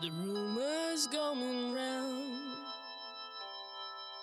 The 0.00 0.10
rumors 0.12 1.08
going 1.08 1.74
round. 1.74 2.40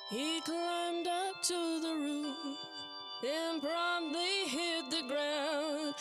He 0.09 0.39
climbed 0.39 1.05
up 1.05 1.43
to 1.43 1.79
the 1.81 1.93
roof 1.93 2.37
and 3.27 3.61
promptly 3.61 4.47
hit 4.47 4.89
the 4.89 5.01
ground. 5.05 5.95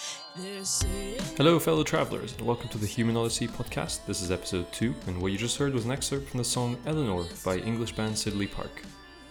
Hello, 1.36 1.58
fellow 1.58 1.82
travelers, 1.82 2.34
and 2.34 2.42
welcome 2.42 2.68
to 2.68 2.78
the 2.78 2.86
Human 2.86 3.16
Odyssey 3.16 3.48
podcast. 3.48 4.06
This 4.06 4.22
is 4.22 4.30
episode 4.30 4.70
2, 4.70 4.94
and 5.08 5.20
what 5.20 5.32
you 5.32 5.38
just 5.38 5.58
heard 5.58 5.74
was 5.74 5.86
an 5.86 5.90
excerpt 5.90 6.28
from 6.28 6.38
the 6.38 6.44
song 6.44 6.76
Eleanor 6.86 7.24
by 7.44 7.56
English 7.56 7.96
band 7.96 8.14
Sidley 8.14 8.48
Park. 8.48 8.82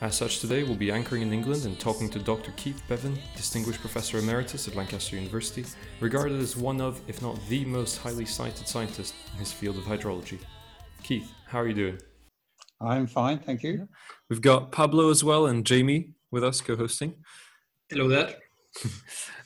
As 0.04 0.18
such, 0.18 0.40
today 0.40 0.64
we'll 0.64 0.76
be 0.76 0.92
anchoring 0.92 1.22
in 1.22 1.32
England 1.32 1.64
and 1.64 1.80
talking 1.80 2.10
to 2.10 2.20
Dr. 2.20 2.52
Keith 2.58 2.84
Beven, 2.90 3.18
Distinguished 3.38 3.80
Professor 3.80 4.18
Emeritus 4.18 4.68
at 4.68 4.76
Lancaster 4.76 5.16
University, 5.16 5.64
regarded 6.02 6.42
as 6.42 6.58
one 6.58 6.82
of, 6.82 7.00
if 7.08 7.22
not 7.22 7.40
the 7.48 7.64
most 7.64 8.00
highly 8.00 8.26
cited 8.26 8.68
scientist 8.68 9.16
in 9.32 9.40
his 9.40 9.54
field 9.54 9.78
of 9.78 9.86
hydrology. 9.86 10.40
Keith, 11.04 11.32
how 11.48 11.60
are 11.60 11.70
you 11.70 11.74
doing? 11.74 12.02
I'm 12.82 13.08
fine, 13.08 13.40
thank 13.40 13.64
you. 13.64 13.88
We've 14.30 14.42
got 14.42 14.74
Pablo 14.74 15.10
as 15.10 15.24
well 15.24 15.46
and 15.46 15.66
Jamie 15.66 16.10
with 16.32 16.44
us 16.44 16.60
co 16.60 16.76
hosting. 16.76 17.16
Hello 17.90 18.10
there. 18.10 18.36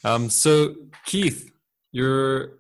Um, 0.04 0.30
so, 0.30 0.74
Keith, 1.06 1.52
you're 1.92 2.60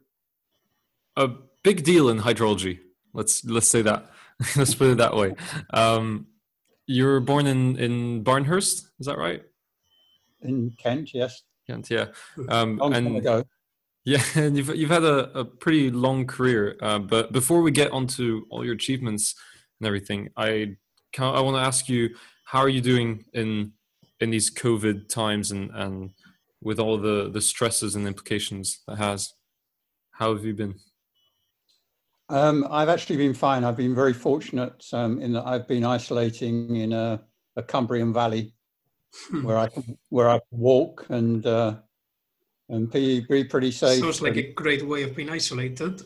a 1.15 1.29
big 1.63 1.83
deal 1.83 2.09
in 2.09 2.19
hydrology. 2.19 2.79
Let's 3.13 3.45
let's 3.45 3.67
say 3.67 3.83
that. 3.83 4.11
let's 4.55 4.75
put 4.75 4.89
it 4.89 4.97
that 4.97 5.15
way. 5.15 5.35
Um, 5.71 6.27
you 6.87 7.05
were 7.05 7.19
born 7.19 7.45
in 7.47 7.77
in 7.77 8.23
Barnehurst, 8.23 8.87
is 8.99 9.05
that 9.05 9.17
right? 9.17 9.43
In 10.41 10.71
Kent, 10.77 11.13
yes. 11.13 11.43
Kent, 11.67 11.89
yeah. 11.89 12.07
Um, 12.49 12.77
Long 12.77 12.93
time 12.93 13.15
ago. 13.15 13.43
yeah, 14.05 14.23
and 14.35 14.57
you've 14.57 14.73
you've 14.75 14.89
had 14.89 15.03
a, 15.03 15.39
a 15.39 15.45
pretty 15.45 15.91
long 15.91 16.25
career. 16.25 16.77
Uh, 16.81 16.99
but 16.99 17.31
before 17.31 17.61
we 17.61 17.71
get 17.71 17.91
onto 17.91 18.45
all 18.49 18.65
your 18.65 18.73
achievements 18.75 19.35
and 19.79 19.87
everything, 19.87 20.29
I 20.37 20.77
can 21.11 21.25
I 21.25 21.41
want 21.41 21.57
to 21.57 21.61
ask 21.61 21.89
you, 21.89 22.15
how 22.45 22.59
are 22.59 22.69
you 22.69 22.81
doing 22.81 23.25
in 23.33 23.73
in 24.19 24.31
these 24.31 24.49
COVID 24.49 25.09
times 25.09 25.51
and 25.51 25.69
and 25.73 26.11
with 26.63 26.79
all 26.79 26.97
the 26.97 27.29
the 27.29 27.41
stresses 27.41 27.95
and 27.95 28.07
implications 28.07 28.81
that 28.87 28.97
has? 28.97 29.33
How 30.11 30.33
have 30.33 30.45
you 30.45 30.53
been? 30.53 30.75
Um, 32.29 32.67
I've 32.69 32.89
actually 32.89 33.17
been 33.17 33.33
fine. 33.33 33.63
I've 33.63 33.77
been 33.77 33.95
very 33.95 34.13
fortunate 34.13 34.85
um, 34.91 35.21
in 35.21 35.33
that 35.33 35.45
I've 35.45 35.67
been 35.67 35.85
isolating 35.85 36.75
in 36.75 36.91
a, 36.91 37.21
a 37.55 37.63
Cumbrian 37.63 38.13
valley 38.13 38.53
where 39.41 39.57
I 39.57 39.67
can 39.67 39.97
where 40.09 40.29
I 40.29 40.39
walk 40.51 41.05
and 41.09 41.45
uh, 41.45 41.75
and 42.69 42.91
be, 42.91 43.21
be 43.21 43.43
pretty 43.43 43.71
safe. 43.71 44.01
Sounds 44.01 44.21
like 44.21 44.35
a 44.35 44.51
great 44.51 44.85
way 44.85 45.03
of 45.03 45.15
being 45.15 45.29
isolated. 45.29 46.01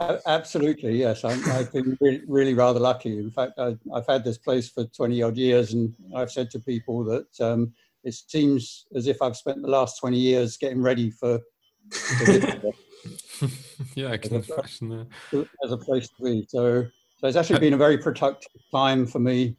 A- 0.00 0.20
Absolutely, 0.26 0.98
yes. 0.98 1.24
I'm, 1.24 1.42
I've 1.50 1.72
been 1.72 1.96
really, 2.00 2.22
really 2.26 2.54
rather 2.54 2.80
lucky. 2.80 3.18
In 3.18 3.30
fact, 3.30 3.52
I, 3.58 3.76
I've 3.94 4.06
had 4.06 4.24
this 4.24 4.38
place 4.38 4.68
for 4.68 4.84
20 4.84 5.22
odd 5.22 5.36
years, 5.36 5.74
and 5.74 5.94
I've 6.14 6.30
said 6.30 6.50
to 6.52 6.60
people 6.60 7.04
that 7.04 7.40
um, 7.40 7.72
it 8.02 8.14
seems 8.14 8.86
as 8.94 9.06
if 9.06 9.20
I've 9.20 9.36
spent 9.36 9.60
the 9.60 9.68
last 9.68 9.98
20 10.00 10.18
years 10.18 10.56
getting 10.56 10.80
ready 10.80 11.10
for, 11.10 11.40
yeah, 13.94 14.10
I 14.12 14.16
can 14.16 14.36
Okay. 14.36 14.52
imagine 14.52 14.88
that. 15.32 15.48
as 15.64 15.72
a 15.72 15.76
place 15.76 16.08
to 16.08 16.22
be. 16.22 16.46
So, 16.48 16.84
so 17.18 17.26
it's 17.26 17.36
actually 17.36 17.60
been 17.60 17.74
a 17.74 17.78
very 17.78 17.98
productive 17.98 18.50
time 18.72 19.06
for 19.06 19.18
me 19.18 19.56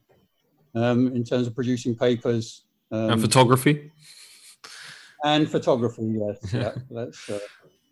um, 0.75 1.07
in 1.15 1.23
terms 1.23 1.47
of 1.47 1.55
producing 1.55 1.95
papers 1.95 2.65
um, 2.91 3.11
And 3.11 3.21
photography. 3.21 3.91
and 5.23 5.49
photography. 5.49 6.03
Yes, 6.05 6.37
yeah, 6.53 6.71
that's 6.91 7.29
uh, 7.29 7.39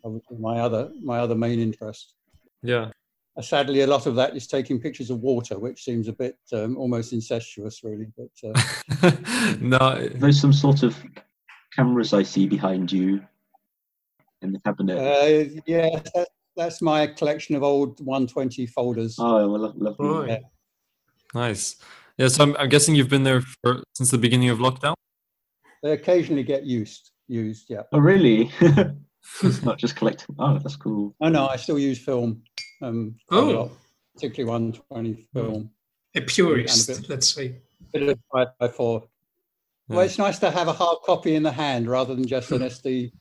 obviously 0.04 0.38
my 0.38 0.60
other 0.60 0.90
my 1.02 1.18
other 1.18 1.34
main 1.34 1.58
interest. 1.60 2.14
Yeah. 2.62 2.90
Uh, 3.36 3.42
sadly, 3.42 3.82
a 3.82 3.86
lot 3.86 4.06
of 4.06 4.14
that 4.14 4.34
is 4.34 4.46
taking 4.46 4.80
pictures 4.80 5.10
of 5.10 5.20
water, 5.20 5.58
which 5.58 5.84
seems 5.84 6.08
a 6.08 6.12
bit 6.12 6.38
um, 6.54 6.76
almost 6.78 7.12
incestuous, 7.12 7.84
really. 7.84 8.06
But 8.16 8.32
uh, 9.02 9.10
no, 9.60 10.08
There's 10.14 10.40
some 10.40 10.54
sort 10.54 10.82
of 10.82 10.96
cameras 11.74 12.14
I 12.14 12.22
see 12.22 12.46
behind 12.46 12.90
you 12.90 13.20
in 14.42 14.52
the 14.52 14.60
cabinet. 14.60 14.98
uh, 14.98 15.60
yeah, 15.66 15.88
that's, 16.14 16.30
that's 16.56 16.82
my 16.82 17.06
collection 17.06 17.54
of 17.56 17.62
old 17.62 18.00
120 18.00 18.66
folders. 18.66 19.16
oh, 19.18 19.48
well, 19.50 19.60
lo- 19.60 19.72
lovely. 19.76 20.08
Right. 20.08 20.28
Yeah. 20.28 20.38
nice. 21.34 21.76
Yeah, 22.18 22.28
so 22.28 22.44
I'm, 22.44 22.56
I'm 22.56 22.68
guessing 22.68 22.94
you've 22.94 23.10
been 23.10 23.24
there 23.24 23.42
for, 23.62 23.82
since 23.94 24.10
the 24.10 24.18
beginning 24.18 24.48
of 24.48 24.58
lockdown. 24.58 24.94
They 25.82 25.92
occasionally 25.92 26.42
get 26.42 26.64
used. 26.64 27.10
Used, 27.28 27.66
yeah. 27.68 27.82
Oh, 27.92 27.98
really? 27.98 28.50
it's 29.42 29.62
not 29.62 29.78
just 29.78 29.96
collecting. 29.96 30.34
Oh, 30.38 30.58
that's 30.58 30.76
cool. 30.76 31.14
Oh 31.20 31.28
no, 31.28 31.48
I 31.48 31.56
still 31.56 31.78
use 31.78 31.98
film. 31.98 32.42
Um, 32.80 33.16
a 33.30 33.34
Oh. 33.34 33.44
lot, 33.50 33.70
particularly 34.14 34.50
120 34.50 35.28
film. 35.34 35.70
A 36.14 36.18
And 36.20 36.26
purist, 36.26 36.88
a 36.88 37.00
bit- 37.00 37.10
let's 37.10 37.34
say. 37.34 37.56
Bit 37.92 38.08
of 38.08 38.18
five 38.32 38.48
by 38.58 38.68
four. 38.68 39.04
Well, 39.88 40.00
it's 40.00 40.18
nice 40.18 40.38
to 40.40 40.50
have 40.50 40.66
a 40.68 40.72
hard 40.72 40.98
copy 41.04 41.34
in 41.36 41.42
the 41.44 41.52
hand 41.52 41.86
rather 41.88 42.14
than 42.14 42.26
just 42.26 42.50
an 42.50 42.60
SD 42.62 43.12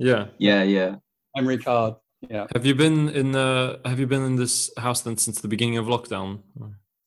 Yeah. 0.00 0.28
Yeah, 0.38 0.62
yeah. 0.62 0.96
memory 1.36 1.58
card. 1.58 1.94
Yeah. 2.28 2.46
Have 2.54 2.66
you 2.66 2.74
been 2.74 3.08
in 3.10 3.36
uh 3.36 3.78
have 3.84 4.00
you 4.00 4.06
been 4.06 4.24
in 4.24 4.36
this 4.36 4.70
house 4.76 5.02
then 5.02 5.16
since 5.16 5.40
the 5.40 5.48
beginning 5.48 5.78
of 5.78 5.86
lockdown? 5.86 6.40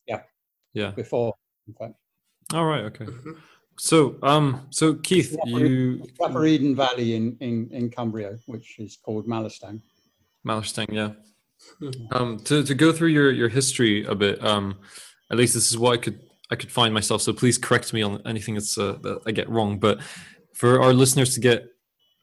Yeah. 0.06 0.22
Yeah. 0.72 0.90
Before, 0.92 1.34
in 1.68 1.74
fact, 1.74 1.94
All 2.52 2.64
right, 2.64 2.84
okay. 2.84 3.06
Mhm. 3.06 3.36
So 3.78 4.16
um 4.22 4.66
so 4.70 4.94
Keith, 4.94 5.36
you 5.46 6.06
Upper 6.22 6.46
Eden 6.46 6.74
Valley 6.76 7.14
in, 7.14 7.36
in, 7.40 7.68
in 7.72 7.90
Cumbria, 7.90 8.38
which 8.46 8.78
is 8.78 8.96
called 9.04 9.26
Mallerstang. 9.26 9.80
Mallerstang, 10.46 10.90
yeah. 10.92 11.12
Mhm. 11.80 12.12
Um 12.16 12.38
to, 12.46 12.62
to 12.62 12.74
go 12.74 12.92
through 12.92 13.08
your, 13.18 13.30
your 13.32 13.48
history 13.48 14.04
a 14.06 14.14
bit, 14.14 14.42
um 14.44 14.78
at 15.30 15.36
least 15.36 15.54
this 15.54 15.70
is 15.70 15.78
what 15.78 15.92
I 15.94 15.96
could 15.96 16.20
I 16.50 16.56
could 16.56 16.70
find 16.70 16.92
myself, 16.94 17.22
so 17.22 17.32
please 17.32 17.58
correct 17.58 17.92
me 17.92 18.02
on 18.02 18.22
anything 18.26 18.54
that's 18.54 18.76
uh, 18.78 18.98
that 19.02 19.22
I 19.26 19.32
get 19.32 19.48
wrong. 19.48 19.78
But 19.78 19.98
for 20.54 20.80
our 20.82 20.92
listeners 20.92 21.34
to 21.34 21.40
get 21.40 21.73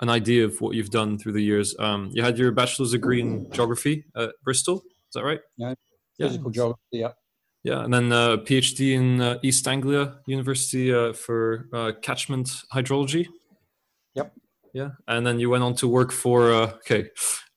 an 0.01 0.09
idea 0.09 0.45
of 0.45 0.59
what 0.62 0.75
you've 0.75 0.89
done 0.89 1.17
through 1.17 1.34
the 1.34 1.44
years, 1.44 1.75
um 1.79 2.09
you 2.13 2.23
had 2.23 2.38
your 2.38 2.51
bachelor's 2.51 2.91
degree 2.91 3.22
in 3.22 3.50
geography 3.51 4.06
at 4.16 4.31
Bristol, 4.44 4.78
is 4.78 5.13
that 5.16 5.23
right? 5.23 5.41
Yeah. 5.57 5.73
Physical 6.17 6.51
geography. 6.51 6.81
Yeah. 6.91 7.12
Yeah, 7.63 7.84
and 7.84 7.94
then 7.94 8.11
uh, 8.11 8.38
PhD 8.38 8.94
in 8.94 9.22
uh, 9.22 9.38
East 9.44 9.67
Anglia 9.67 10.16
University 10.25 10.91
uh, 10.91 11.13
for 11.13 11.69
uh, 11.73 11.91
catchment 12.01 12.50
hydrology. 12.73 13.28
Yep. 14.16 14.34
Yeah, 14.73 14.90
and 15.07 15.28
then 15.28 15.40
you 15.40 15.51
went 15.51 15.63
on 15.63 15.75
to 15.75 15.88
work 15.88 16.11
for 16.11 16.51
uh, 16.51 16.72
okay, 16.78 17.09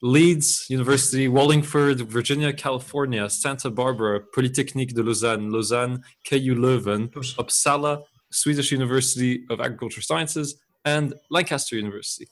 Leeds 0.03 0.66
University, 0.69 1.27
Wallingford, 1.28 2.03
Virginia, 2.03 2.53
California, 2.53 3.31
Santa 3.31 3.71
Barbara, 3.71 4.21
Polytechnique 4.34 4.94
de 4.94 5.03
Lausanne, 5.03 5.50
Lausanne, 5.50 6.03
KU 6.28 6.54
Leuven, 6.54 7.10
Uppsala, 7.38 8.03
Swedish 8.31 8.72
University 8.72 9.44
of 9.49 9.60
Agriculture 9.60 10.03
Sciences, 10.03 10.60
and 10.84 11.15
Lancaster 11.31 11.77
University. 11.77 12.28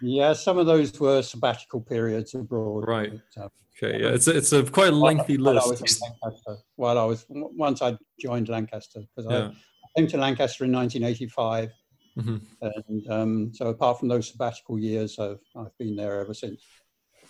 Yeah, 0.00 0.32
some 0.34 0.58
of 0.58 0.66
those 0.66 0.98
were 1.00 1.22
sabbatical 1.22 1.80
periods 1.80 2.34
abroad. 2.34 2.86
Right. 2.86 3.12
but, 3.34 3.44
uh, 3.44 3.48
Okay, 3.82 4.00
yeah, 4.02 4.08
it's 4.08 4.26
a, 4.26 4.34
it's 4.34 4.52
a 4.54 4.62
quite 4.64 4.94
lengthy 4.94 5.36
while 5.36 5.58
I 5.58 5.66
list. 5.66 5.82
was 5.82 6.00
in 6.00 6.08
Lancaster, 6.22 6.56
while 6.76 6.98
I 6.98 7.04
was 7.04 7.26
once 7.28 7.82
I 7.82 7.94
joined 8.18 8.48
Lancaster 8.48 9.00
because 9.14 9.30
Yeah. 9.30 9.48
I 9.50 9.88
came 10.00 10.06
to 10.08 10.16
Lancaster 10.16 10.64
in 10.64 10.72
1985, 10.72 11.70
Mhm. 12.18 12.40
and 12.62 13.10
um, 13.10 13.52
so 13.52 13.66
apart 13.68 13.98
from 13.98 14.08
those 14.08 14.30
sabbatical 14.30 14.78
years, 14.78 15.18
I've 15.18 15.40
I've 15.54 15.76
been 15.78 15.94
there 15.94 16.20
ever 16.20 16.32
since. 16.32 16.62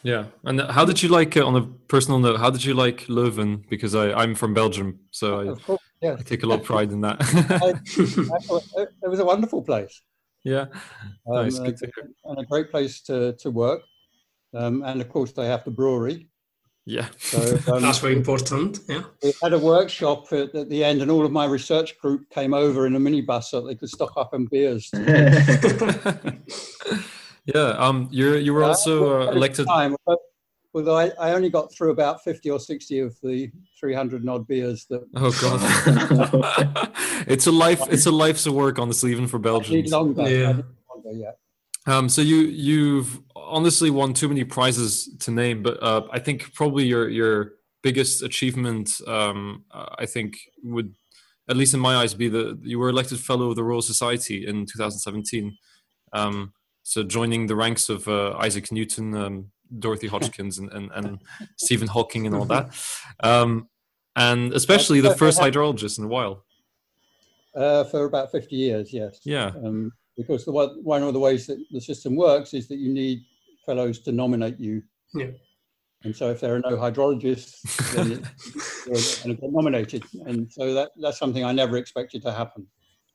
Yeah, 0.05 0.27
and 0.45 0.61
how 0.61 0.85
did 0.85 1.03
you 1.03 1.09
like, 1.09 1.37
uh, 1.37 1.45
on 1.45 1.57
a 1.57 1.67
personal 1.89 2.21
note, 2.21 2.39
how 2.39 2.51
did 2.51 2.65
you 2.65 2.75
like 2.75 3.07
Leuven? 3.09 3.69
Because 3.69 3.97
I, 3.97 4.13
I'm 4.13 4.37
from 4.37 4.55
Belgium, 4.55 5.01
so 5.11 5.27
I, 5.41 5.55
course, 5.59 5.81
yeah, 6.01 6.15
I 6.17 6.23
take 6.23 6.45
a 6.45 6.47
lot 6.47 6.61
of 6.61 6.65
pride 6.65 6.93
in 6.93 7.01
that. 7.01 7.17
I 7.61 7.71
it 8.83 8.89
it 9.03 9.09
was 9.09 9.19
a 9.19 9.25
wonderful 9.25 9.63
place. 9.63 10.01
Yeah, 10.47 10.67
Um, 11.29 11.35
nice, 11.45 11.57
and, 11.59 11.67
good 11.67 11.77
to 11.79 11.87
hear. 11.95 12.11
and 12.25 12.39
a 12.39 12.45
great 12.45 12.71
place 12.71 13.01
to, 13.03 13.33
to 13.43 13.51
work. 13.51 13.83
Um, 14.55 14.83
and 14.85 15.01
of 15.01 15.09
course, 15.09 15.33
they 15.33 15.47
have 15.47 15.65
the 15.65 15.71
brewery. 15.71 16.29
Yeah, 16.89 17.09
So 17.19 17.39
um, 17.73 17.83
That's 17.83 17.99
very 17.99 18.15
important. 18.15 18.79
Yeah. 18.89 19.03
we 19.23 19.33
had 19.43 19.53
a 19.53 19.59
workshop 19.59 20.33
at, 20.33 20.55
at 20.55 20.69
the 20.71 20.85
end, 20.85 21.03
and 21.03 21.11
all 21.11 21.25
of 21.27 21.33
my 21.33 21.45
research 21.45 21.99
group 21.99 22.31
came 22.31 22.55
over 22.55 22.87
in 22.87 22.95
a 22.95 23.01
minibus 23.01 23.45
so 23.51 23.61
they 23.61 23.75
could 23.75 23.89
stock 23.91 24.13
up 24.17 24.31
on 24.33 24.47
beers. 24.47 24.89
yeah. 27.45 27.75
Um, 27.85 28.09
you're 28.13 28.39
you 28.39 28.55
were 28.55 28.63
Uh, 28.65 28.69
also 28.69 29.23
uh, 29.23 29.31
elected. 29.33 29.67
Time, 29.67 29.97
but- 30.07 30.19
although 30.77 30.97
I, 30.97 31.11
I 31.19 31.33
only 31.33 31.49
got 31.49 31.73
through 31.73 31.91
about 31.91 32.23
50 32.23 32.51
or 32.51 32.61
60 32.61 33.01
of 33.01 33.17
the 33.23 33.51
300 33.81 34.29
odd 34.29 34.47
beers 34.47 34.87
that 34.91 35.05
Oh 35.17 35.33
god, 35.41 36.93
it's 37.27 37.47
a 37.47 37.53
life. 37.53 37.81
It's 37.91 38.07
a 38.07 38.11
life's 38.13 38.47
of 38.47 38.55
work, 38.55 38.79
honestly, 38.79 39.11
even 39.11 39.27
for 39.27 39.39
I 39.39 39.39
need 39.39 39.45
Belgians. 39.45 39.91
longer. 39.91 40.29
Yeah. 40.29 40.49
longer, 40.95 41.13
yeah. 41.13 41.31
Um, 41.87 42.09
so 42.09 42.21
you 42.21 42.37
you've 42.37 43.21
honestly 43.35 43.91
won 43.91 44.13
too 44.13 44.29
many 44.29 44.45
prizes 44.45 45.09
to 45.21 45.31
name, 45.31 45.63
but 45.63 45.83
uh, 45.83 46.03
I 46.13 46.19
think 46.19 46.53
probably 46.55 46.85
your 46.85 47.09
your 47.09 47.53
biggest 47.83 48.23
achievement, 48.23 49.01
um, 49.07 49.65
uh, 49.71 49.95
I 49.99 50.07
think, 50.07 50.39
would 50.63 50.95
at 51.49 51.57
least 51.57 51.73
in 51.73 51.81
my 51.81 51.97
eyes 51.97 52.13
be 52.13 52.29
that 52.29 52.59
you 52.63 52.79
were 52.79 52.89
elected 52.89 53.19
fellow 53.21 53.51
of 53.51 53.57
the 53.57 53.65
Royal 53.65 53.83
Society 53.83 54.47
in 54.47 54.67
2017. 54.67 55.57
Um, 56.13 56.53
so 56.83 57.03
joining 57.03 57.47
the 57.47 57.57
ranks 57.57 57.89
of 57.89 58.07
uh, 58.09 58.37
Isaac 58.37 58.73
Newton, 58.73 59.15
um, 59.15 59.51
Dorothy 59.79 60.07
Hodgkins 60.15 60.59
and, 60.59 60.73
and, 60.73 60.91
and 60.93 61.19
Stephen 61.57 61.89
Hawking 61.89 62.27
and 62.27 62.35
all 62.35 62.45
that. 62.47 62.71
Um, 63.21 63.69
and 64.17 64.53
especially 64.55 65.01
the 65.01 65.15
first 65.15 65.39
hydrologist 65.41 65.99
in 65.99 66.05
a 66.05 66.09
while. 66.09 66.45
Uh, 67.55 67.85
for 67.85 68.05
about 68.05 68.31
50 68.33 68.55
years, 68.57 68.93
yes. 68.93 69.21
Yeah. 69.25 69.47
Um, 69.65 69.93
because 70.17 70.45
the 70.45 70.53
one, 70.53 70.83
one 70.83 71.03
of 71.03 71.13
the 71.13 71.21
ways 71.21 71.47
that 71.47 71.59
the 71.71 71.81
system 71.81 72.17
works 72.17 72.55
is 72.55 72.69
that 72.69 72.77
you 72.77 72.93
need 72.93 73.25
fellows 73.65 74.01
to 74.01 74.13
nominate 74.13 74.59
you. 74.59 74.83
Yeah. 75.15 75.31
And 76.05 76.15
so 76.15 76.31
if 76.31 76.41
there 76.41 76.55
are 76.55 76.61
no 76.61 76.77
hydrologists, 76.77 77.63
then 77.95 78.13
it, 78.13 78.21
you're 78.87 78.95
going 79.25 79.37
to 79.37 79.41
get 79.41 79.53
nominated. 79.53 80.05
And 80.27 80.51
so 80.53 80.73
that, 80.75 80.91
that's 81.01 81.19
something 81.19 81.45
I 81.45 81.53
never 81.53 81.77
expected 81.77 82.23
to 82.23 82.33
happen. 82.33 82.67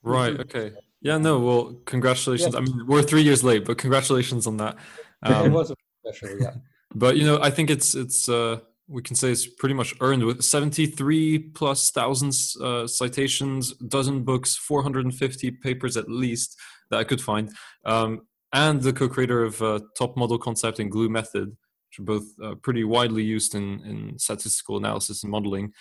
Right. 0.03 0.39
Okay. 0.39 0.73
Yeah. 1.01 1.17
No. 1.17 1.39
Well, 1.39 1.75
congratulations. 1.85 2.53
Yeah. 2.53 2.59
I 2.59 2.63
mean, 2.63 2.85
we're 2.87 3.03
three 3.03 3.21
years 3.21 3.43
late, 3.43 3.65
but 3.65 3.77
congratulations 3.77 4.45
on 4.47 4.57
that. 4.57 4.77
it 5.25 5.31
Um, 5.31 5.53
was 5.53 5.71
a 5.71 5.75
special, 6.05 6.39
yeah. 6.39 6.53
but 6.95 7.17
you 7.17 7.25
know, 7.25 7.39
I 7.41 7.49
think 7.49 7.69
it's 7.69 7.95
it's 7.95 8.27
uh, 8.29 8.59
we 8.87 9.01
can 9.01 9.15
say 9.15 9.31
it's 9.31 9.47
pretty 9.47 9.75
much 9.75 9.93
earned 10.01 10.23
with 10.23 10.41
seventy 10.43 10.85
three 10.85 11.39
plus 11.39 11.91
thousands 11.91 12.57
uh, 12.61 12.87
citations, 12.87 13.73
dozen 13.73 14.23
books, 14.23 14.55
four 14.55 14.83
hundred 14.83 15.05
and 15.05 15.13
fifty 15.13 15.51
papers 15.51 15.97
at 15.97 16.09
least 16.09 16.59
that 16.89 16.99
I 16.99 17.03
could 17.03 17.21
find, 17.21 17.51
um, 17.85 18.27
and 18.53 18.81
the 18.81 18.93
co-creator 18.93 19.43
of 19.43 19.61
uh, 19.61 19.79
TOPMODEL 19.99 20.41
Concept 20.41 20.79
and 20.79 20.91
GLUE 20.91 21.09
Method, 21.09 21.49
which 21.49 21.99
are 21.99 22.03
both 22.03 22.25
uh, 22.43 22.55
pretty 22.55 22.83
widely 22.83 23.23
used 23.23 23.55
in 23.55 23.81
in 23.85 24.19
statistical 24.19 24.77
analysis 24.77 25.23
and 25.23 25.31
modeling. 25.31 25.73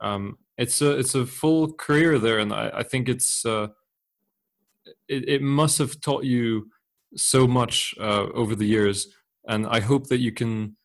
Um, 0.00 0.38
it's 0.58 0.82
a 0.82 0.98
it's 0.98 1.14
a 1.14 1.26
full 1.26 1.72
career 1.72 2.18
there, 2.18 2.38
and 2.38 2.52
I, 2.52 2.70
I 2.74 2.82
think 2.82 3.08
it's 3.08 3.44
uh, 3.44 3.68
it, 5.08 5.28
it 5.28 5.42
must 5.42 5.78
have 5.78 6.00
taught 6.00 6.24
you 6.24 6.70
so 7.16 7.46
much 7.46 7.94
uh, 8.00 8.26
over 8.34 8.54
the 8.54 8.66
years 8.66 9.08
and 9.46 9.66
i 9.66 9.80
hope 9.80 10.06
that 10.08 10.18
you 10.18 10.32
can 10.32 10.76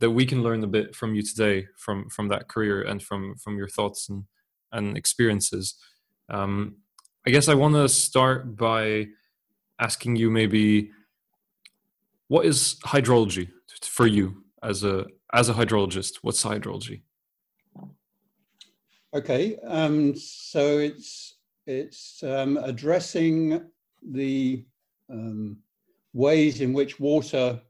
that 0.00 0.10
we 0.10 0.24
can 0.24 0.42
learn 0.42 0.64
a 0.64 0.66
bit 0.66 0.94
from 0.94 1.14
you 1.14 1.22
today 1.22 1.66
from 1.76 2.08
from 2.08 2.28
that 2.28 2.48
career 2.48 2.82
and 2.82 3.02
from 3.02 3.36
from 3.36 3.56
your 3.56 3.68
thoughts 3.68 4.08
and 4.08 4.24
and 4.72 4.96
experiences. 4.96 5.74
Um, 6.28 6.76
i 7.26 7.30
guess 7.30 7.48
i 7.48 7.54
want 7.54 7.74
to 7.74 7.88
start 7.88 8.56
by 8.56 9.08
asking 9.80 10.14
you 10.16 10.30
maybe 10.30 10.90
what 12.28 12.46
is 12.46 12.76
hydrology 12.84 13.48
for 13.82 14.06
you 14.06 14.44
as 14.62 14.84
a 14.84 15.06
as 15.32 15.48
a 15.48 15.54
hydrologist? 15.54 16.18
What's 16.22 16.42
hydrology? 16.44 17.02
Okay, 19.14 19.56
um, 19.66 20.14
so 20.14 20.78
it's 20.78 21.38
it's 21.66 22.22
um, 22.22 22.56
addressing 22.58 23.62
the 24.02 24.64
um, 25.10 25.58
ways 26.12 26.60
in 26.60 26.72
which 26.72 27.00
water, 27.00 27.60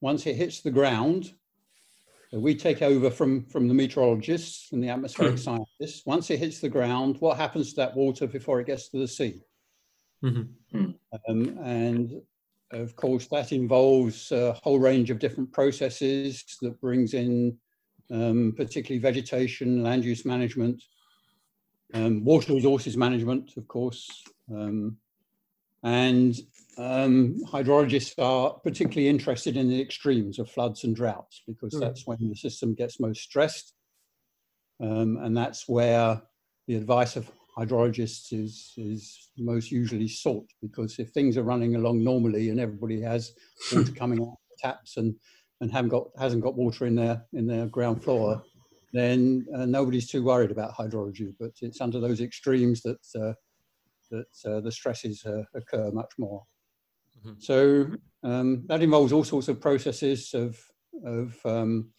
once 0.00 0.26
it 0.26 0.36
hits 0.36 0.60
the 0.60 0.70
ground, 0.70 1.34
we 2.32 2.54
take 2.54 2.82
over 2.82 3.10
from 3.10 3.46
from 3.46 3.68
the 3.68 3.74
meteorologists 3.74 4.72
and 4.72 4.82
the 4.82 4.88
atmospheric 4.88 5.38
scientists. 5.38 6.04
Once 6.04 6.30
it 6.30 6.38
hits 6.38 6.60
the 6.60 6.68
ground, 6.68 7.16
what 7.20 7.36
happens 7.36 7.70
to 7.70 7.76
that 7.76 7.96
water 7.96 8.26
before 8.26 8.60
it 8.60 8.66
gets 8.66 8.88
to 8.90 8.98
the 8.98 9.08
sea? 9.08 9.42
Mhm. 10.22 10.48
Um, 11.28 11.58
and 11.58 12.22
of 12.70 12.96
course, 12.96 13.28
that 13.28 13.52
involves 13.52 14.30
a 14.30 14.52
whole 14.52 14.78
range 14.78 15.10
of 15.10 15.18
different 15.18 15.52
processes 15.52 16.44
that 16.60 16.80
brings 16.80 17.14
in 17.14 17.58
um, 18.10 18.52
particularly 18.56 19.00
vegetation, 19.00 19.82
land 19.82 20.04
use 20.04 20.24
management, 20.24 20.82
um, 21.94 22.24
water 22.24 22.52
resources 22.54 22.96
management, 22.96 23.56
of 23.56 23.66
course. 23.68 24.22
Um, 24.54 24.98
and 25.82 26.34
um, 26.78 27.36
hydrologists 27.46 28.14
are 28.18 28.54
particularly 28.60 29.08
interested 29.08 29.56
in 29.56 29.68
the 29.68 29.80
extremes 29.80 30.38
of 30.38 30.48
floods 30.48 30.84
and 30.84 30.94
droughts 30.94 31.42
because 31.46 31.74
Mm. 31.74 31.80
that's 31.80 32.06
when 32.06 32.28
the 32.28 32.36
system 32.36 32.74
gets 32.74 33.00
most 33.00 33.20
stressed. 33.22 33.74
Um, 34.80 35.16
and 35.18 35.36
that's 35.36 35.68
where 35.68 36.22
the 36.68 36.76
advice 36.76 37.16
of 37.16 37.30
hydrologists 37.56 38.32
is, 38.32 38.74
is 38.76 39.30
most 39.36 39.72
usually 39.72 40.06
sought 40.06 40.46
because 40.62 41.00
if 41.00 41.10
things 41.10 41.36
are 41.36 41.42
running 41.42 41.74
along 41.74 42.04
normally 42.04 42.50
and 42.50 42.60
everybody 42.60 43.00
has 43.00 43.34
water 43.72 43.92
coming 43.92 44.20
out 44.20 44.28
of 44.28 44.38
the 44.50 44.56
taps 44.60 44.96
and 44.96 45.14
and 45.60 45.72
haven't 45.72 45.88
got 45.88 46.06
hasn't 46.16 46.44
got 46.44 46.54
water 46.54 46.86
in 46.86 46.94
their 46.94 47.26
in 47.32 47.44
their 47.44 47.66
ground 47.66 48.04
floor, 48.04 48.40
then 48.92 49.44
uh, 49.56 49.66
nobody's 49.66 50.06
too 50.08 50.22
worried 50.22 50.52
about 50.52 50.72
hydrology. 50.72 51.34
But 51.40 51.50
it's 51.60 51.80
under 51.80 51.98
those 51.98 52.20
extremes 52.20 52.80
that 52.82 53.04
uh, 53.20 53.32
that 54.12 54.28
uh, 54.46 54.60
the 54.60 54.70
stresses 54.70 55.26
uh, 55.26 55.42
occur 55.54 55.90
much 55.90 56.12
more. 56.16 56.44
Mhm. 57.24 57.42
So 57.42 57.90
um, 58.22 58.66
that 58.66 58.82
involves 58.82 59.12
all 59.12 59.24
sorts 59.24 59.48
of 59.48 59.60
processes 59.60 60.34
of 60.34 60.60
of 61.04 61.38
um, 61.46 61.92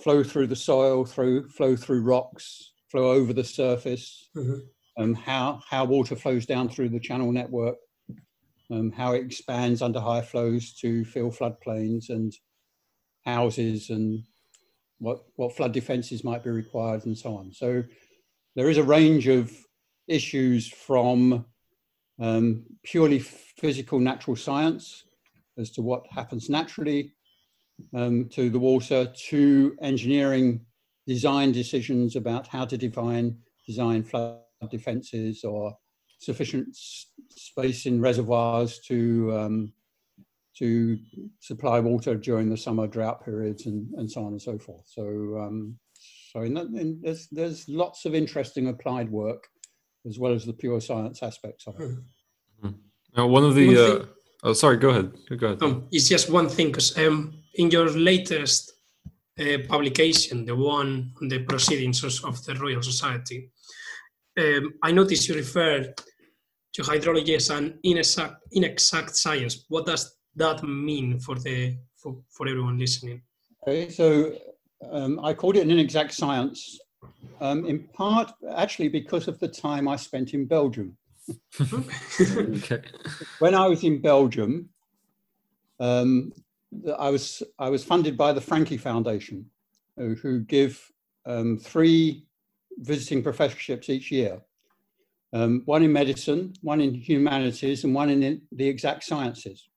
flow 0.00 0.22
through 0.24 0.48
the 0.48 0.56
soil, 0.56 1.04
through 1.04 1.48
flow 1.50 1.76
through 1.76 2.02
rocks, 2.02 2.72
flow 2.90 3.12
over 3.12 3.32
the 3.32 3.44
surface, 3.44 4.30
Mhm. 4.36 4.68
um, 4.98 5.14
how 5.14 5.60
how 5.68 5.84
water 5.84 6.16
flows 6.16 6.46
down 6.46 6.68
through 6.68 6.90
the 6.90 7.00
channel 7.00 7.32
network, 7.32 7.76
um, 8.70 8.92
how 8.92 9.12
it 9.12 9.24
expands 9.24 9.82
under 9.82 10.00
high 10.00 10.22
flows 10.22 10.74
to 10.74 11.04
fill 11.04 11.30
floodplains 11.30 12.10
and 12.10 12.32
houses 13.24 13.90
and 13.90 14.24
what, 14.98 15.24
what 15.36 15.54
flood 15.56 15.72
defences 15.72 16.24
might 16.24 16.44
be 16.44 16.50
required 16.50 17.06
and 17.06 17.16
so 17.18 17.36
on. 17.36 17.52
So 17.52 17.84
there 18.56 18.70
is 18.70 18.78
a 18.78 18.84
range 18.84 19.26
of 19.28 19.52
issues 20.08 20.68
from 20.68 21.46
um, 22.20 22.64
purely 22.82 23.18
physical 23.18 23.98
natural 23.98 24.36
science 24.36 25.04
as 25.58 25.70
to 25.70 25.82
what 25.82 26.04
happens 26.10 26.48
naturally 26.48 27.12
um, 27.94 28.28
to 28.30 28.50
the 28.50 28.58
water 28.58 29.12
to 29.28 29.76
engineering 29.82 30.60
design 31.06 31.52
decisions 31.52 32.16
about 32.16 32.46
how 32.46 32.64
to 32.64 32.78
define 32.78 33.36
design 33.66 34.02
flood 34.02 34.40
defences 34.70 35.44
or 35.44 35.76
sufficient 36.18 36.68
space 37.30 37.86
in 37.86 38.00
reservoirs 38.00 38.78
to 38.80 39.36
um, 39.36 39.72
to 40.56 40.98
supply 41.40 41.80
water 41.80 42.14
during 42.14 42.48
the 42.48 42.56
summer 42.56 42.86
drought 42.86 43.24
periods 43.24 43.66
and, 43.66 43.92
and 43.94 44.10
so 44.10 44.24
on 44.24 44.32
and 44.32 44.42
so 44.42 44.56
forth. 44.56 44.84
So, 44.86 45.02
um, 45.40 45.76
so 46.32 46.42
in 46.42 46.54
that, 46.54 46.66
in, 46.66 47.00
there's, 47.02 47.28
there's 47.28 47.68
lots 47.68 48.04
of 48.04 48.14
interesting 48.14 48.68
applied 48.68 49.10
work 49.10 49.48
as 50.06 50.18
well 50.18 50.32
as 50.32 50.44
the 50.44 50.52
pure 50.52 50.80
science 50.80 51.22
aspects 51.22 51.66
of 51.66 51.80
it. 51.80 51.90
now 53.16 53.26
one 53.26 53.44
of 53.44 53.54
the 53.54 53.66
One 53.68 53.76
uh, 53.76 54.04
oh 54.44 54.52
sorry 54.52 54.76
go 54.76 54.90
ahead 54.90 55.12
go 55.38 55.46
ahead 55.46 55.62
Um, 55.62 55.88
it's 55.90 56.08
just 56.08 56.30
one 56.30 56.48
thing 56.48 56.68
because 56.68 56.96
um, 56.98 57.34
in 57.54 57.70
your 57.70 57.88
latest 57.90 58.72
uh, 59.38 59.58
publication, 59.68 60.44
the 60.44 60.54
one 60.54 61.12
on 61.20 61.28
the 61.28 61.40
proceedings 61.44 62.04
of 62.04 62.12
of 62.24 62.44
the 62.44 62.54
Royal 62.54 62.82
Society, 62.82 63.50
um, 64.38 64.74
I 64.82 64.92
noticed 64.92 65.28
you 65.28 65.34
referred 65.34 65.94
to 66.74 66.82
hydrology 66.82 67.36
as 67.36 67.50
an 67.50 67.78
inexact, 67.82 68.36
inexact 68.52 69.16
science. 69.16 69.64
What 69.68 69.86
does 69.86 70.16
that 70.36 70.62
mean 70.62 71.18
for 71.20 71.36
the 71.36 71.76
for, 71.96 72.16
for 72.30 72.48
everyone 72.48 72.78
listening? 72.78 73.22
Okay, 73.66 73.88
so 73.90 74.34
um, 74.90 75.20
I 75.24 75.34
called 75.34 75.56
it 75.56 75.62
an 75.62 75.70
inexact 75.70 76.12
science, 76.12 76.78
um, 77.40 77.64
in 77.66 77.88
part 77.88 78.32
actually 78.56 78.88
because 78.88 79.28
of 79.28 79.38
the 79.40 79.48
time 79.48 79.88
I 79.88 79.96
spent 79.96 80.34
in 80.34 80.46
Belgium. 80.46 80.96
okay 81.60 82.82
when 83.38 83.54
I 83.54 83.66
was 83.66 83.82
in 83.84 84.00
Belgium, 84.00 84.68
um, 85.80 86.32
I 86.98 87.10
was 87.10 87.42
I 87.58 87.68
was 87.70 87.84
funded 87.84 88.16
by 88.16 88.32
the 88.32 88.40
Francqui 88.40 88.78
Foundation, 88.78 89.46
who, 89.96 90.14
who 90.14 90.40
give 90.40 90.80
um, 91.26 91.58
three 91.58 92.26
visiting 92.78 93.22
professorships 93.22 93.88
each 93.88 94.10
year. 94.10 94.40
Um, 95.32 95.62
one 95.64 95.82
in 95.82 95.92
medicine, 95.92 96.54
one 96.62 96.80
in 96.80 96.94
humanities, 96.94 97.84
and 97.84 97.94
one 97.94 98.10
in 98.10 98.20
the- 98.20 98.40
the 98.52 98.68
exact 98.68 99.04
sciences. 99.04 99.68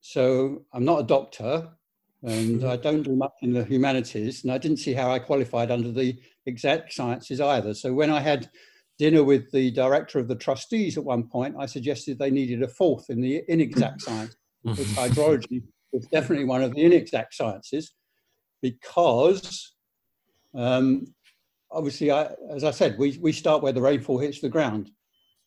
So 0.00 0.64
I'm 0.72 0.84
not 0.84 1.00
a 1.00 1.06
doctor, 1.06 1.70
and 2.24 2.64
I 2.64 2.76
don't 2.76 3.02
do 3.02 3.14
much 3.14 3.34
in 3.42 3.52
the 3.52 3.64
humanities, 3.64 4.44
and 4.44 4.52
I 4.52 4.58
didn't 4.58 4.78
see 4.78 4.94
how 4.94 5.10
I 5.10 5.18
qualified 5.18 5.70
under 5.70 5.92
the 5.92 6.18
exact 6.46 6.92
sciences 6.92 7.40
either. 7.40 7.74
So 7.74 7.92
when 7.92 8.10
I 8.10 8.20
had 8.20 8.48
dinner 8.98 9.22
with 9.22 9.50
the 9.52 9.70
director 9.72 10.18
of 10.18 10.28
the 10.28 10.36
trustees 10.36 10.96
at 10.96 11.04
one 11.04 11.24
point, 11.24 11.54
I 11.58 11.66
suggested 11.66 12.18
they 12.18 12.30
needed 12.30 12.62
a 12.62 12.68
fourth 12.68 13.10
in 13.10 13.20
the 13.20 13.42
inexact 13.48 14.02
science, 14.06 14.36
because 14.64 14.86
hydrology 14.92 15.62
was 15.92 16.06
definitely 16.06 16.46
one 16.46 16.62
of 16.62 16.74
the 16.74 16.82
inexact 16.82 17.34
sciences, 17.34 17.92
because 18.62 19.74
um, 20.54 21.04
obviously, 21.70 22.10
I, 22.10 22.30
as 22.50 22.64
I 22.64 22.70
said, 22.70 22.96
we, 22.98 23.18
we 23.20 23.32
start 23.32 23.62
where 23.62 23.72
the 23.72 23.82
rainfall 23.82 24.18
hits 24.18 24.40
the 24.40 24.48
ground. 24.48 24.90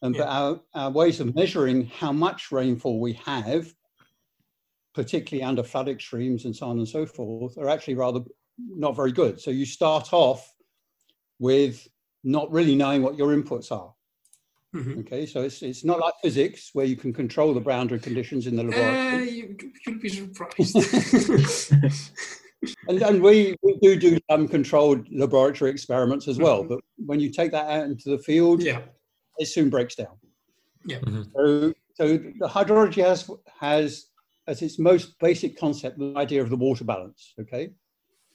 And 0.03 0.15
but 0.15 0.27
our, 0.27 0.61
our 0.75 0.91
ways 0.91 1.19
of 1.19 1.33
measuring 1.33 1.87
how 1.87 2.11
much 2.11 2.51
rainfall 2.51 2.99
we 2.99 3.13
have, 3.13 3.73
particularly 5.01 5.43
under 5.43 5.61
flood 5.63 5.87
extremes 5.87 6.45
and 6.45 6.55
so 6.55 6.65
on 6.67 6.79
and 6.79 6.87
so 6.87 7.05
forth, 7.05 7.55
are 7.59 7.69
actually 7.69 7.93
rather 7.93 8.21
not 8.57 8.95
very 8.95 9.11
good. 9.11 9.39
So 9.39 9.51
you 9.51 9.63
start 9.63 10.11
off 10.11 10.51
with 11.37 11.87
not 12.23 12.51
really 12.51 12.73
knowing 12.75 13.03
what 13.03 13.15
your 13.15 13.27
inputs 13.37 13.71
are. 13.71 13.93
Mhm. 14.75 15.01
Okay, 15.01 15.27
so 15.27 15.43
it's 15.43 15.61
it's 15.61 15.85
not 15.85 15.99
like 15.99 16.15
physics 16.23 16.71
where 16.73 16.87
you 16.91 16.95
can 17.03 17.13
control 17.13 17.53
the 17.53 17.61
boundary 17.61 17.99
conditions 17.99 18.47
in 18.47 18.55
the 18.55 18.63
Uh, 18.63 18.71
laboratory. 18.71 19.29
you, 19.29 19.55
you'll 19.85 19.99
be 19.99 20.09
surprised. 20.09 20.75
and, 22.89 22.97
and 23.09 23.21
we, 23.21 23.55
we 23.61 23.77
do 23.85 23.91
do 24.07 24.17
some 24.31 24.47
controlled 24.47 25.01
laboratory 25.23 25.69
experiments 25.77 26.27
as 26.27 26.39
well. 26.39 26.63
Mhm. 26.63 26.69
But 26.69 26.79
when 27.09 27.19
you 27.19 27.29
take 27.39 27.51
that 27.51 27.67
out 27.75 27.85
into 27.91 28.09
the 28.09 28.17
field, 28.29 28.63
yeah. 28.63 28.81
it 29.37 29.45
soon 29.45 29.69
breaks 29.69 29.93
down. 29.95 30.15
Yeah. 30.91 30.99
Mhm. 31.01 31.23
So, 31.35 31.43
so 31.99 32.03
the 32.41 32.49
hydrology 32.57 33.03
has 33.11 33.19
has 33.67 33.89
as 34.47 34.61
its 34.61 34.79
most 34.79 35.19
basic 35.19 35.59
concept 35.59 35.99
the 35.99 36.13
idea 36.15 36.41
of 36.41 36.49
the 36.49 36.55
water 36.55 36.83
balance. 36.83 37.33
Okay, 37.39 37.69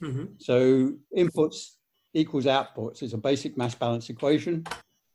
hmm 0.01 0.25
so 0.39 0.93
inputs 1.17 1.77
equals 2.15 2.45
outputs 2.45 3.03
is 3.03 3.15
a 3.15 3.19
basic 3.19 3.57
mass 3.57 3.75
balance 3.75 4.11
equation. 4.11 4.65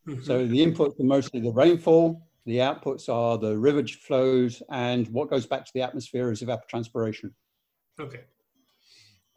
hmm 0.06 0.22
So 0.22 0.48
the 0.48 0.66
inputs 0.66 1.00
are 1.00 1.04
mostly 1.04 1.40
the 1.40 1.52
rainfall, 1.52 2.28
the 2.46 2.58
outputs 2.58 3.10
are 3.10 3.38
the 3.38 3.58
river 3.58 3.86
flows, 3.86 4.64
and 4.72 5.08
what 5.10 5.30
goes 5.30 5.46
back 5.46 5.66
to 5.66 5.72
the 5.74 5.82
atmosphere 5.82 6.32
is 6.32 6.42
evapotranspiration. 6.42 7.32
okay. 8.00 8.22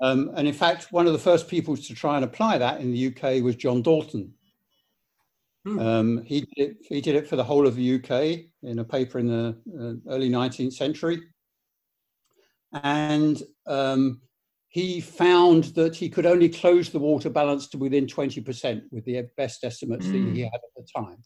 Um, 0.02 0.30
and 0.34 0.48
in 0.48 0.54
fact, 0.54 0.92
one 0.92 1.06
of 1.06 1.12
the 1.12 1.18
first 1.18 1.46
people 1.46 1.76
to 1.76 1.94
try 1.94 2.16
and 2.16 2.24
apply 2.24 2.56
that 2.56 2.80
in 2.80 2.90
the 2.90 3.08
UK 3.08 3.42
was 3.42 3.54
John 3.56 3.82
Dalton. 3.82 4.32
Hmm. 5.66 5.78
Um, 5.78 6.22
he, 6.24 6.40
did 6.40 6.48
it, 6.56 6.76
he 6.88 7.00
did 7.02 7.16
it 7.16 7.28
for 7.28 7.36
the 7.36 7.44
whole 7.44 7.66
of 7.66 7.76
the 7.76 7.96
UK 7.96 8.46
in 8.62 8.78
a 8.78 8.84
paper 8.84 9.18
in 9.18 9.26
the 9.26 9.56
uh, 9.78 10.10
early 10.10 10.30
19th 10.30 10.72
century. 10.72 11.20
And 12.72 13.42
um, 13.66 14.20
he 14.68 15.00
found 15.00 15.64
that 15.74 15.96
he 15.96 16.08
could 16.08 16.26
only 16.26 16.48
close 16.48 16.90
the 16.90 16.98
water 16.98 17.30
balance 17.30 17.68
to 17.68 17.78
within 17.78 18.06
20% 18.06 18.82
with 18.90 19.04
the 19.04 19.26
best 19.36 19.64
estimates 19.64 20.06
that 20.06 20.18
he 20.18 20.40
had 20.40 20.54
at 20.54 20.60
the 20.76 20.86
time. 20.96 21.22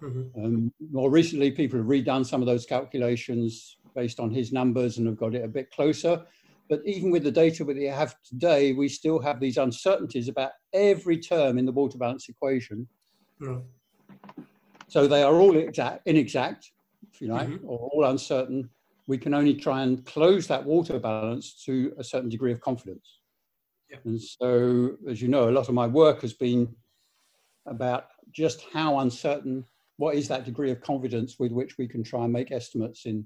hmm 0.00 0.22
Um, 0.36 0.72
more 0.92 1.10
recently, 1.10 1.50
people 1.50 1.78
have 1.78 1.88
redone 1.88 2.26
some 2.26 2.42
of 2.42 2.46
those 2.46 2.66
calculations 2.66 3.78
based 3.94 4.20
on 4.20 4.30
his 4.30 4.52
numbers 4.52 4.98
and 4.98 5.06
have 5.06 5.16
got 5.16 5.34
it 5.34 5.44
a 5.44 5.48
bit 5.48 5.70
closer. 5.70 6.26
But 6.68 6.80
even 6.86 7.10
with 7.10 7.24
the 7.24 7.30
data 7.30 7.64
that 7.64 7.76
we 7.76 7.84
have 7.84 8.14
today, 8.24 8.72
we 8.72 8.88
still 8.88 9.20
have 9.20 9.38
these 9.38 9.58
uncertainties 9.58 10.28
about 10.28 10.52
every 10.72 11.18
term 11.18 11.58
in 11.58 11.66
the 11.66 11.72
water 11.72 11.98
balance 11.98 12.28
equation. 12.28 12.88
No. 13.38 13.64
So 14.88 15.06
they 15.06 15.22
are 15.22 15.34
all 15.34 15.56
exact, 15.56 16.06
inexact, 16.06 16.70
if 17.12 17.20
you 17.20 17.28
like, 17.28 17.48
Mhm. 17.48 17.60
or 17.64 17.78
all 17.92 18.04
uncertain. 18.04 18.70
We 19.06 19.18
can 19.18 19.34
only 19.34 19.54
try 19.54 19.82
and 19.82 20.04
close 20.06 20.46
that 20.46 20.64
water 20.64 20.98
balance 20.98 21.62
to 21.64 21.92
a 21.98 22.04
certain 22.04 22.28
degree 22.28 22.52
of 22.52 22.60
confidence. 22.60 23.20
Yeah. 23.90 23.98
And 24.04 24.20
so, 24.20 24.96
as 25.08 25.20
you 25.20 25.28
know, 25.28 25.48
a 25.48 25.52
lot 25.52 25.68
of 25.68 25.74
my 25.74 25.86
work 25.86 26.22
has 26.22 26.32
been 26.32 26.74
about 27.66 28.06
just 28.32 28.64
how 28.72 28.98
uncertain, 29.00 29.64
what 29.96 30.16
is 30.16 30.28
that 30.28 30.44
degree 30.44 30.70
of 30.70 30.80
confidence 30.80 31.38
with 31.38 31.52
which 31.52 31.78
we 31.78 31.86
can 31.86 32.02
try 32.02 32.24
and 32.24 32.32
make 32.32 32.50
estimates 32.50 33.06
in, 33.06 33.24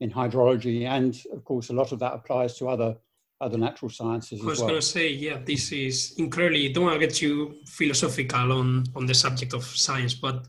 in 0.00 0.10
hydrology. 0.10 0.86
And 0.86 1.20
of 1.32 1.44
course, 1.44 1.70
a 1.70 1.72
lot 1.72 1.92
of 1.92 1.98
that 1.98 2.14
applies 2.14 2.56
to 2.58 2.68
other, 2.68 2.96
other 3.40 3.58
natural 3.58 3.90
sciences 3.90 4.40
I 4.40 4.44
was 4.44 4.58
as 4.58 4.60
well. 4.60 4.70
going 4.70 4.80
to 4.80 4.86
say, 4.86 5.08
yeah, 5.08 5.38
this 5.44 5.72
is 5.72 6.14
incredibly. 6.18 6.72
Don't 6.72 6.84
want 6.84 7.00
to 7.00 7.06
get 7.06 7.14
too 7.14 7.56
philosophical 7.66 8.52
on 8.52 8.84
on 8.94 9.06
the 9.06 9.14
subject 9.14 9.52
of 9.54 9.64
science, 9.64 10.14
but 10.14 10.46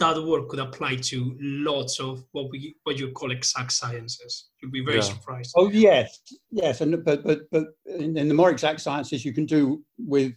that 0.00 0.22
work 0.22 0.48
could 0.48 0.58
apply 0.58 0.96
to 0.96 1.36
lots 1.40 2.00
of 2.00 2.24
what 2.32 2.50
we 2.50 2.74
what 2.84 2.98
you 2.98 3.12
call 3.12 3.30
exact 3.30 3.72
sciences. 3.72 4.50
You'd 4.60 4.72
be 4.72 4.84
very 4.84 4.96
Yeah. 4.96 5.02
surprised. 5.02 5.52
Oh 5.56 5.70
yes, 5.70 6.20
yes, 6.50 6.80
and 6.80 7.04
but 7.04 7.22
but 7.22 7.42
but 7.52 7.64
in, 7.86 8.16
in 8.16 8.26
the 8.28 8.34
more 8.34 8.50
exact 8.50 8.80
sciences, 8.80 9.24
you 9.24 9.32
can 9.32 9.46
do 9.46 9.84
with 9.98 10.34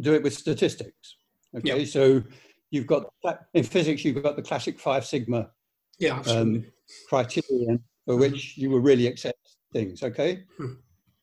do 0.00 0.14
it 0.14 0.22
with 0.22 0.34
statistics. 0.34 1.16
Okay, 1.56 1.80
Yeah. 1.80 1.84
so 1.86 2.22
you've 2.70 2.86
got 2.86 3.06
in 3.54 3.64
physics, 3.64 4.04
you've 4.04 4.22
got 4.22 4.36
the 4.36 4.42
classic 4.42 4.78
five 4.78 5.04
sigma 5.04 5.50
Yeah, 5.98 6.20
um, 6.26 6.64
criterion 7.08 7.82
for 8.04 8.16
which 8.16 8.56
you 8.58 8.70
will 8.70 8.80
really 8.80 9.06
accept 9.06 9.38
things. 9.72 10.02
Okay, 10.02 10.44
Hmm. 10.58 10.74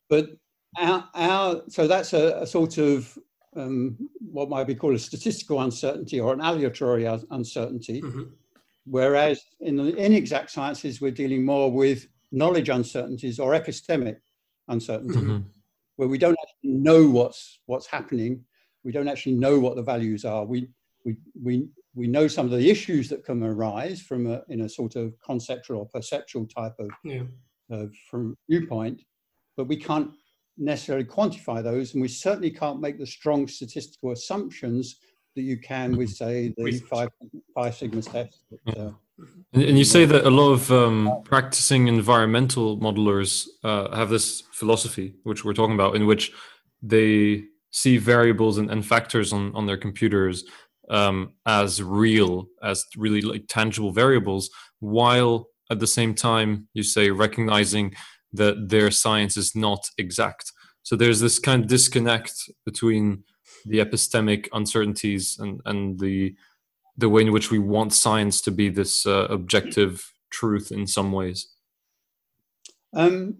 but 0.09 0.29
our, 0.77 1.07
our 1.13 1.63
so 1.69 1.87
that's 1.87 2.13
a, 2.13 2.41
a 2.41 2.47
sort 2.47 2.77
of 2.77 3.17
um, 3.55 3.97
what 4.19 4.49
might 4.49 4.65
be 4.67 4.75
called 4.75 4.95
a 4.95 4.99
statistical 4.99 5.61
uncertainty 5.61 6.19
or 6.19 6.33
an 6.33 6.39
aleatory 6.41 7.05
un- 7.07 7.25
uncertainty. 7.31 8.01
Mhm. 8.01 8.31
Whereas 8.85 9.43
in 9.59 9.75
the 9.75 9.95
inexact 9.95 10.49
sciences, 10.51 11.01
we're 11.01 11.11
dealing 11.11 11.45
more 11.45 11.71
with 11.71 12.07
knowledge 12.31 12.69
uncertainties 12.69 13.39
or 13.39 13.51
epistemic 13.53 14.17
uncertainty, 14.67 15.19
Mhm. 15.19 15.43
where 15.97 16.07
we 16.07 16.17
don't 16.17 16.37
actually 16.41 16.71
know 16.71 17.09
what's 17.09 17.59
what's 17.65 17.85
happening. 17.87 18.45
We 18.83 18.91
don't 18.91 19.07
actually 19.07 19.35
know 19.35 19.59
what 19.59 19.75
the 19.75 19.83
values 19.83 20.25
are. 20.25 20.45
We 20.45 20.69
we 21.05 21.17
we 21.41 21.67
we 21.93 22.07
know 22.07 22.27
some 22.27 22.45
of 22.45 22.51
the 22.51 22.69
issues 22.69 23.09
that 23.09 23.25
can 23.25 23.43
arise 23.43 24.01
from 24.01 24.25
a 24.27 24.43
in 24.47 24.61
a 24.61 24.69
sort 24.69 24.95
of 24.95 25.19
conceptual 25.19 25.79
or 25.79 25.85
perceptual 25.89 26.45
type 26.47 26.75
of, 26.79 26.89
Yeah. 27.03 27.23
of 27.69 27.93
from 28.09 28.37
viewpoint, 28.49 29.03
but 29.57 29.65
we 29.65 29.75
can't 29.75 30.11
necessarily 30.57 31.05
quantify 31.05 31.63
those, 31.63 31.93
and 31.93 32.01
we 32.01 32.07
certainly 32.07 32.51
can't 32.51 32.79
make 32.79 32.97
the 32.99 33.05
strong 33.05 33.47
statistical 33.47 34.11
assumptions 34.11 34.97
that 35.35 35.43
you 35.43 35.57
can 35.57 35.95
with, 35.95 36.09
say, 36.09 36.53
the 36.57 36.79
five 36.89 37.09
five 37.55 37.73
sigma 37.73 38.01
test. 38.01 38.43
uh, 38.67 38.91
And, 39.53 39.63
and 39.63 39.77
you 39.77 39.85
say 39.85 40.05
that 40.05 40.25
a 40.25 40.29
lot 40.29 40.51
of 40.51 40.71
um, 40.71 41.21
practicing 41.23 41.87
environmental 41.87 42.77
modelers 42.77 43.47
uh, 43.63 43.95
have 43.95 44.09
this 44.09 44.43
philosophy, 44.51 45.15
which 45.23 45.45
we're 45.45 45.53
talking 45.53 45.75
about, 45.75 45.95
in 45.95 46.05
which 46.05 46.31
they 46.81 47.43
see 47.71 47.97
variables 47.97 48.57
and, 48.57 48.69
and 48.71 48.85
factors 48.85 49.31
on, 49.31 49.55
on 49.55 49.65
their 49.65 49.77
computers 49.77 50.43
um, 50.89 51.33
as 51.45 51.81
real, 51.81 52.47
as 52.63 52.85
really 52.97 53.21
like 53.21 53.45
tangible 53.47 53.91
variables, 53.91 54.49
while 54.79 55.47
at 55.69 55.79
the 55.79 55.87
same 55.87 56.13
time, 56.13 56.67
you 56.73 56.83
say, 56.83 57.09
recognizing 57.09 57.93
that 58.33 58.69
their 58.69 58.91
science 58.91 59.37
is 59.37 59.55
not 59.55 59.89
exact. 59.97 60.51
So 60.83 60.95
there's 60.95 61.19
this 61.19 61.39
kind 61.39 61.63
of 61.63 61.69
disconnect 61.69 62.49
between 62.65 63.23
the 63.65 63.79
epistemic 63.79 64.47
uncertainties 64.53 65.37
and, 65.39 65.61
and 65.65 65.99
the 65.99 66.35
the 66.97 67.09
way 67.09 67.21
in 67.21 67.31
which 67.31 67.49
we 67.49 67.57
want 67.57 67.93
science 67.93 68.41
to 68.41 68.51
be 68.51 68.69
this 68.69 69.05
uh, 69.05 69.25
objective 69.29 70.11
truth 70.29 70.71
in 70.71 70.85
some 70.85 71.11
ways. 71.11 71.47
Um, 72.93 73.37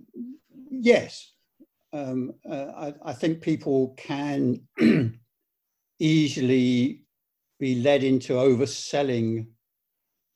yes, 0.69 1.33
um, 1.93 2.33
uh, 2.49 2.71
I, 2.75 2.93
I 3.03 3.13
think 3.13 3.41
people 3.41 3.93
can 3.97 4.61
easily 5.99 7.03
be 7.59 7.75
led 7.81 8.03
into 8.03 8.33
overselling, 8.33 9.47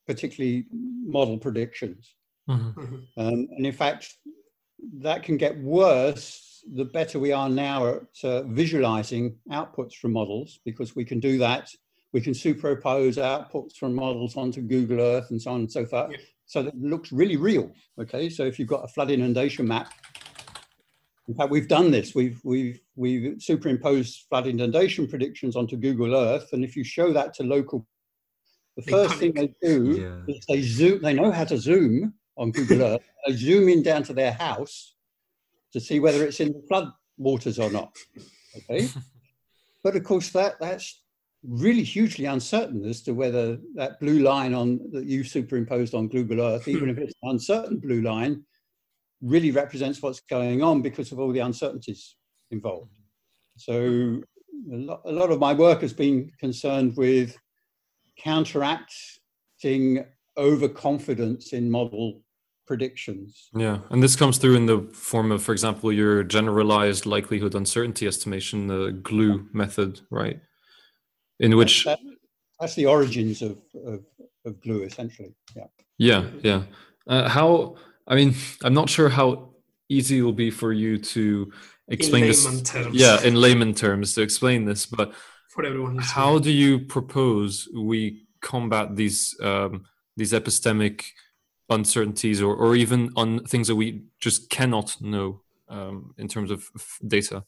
particularly 0.06 0.66
model 0.72 1.38
predictions. 1.38 2.14
Mhm. 2.50 3.08
Um, 3.18 3.48
and 3.58 3.66
in 3.66 3.72
fact, 3.72 4.14
that 4.94 5.24
can 5.24 5.38
get 5.38 5.58
worse 5.60 6.64
the 6.74 6.86
better 6.86 7.20
we 7.20 7.32
are 7.32 7.50
now 7.50 7.88
at 7.88 8.02
uh, 8.24 8.42
visualizing 8.44 9.38
outputs 9.52 9.94
from 9.94 10.14
models, 10.14 10.60
because 10.66 10.96
we 10.96 11.06
can 11.06 11.20
do 11.20 11.38
that. 11.38 11.70
We 12.12 12.22
can 12.22 12.34
superimpose 12.34 13.18
outputs 13.18 13.76
from 13.76 13.94
models 13.94 14.36
onto 14.36 14.62
Google 14.62 15.00
Earth 15.00 15.30
and 15.32 15.42
so 15.42 15.52
on 15.52 15.62
and 15.62 15.72
so 15.72 15.86
forth. 15.86 16.12
Yeah. 16.12 16.18
So 16.48 16.64
that 16.64 16.74
it 16.74 16.82
looks 16.82 17.12
really 17.12 17.38
real. 17.38 17.72
Okay, 18.00 18.30
so 18.30 18.44
if 18.46 18.58
you've 18.58 18.68
got 18.68 18.84
a 18.84 18.88
flood 18.88 19.12
inundation 19.12 19.68
map, 19.68 19.92
in 21.28 21.34
fact, 21.34 21.50
we've 21.50 21.68
done 21.68 21.92
this. 21.92 22.14
We've 22.14 22.40
we've 22.44 22.80
we've 22.96 23.42
superimposed 23.42 24.26
flood 24.30 24.48
inundation 24.48 25.08
predictions 25.08 25.56
onto 25.56 25.76
Google 25.76 26.16
Earth, 26.16 26.50
and 26.54 26.64
if 26.64 26.76
you 26.76 26.84
show 26.84 27.12
that 27.14 27.34
to 27.36 27.44
local, 27.44 27.86
the 28.76 28.84
They 28.84 28.92
first 28.92 29.16
thing 29.16 29.34
they 29.34 29.54
do 29.62 30.24
Yeah. 30.28 30.34
is 30.36 30.46
they 30.48 30.62
zoom. 30.62 31.02
They 31.02 31.14
know 31.14 31.32
how 31.32 31.46
to 31.46 31.58
zoom 31.58 32.14
on 32.38 32.52
Google 32.52 32.82
Earth. 32.82 33.02
Zoom 33.32 33.70
in 33.70 33.82
down 33.82 34.04
to 34.04 34.14
their 34.14 34.34
house 34.34 34.96
to 35.74 35.80
see 35.80 36.00
whether 36.00 36.24
it's 36.24 36.40
in 36.40 36.54
the 36.54 36.64
flood 36.68 36.92
waters 37.18 37.60
or 37.60 37.72
not. 37.72 37.96
Okay, 38.56 38.88
but 39.84 39.96
of 39.96 40.04
course 40.04 40.30
that 40.30 40.60
that's 40.60 41.02
really 41.48 41.84
hugely 41.84 42.26
uncertain 42.26 42.84
as 42.86 43.02
to 43.04 43.14
whether 43.14 43.58
that 43.76 44.00
blue 44.00 44.20
line 44.20 44.54
on 44.54 44.80
that 44.92 45.06
you 45.06 45.24
superimposed 45.24 45.94
on 45.94 46.08
Google 46.08 46.42
Earth, 46.42 46.68
even 46.68 46.90
if 46.90 46.98
it's 46.98 47.14
an 47.22 47.32
uncertain 47.32 47.80
blue 47.80 48.02
line, 48.02 48.44
really 49.22 49.52
represents 49.52 50.02
what's 50.02 50.22
going 50.22 50.64
on 50.64 50.82
because 50.82 51.12
of 51.12 51.20
all 51.20 51.32
the 51.32 51.40
uncertainties 51.40 52.16
involved. 52.52 52.98
So 53.58 54.22
a 54.72 54.76
lot, 54.76 55.02
a 55.06 55.12
lot 55.12 55.32
of 55.32 55.40
my 55.40 55.54
work 55.54 55.82
has 55.82 55.94
been 55.94 56.32
concerned 56.40 56.96
with 56.98 57.38
counteracting 58.18 60.06
overconfidence 60.38 61.54
in 61.54 61.70
model 61.70 62.22
predictions. 62.66 63.50
Yeah, 63.56 63.80
and 63.90 64.02
this 64.02 64.16
comes 64.16 64.38
through 64.38 64.56
in 64.56 64.66
the 64.66 64.82
form 64.94 65.32
of, 65.32 65.44
for 65.44 65.52
example, 65.52 65.92
your 65.92 66.24
generalized 66.24 67.06
likelihood 67.06 67.56
uncertainty 67.56 68.08
estimation, 68.08 68.68
the 68.68 68.92
GLUE 69.04 69.48
method, 69.54 70.02
right? 70.10 70.40
In 71.40 71.56
which, 71.58 71.86
That- 71.86 72.00
that's 72.60 72.76
the 72.76 72.86
origins 72.86 73.42
of, 73.42 73.58
of, 73.86 74.00
of 74.46 74.62
GLUE, 74.62 74.84
essentially. 74.84 75.36
Yeah. 75.56 75.68
yeah, 75.98 76.30
yeah. 76.42 76.64
Uh, 77.08 77.28
how? 77.30 77.76
I 78.08 78.16
mean, 78.16 78.34
I'm 78.64 78.74
not 78.74 78.90
sure 78.90 79.10
how 79.10 79.50
easy 79.90 80.20
it 80.20 80.22
will 80.22 80.34
be 80.34 80.52
for 80.52 80.72
you 80.74 80.98
to 80.98 81.52
explain 81.90 82.24
in 82.24 82.30
this. 82.30 82.62
terms. 82.64 82.96
Yeah, 82.96 83.22
in 83.24 83.36
layman 83.36 83.74
terms 83.74 84.16
to 84.16 84.22
explain 84.22 84.66
this, 84.66 84.86
but 84.86 85.14
for 85.50 85.64
everyone. 85.66 85.98
listening. 85.98 86.14
how 86.14 86.40
do 86.40 86.52
you 86.52 86.80
propose 86.80 87.68
we 87.76 88.26
combat 88.42 88.96
these 88.96 89.36
um, 89.42 89.86
these 90.18 90.32
epistemic 90.34 91.04
uncertainties 91.70 92.42
or, 92.42 92.56
or 92.56 92.76
even 92.76 93.12
on 93.16 93.40
things 93.46 93.68
that 93.68 93.76
we 93.76 94.04
just 94.20 94.50
cannot 94.50 95.02
know 95.02 95.42
um, 95.70 96.14
in 96.18 96.28
terms 96.28 96.52
of 96.52 96.70
data? 97.08 97.44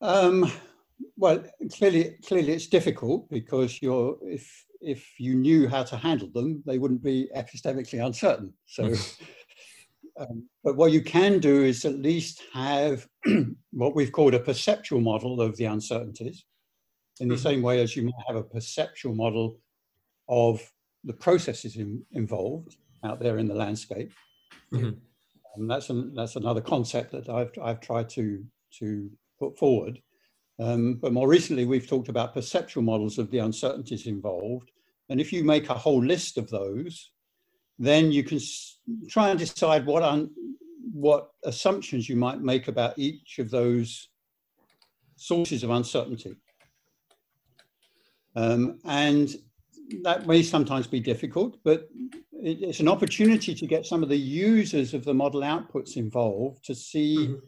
Um, 0.00 0.50
well, 1.16 1.44
clearly, 1.72 2.16
clearly, 2.24 2.52
it's 2.52 2.68
difficult 2.68 3.28
because 3.30 3.82
you're 3.82 4.16
if 4.22 4.64
if 4.80 5.18
you 5.18 5.34
knew 5.34 5.68
how 5.68 5.82
to 5.82 5.96
handle 5.96 6.30
them, 6.32 6.62
they 6.64 6.78
wouldn't 6.78 7.02
be 7.02 7.28
epistemically 7.36 8.04
uncertain. 8.04 8.52
So, 8.66 8.94
um, 10.20 10.48
but 10.62 10.76
what 10.76 10.92
you 10.92 11.02
can 11.02 11.40
do 11.40 11.64
is 11.64 11.84
at 11.84 11.98
least 11.98 12.42
have 12.52 13.08
what 13.72 13.96
we've 13.96 14.12
called 14.12 14.34
a 14.34 14.40
perceptual 14.40 15.00
model 15.00 15.40
of 15.40 15.56
the 15.56 15.64
uncertainties, 15.64 16.44
in 17.20 17.28
the 17.28 17.38
same 17.38 17.62
way 17.62 17.82
as 17.82 17.96
you 17.96 18.04
might 18.04 18.24
have 18.28 18.36
a 18.36 18.44
perceptual 18.44 19.14
model 19.14 19.58
of 20.28 20.60
the 21.04 21.12
processes 21.12 21.76
in, 21.76 22.04
involved 22.12 22.76
out 23.04 23.20
there 23.20 23.38
in 23.38 23.48
the 23.48 23.54
landscape. 23.54 24.12
Mhm. 24.72 24.98
And 25.56 25.70
that's 25.70 25.90
an, 25.90 26.14
that's 26.14 26.36
another 26.36 26.60
concept 26.60 27.12
that 27.12 27.28
I've 27.28 27.52
I've 27.62 27.80
tried 27.80 28.08
to 28.10 28.44
to 28.78 29.10
put 29.38 29.58
forward. 29.58 30.00
Um, 30.58 30.94
but 30.94 31.12
more 31.12 31.28
recently, 31.28 31.64
we've 31.64 31.86
talked 31.86 32.08
about 32.08 32.34
perceptual 32.34 32.82
models 32.82 33.18
of 33.18 33.30
the 33.30 33.38
uncertainties 33.38 34.06
involved. 34.06 34.70
And 35.08 35.20
if 35.20 35.32
you 35.32 35.44
make 35.44 35.68
a 35.70 35.74
whole 35.74 36.04
list 36.04 36.36
of 36.36 36.50
those, 36.50 37.12
then 37.78 38.10
you 38.12 38.24
can 38.24 38.38
s- 38.38 38.78
try 39.08 39.30
and 39.30 39.38
decide 39.38 39.86
what 39.86 40.02
un, 40.02 40.30
what 40.92 41.30
assumptions 41.44 42.08
you 42.08 42.16
might 42.16 42.40
make 42.40 42.66
about 42.68 42.98
each 42.98 43.38
of 43.38 43.50
those 43.50 44.08
sources 45.16 45.62
of 45.62 45.70
uncertainty. 45.70 46.36
Um, 48.34 48.78
and 48.84 49.34
that 50.02 50.26
may 50.26 50.42
sometimes 50.42 50.86
be 50.86 51.00
difficult, 51.00 51.58
but 51.64 51.88
it's 52.32 52.80
an 52.80 52.88
opportunity 52.88 53.54
to 53.54 53.66
get 53.66 53.86
some 53.86 54.02
of 54.02 54.08
the 54.08 54.16
users 54.16 54.94
of 54.94 55.04
the 55.04 55.14
model 55.14 55.40
outputs 55.40 55.96
involved 55.96 56.64
to 56.64 56.74
see 56.74 57.16
Mhm. 57.16 57.40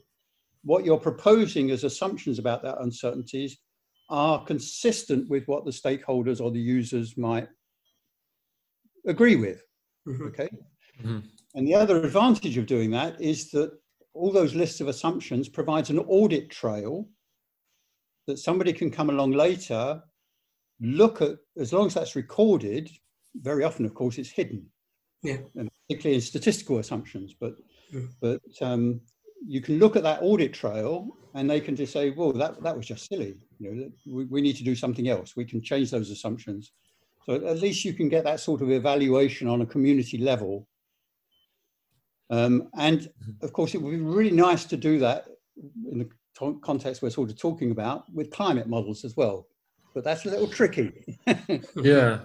what 0.65 0.85
you're 0.85 0.99
proposing 0.99 1.71
as 1.71 1.85
assumptions 1.85 2.39
about 2.39 2.63
that 2.63 2.81
uncertainties 2.81 3.59
are 4.09 4.45
consistent 4.45 5.29
with 5.29 5.47
what 5.47 5.65
the 5.65 5.71
stakeholders 5.71 6.41
or 6.41 6.51
the 6.51 6.61
users 6.61 7.17
might 7.17 7.49
agree 9.07 9.37
with. 9.37 9.63
Mhm. 10.07 10.29
Okay. 10.29 10.49
Mhm. 11.01 11.23
And 11.55 11.67
the 11.67 11.75
other 11.75 12.03
advantage 12.05 12.57
of 12.57 12.67
doing 12.67 12.91
that 12.91 13.21
is 13.21 13.51
that 13.51 13.79
all 14.13 14.33
those 14.33 14.55
lists 14.55 14.81
of 14.81 14.89
assumptions 14.89 15.49
provides 15.49 15.91
an 15.91 15.99
audit 16.01 16.51
trail 16.51 17.09
that 18.27 18.39
somebody 18.39 18.73
can 18.73 18.91
come 18.91 19.11
along 19.11 19.33
later, 19.33 20.03
look 20.81 21.21
at, 21.23 21.37
as 21.59 21.73
long 21.73 21.87
as 21.87 21.95
that's 21.95 22.17
recorded, 22.17 22.91
very 23.35 23.65
often, 23.65 23.85
of 23.85 23.95
course, 23.95 24.19
it's 24.19 24.31
hidden. 24.31 24.67
Yeah. 25.23 25.39
And 25.57 25.71
particularly 25.89 26.17
in 26.17 26.21
statistical 26.23 26.79
assumptions, 26.79 27.35
but 27.39 27.55
Mm. 27.93 28.09
but 28.21 28.41
um, 28.61 29.01
you 29.47 29.61
can 29.61 29.79
look 29.79 29.97
at 29.97 30.03
that 30.03 30.23
audit 30.23 30.53
trail 30.53 31.17
and 31.35 31.49
they 31.49 31.61
can 31.61 31.77
just 31.77 31.93
say, 31.93 32.11
well, 32.11 32.33
that, 32.33 32.63
that 32.63 32.77
was 32.77 32.87
just 32.87 33.09
silly. 33.09 33.37
You 33.59 33.75
know, 33.75 33.91
we, 34.07 34.25
we 34.27 34.41
need 34.41 34.57
to 34.57 34.65
do 34.65 34.75
something 34.75 35.09
else. 35.09 35.37
We 35.37 35.45
can 35.45 35.63
change 35.63 35.91
those 35.91 36.11
assumptions. 36.11 36.73
So 37.27 37.35
at 37.35 37.59
least 37.59 37.85
you 37.85 37.93
can 37.93 38.09
get 38.09 38.25
that 38.25 38.41
sort 38.41 38.63
of 38.63 38.71
evaluation 38.71 39.49
on 39.49 39.61
a 39.61 39.67
community 39.67 40.19
level. 40.19 40.67
Um, 42.31 42.69
and 42.79 43.11
of 43.43 43.53
course, 43.53 43.75
it 43.75 43.83
would 43.83 43.91
be 43.91 44.01
really 44.01 44.31
nice 44.31 44.65
to 44.67 44.77
do 44.77 44.99
that 45.01 45.27
in 45.91 45.99
the 45.99 46.09
context 46.63 47.03
we're 47.03 47.11
sort 47.11 47.31
of 47.31 47.39
talking 47.39 47.71
about 47.71 48.05
with 48.15 48.31
climate 48.31 48.69
models 48.69 49.05
as 49.05 49.17
well. 49.17 49.47
But 49.95 50.05
that's 50.05 50.25
a 50.27 50.31
little 50.31 50.49
tricky. 50.49 51.19
Yeah. 51.77 52.21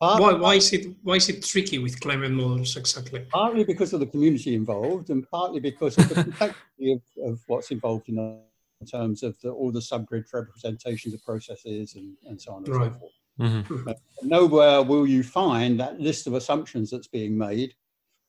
Part- 0.00 0.20
Why, 0.20 0.32
why 0.34 0.54
is 0.56 0.72
it 0.72 0.86
why 1.02 1.14
is 1.14 1.28
it 1.28 1.44
tricky 1.44 1.78
with 1.78 1.98
climate 2.00 2.32
models 2.32 2.76
exactly? 2.76 3.20
partly 3.30 3.64
because 3.64 3.92
of 3.92 4.00
the 4.00 4.06
community 4.06 4.54
involved 4.54 5.08
and 5.10 5.24
partly 5.30 5.60
because 5.60 5.96
of 5.96 6.08
the 6.08 6.16
complexity 6.16 6.92
of, 6.92 7.02
of 7.30 7.40
what's 7.46 7.70
involved 7.70 8.08
in, 8.08 8.16
the, 8.16 8.40
in 8.80 8.86
terms 8.86 9.22
of 9.22 9.40
the, 9.40 9.50
all 9.50 9.70
the 9.70 9.80
subgrid 9.80 10.24
representations 10.32 11.14
of 11.14 11.24
processes 11.24 11.94
and, 11.94 12.16
and 12.26 12.40
so 12.40 12.52
on 12.54 12.64
and 12.64 12.74
Right. 12.74 12.92
so 12.92 12.98
forth. 12.98 13.12
hmm 13.38 13.90
Nowhere 14.22 14.82
will 14.82 15.06
you 15.06 15.22
find 15.22 15.78
that 15.80 16.00
list 16.00 16.26
of 16.26 16.34
assumptions 16.34 16.90
that's 16.90 17.06
being 17.08 17.38
made 17.38 17.74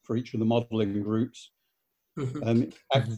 for 0.03 0.15
each 0.17 0.33
of 0.35 0.39
the 0.39 0.45
modeling 0.45 1.01
groups. 1.01 1.49
Mhm. 2.17 2.47
Um, 2.47 2.61
in 2.63 2.73
fact, 2.93 3.09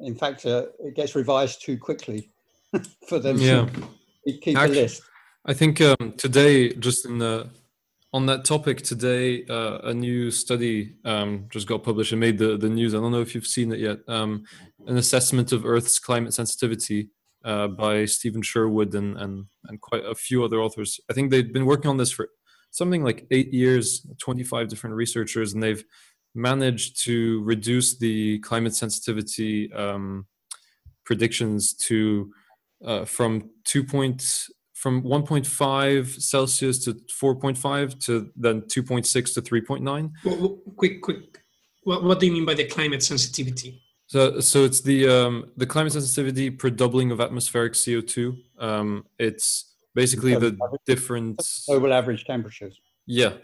in 0.00 0.14
fact 0.14 0.46
uh, 0.46 0.66
it 0.80 0.94
gets 0.96 1.14
revised 1.14 1.62
too 1.62 1.76
quickly 1.78 2.30
for 3.08 3.18
them 3.18 3.36
Yeah. 3.38 3.66
to 3.66 3.88
keep 4.26 4.56
a 4.56 4.66
list. 4.66 5.02
I 5.46 5.54
think 5.54 5.80
um, 5.80 6.14
today, 6.16 6.74
just 6.74 7.06
in 7.06 7.18
the 7.18 7.48
on 8.12 8.26
that 8.26 8.44
topic 8.44 8.82
today, 8.82 9.44
uh, 9.46 9.78
a 9.84 9.94
new 9.94 10.30
study 10.30 10.96
um, 11.04 11.46
just 11.48 11.68
got 11.68 11.84
published 11.84 12.12
and 12.12 12.20
made 12.20 12.38
the, 12.38 12.56
the 12.56 12.68
news. 12.68 12.94
I 12.94 12.98
don't 12.98 13.12
know 13.12 13.20
if 13.20 13.34
you've 13.34 13.46
seen 13.46 13.72
it 13.72 13.78
yet. 13.78 13.98
Um, 14.08 14.44
an 14.86 14.96
assessment 14.96 15.52
of 15.52 15.64
Earth's 15.64 15.98
climate 15.98 16.34
sensitivity 16.34 17.10
uh, 17.44 17.68
by 17.68 18.04
Steven 18.04 18.42
Sherwood 18.42 18.94
and, 18.94 19.16
and 19.16 19.46
and 19.66 19.80
quite 19.80 20.04
a 20.04 20.14
few 20.14 20.44
other 20.44 20.60
authors. 20.60 21.00
I 21.10 21.14
think 21.14 21.30
they've 21.30 21.52
been 21.52 21.66
working 21.66 21.90
on 21.90 21.96
this 21.96 22.12
for 22.12 22.28
something 22.70 23.02
like 23.02 23.26
eight 23.30 23.52
years, 23.52 24.06
25 24.18 24.68
different 24.68 24.96
researchers, 24.96 25.54
and 25.54 25.62
they've 25.62 25.84
managed 26.34 27.02
to 27.04 27.42
reduce 27.42 27.98
the 27.98 28.38
climate 28.40 28.74
sensitivity 28.74 29.72
um, 29.72 30.26
predictions 31.04 31.74
to 31.74 32.32
uh, 32.84 33.04
from 33.04 33.50
two 33.64 33.84
point 33.84 34.48
from 34.74 35.02
1.5 35.02 36.20
Celsius 36.22 36.82
to 36.84 36.94
4.5 36.94 38.02
to 38.06 38.30
then 38.34 38.62
2.6 38.62 39.34
to 39.34 39.42
3.9. 39.42 40.10
Wha- 40.24 40.34
wha- 40.36 40.56
quick, 40.76 41.02
quick. 41.02 41.42
What, 41.82 42.02
what 42.02 42.18
do 42.18 42.26
you 42.26 42.32
mean 42.32 42.46
by 42.46 42.54
the 42.54 42.64
climate 42.64 43.02
sensitivity? 43.02 43.82
So, 44.06 44.40
so 44.40 44.64
it's 44.64 44.80
the 44.80 45.08
um, 45.08 45.50
the 45.56 45.66
climate 45.66 45.92
sensitivity 45.92 46.50
per 46.50 46.68
doubling 46.70 47.10
of 47.12 47.20
atmospheric 47.20 47.74
CO2. 47.74 48.36
Um, 48.58 49.04
it's 49.18 49.76
basically 49.94 50.34
the 50.34 50.58
different, 50.86 51.40
Global 51.68 51.92
average 51.92 52.24
temperatures. 52.24 52.80
yeah, 53.06 53.34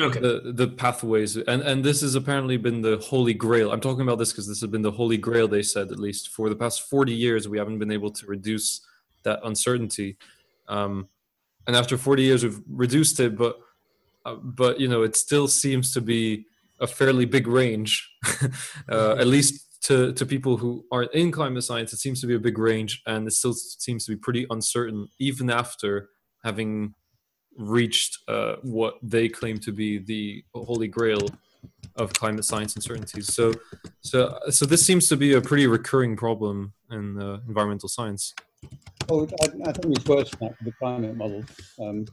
Okay. 0.00 0.20
the 0.20 0.52
the 0.54 0.68
pathways, 0.68 1.36
and 1.36 1.62
and 1.62 1.84
this 1.84 2.00
has 2.00 2.14
apparently 2.14 2.56
been 2.56 2.82
the 2.82 2.98
holy 2.98 3.34
grail. 3.34 3.72
I'm 3.72 3.80
talking 3.80 4.02
about 4.02 4.18
this 4.18 4.32
because 4.32 4.48
this 4.48 4.60
has 4.60 4.70
been 4.70 4.82
the 4.82 4.90
holy 4.90 5.16
grail. 5.16 5.48
They 5.48 5.62
said 5.62 5.90
at 5.90 5.98
least 5.98 6.28
for 6.28 6.48
the 6.48 6.56
past 6.56 6.88
40 6.88 7.12
years, 7.12 7.48
we 7.48 7.58
haven't 7.58 7.78
been 7.78 7.92
able 7.92 8.10
to 8.10 8.26
reduce 8.26 8.80
that 9.24 9.40
uncertainty. 9.44 10.16
Um, 10.68 11.08
and 11.66 11.76
after 11.76 11.96
40 11.96 12.22
years, 12.22 12.44
we've 12.44 12.60
reduced 12.68 13.20
it, 13.20 13.36
but 13.36 13.58
uh, 14.24 14.34
but 14.34 14.80
you 14.80 14.88
know, 14.88 15.02
it 15.02 15.16
still 15.16 15.48
seems 15.48 15.92
to 15.94 16.00
be 16.00 16.46
a 16.80 16.86
fairly 16.86 17.24
big 17.24 17.46
range, 17.46 18.10
uh, 18.88 19.16
at 19.18 19.26
least 19.26 19.82
to, 19.84 20.12
to 20.14 20.26
people 20.26 20.56
who 20.56 20.84
aren't 20.90 21.12
in 21.12 21.30
climate 21.30 21.62
science. 21.62 21.92
It 21.92 21.98
seems 21.98 22.20
to 22.22 22.26
be 22.26 22.34
a 22.34 22.38
big 22.38 22.58
range, 22.58 23.02
and 23.06 23.26
it 23.26 23.32
still 23.32 23.54
seems 23.54 24.06
to 24.06 24.12
be 24.12 24.16
pretty 24.16 24.46
uncertain, 24.50 25.08
even 25.18 25.50
after 25.50 26.08
having 26.42 26.94
reached 27.56 28.18
uh, 28.28 28.56
what 28.62 28.98
they 29.02 29.28
claim 29.28 29.58
to 29.58 29.72
be 29.72 29.98
the 29.98 30.44
holy 30.54 30.88
grail 30.88 31.26
of 31.96 32.12
climate 32.12 32.44
science 32.44 32.74
uncertainties. 32.76 33.32
So, 33.32 33.52
so, 34.00 34.38
so 34.50 34.66
this 34.66 34.84
seems 34.84 35.08
to 35.08 35.16
be 35.16 35.34
a 35.34 35.40
pretty 35.40 35.66
recurring 35.66 36.16
problem 36.16 36.72
in 36.90 37.20
uh, 37.20 37.38
environmental 37.46 37.88
science. 37.88 38.34
Oh, 39.08 39.28
I, 39.42 39.68
I 39.68 39.72
think 39.72 39.96
it's 39.96 40.06
worse 40.06 40.30
than 40.30 40.48
that 40.48 40.64
the 40.64 40.72
climate 40.72 41.16
models. 41.16 41.46
Um, 41.80 42.06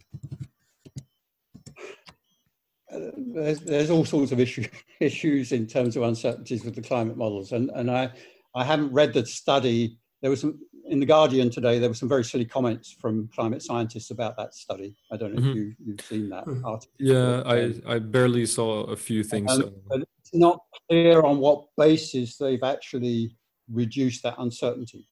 uh, 2.93 2.99
there's, 3.17 3.59
there's 3.61 3.89
all 3.89 4.03
sorts 4.03 4.31
of 4.31 4.39
issue, 4.39 4.67
issues 4.99 5.51
in 5.51 5.65
terms 5.65 5.95
of 5.95 6.03
uncertainties 6.03 6.65
with 6.65 6.75
the 6.75 6.81
climate 6.81 7.17
models, 7.17 7.53
and 7.53 7.71
and 7.75 7.89
I 7.89 8.11
I 8.53 8.65
haven't 8.65 8.91
read 8.91 9.13
the 9.13 9.25
study. 9.25 9.97
There 10.21 10.29
was 10.29 10.41
some 10.41 10.59
in 10.91 10.99
the 10.99 11.05
Guardian 11.05 11.49
today. 11.49 11.79
There 11.79 11.89
were 11.89 11.95
some 11.95 12.09
very 12.09 12.23
silly 12.23 12.43
comments 12.45 12.91
from 12.91 13.29
climate 13.33 13.63
scientists 13.63 14.11
about 14.11 14.35
that 14.37 14.53
study. 14.53 14.93
I 15.11 15.15
don't 15.17 15.33
know 15.33 15.41
Mhm. 15.41 15.49
if 15.51 15.55
you, 15.55 15.75
you've 15.85 16.01
seen 16.01 16.29
that 16.29 16.45
Mhm. 16.45 16.65
article. 16.65 16.93
Yeah, 16.99 17.41
I, 17.45 17.95
I 17.95 17.99
barely 17.99 18.45
saw 18.45 18.83
a 18.83 18.97
few 18.97 19.23
things. 19.23 19.49
Um, 19.51 19.73
but 19.87 20.01
it's 20.19 20.33
not 20.33 20.59
clear 20.89 21.21
on 21.21 21.39
what 21.39 21.65
basis 21.77 22.37
they've 22.37 22.61
actually 22.61 23.37
reduced 23.71 24.21
that 24.23 24.35
uncertainty. 24.37 25.07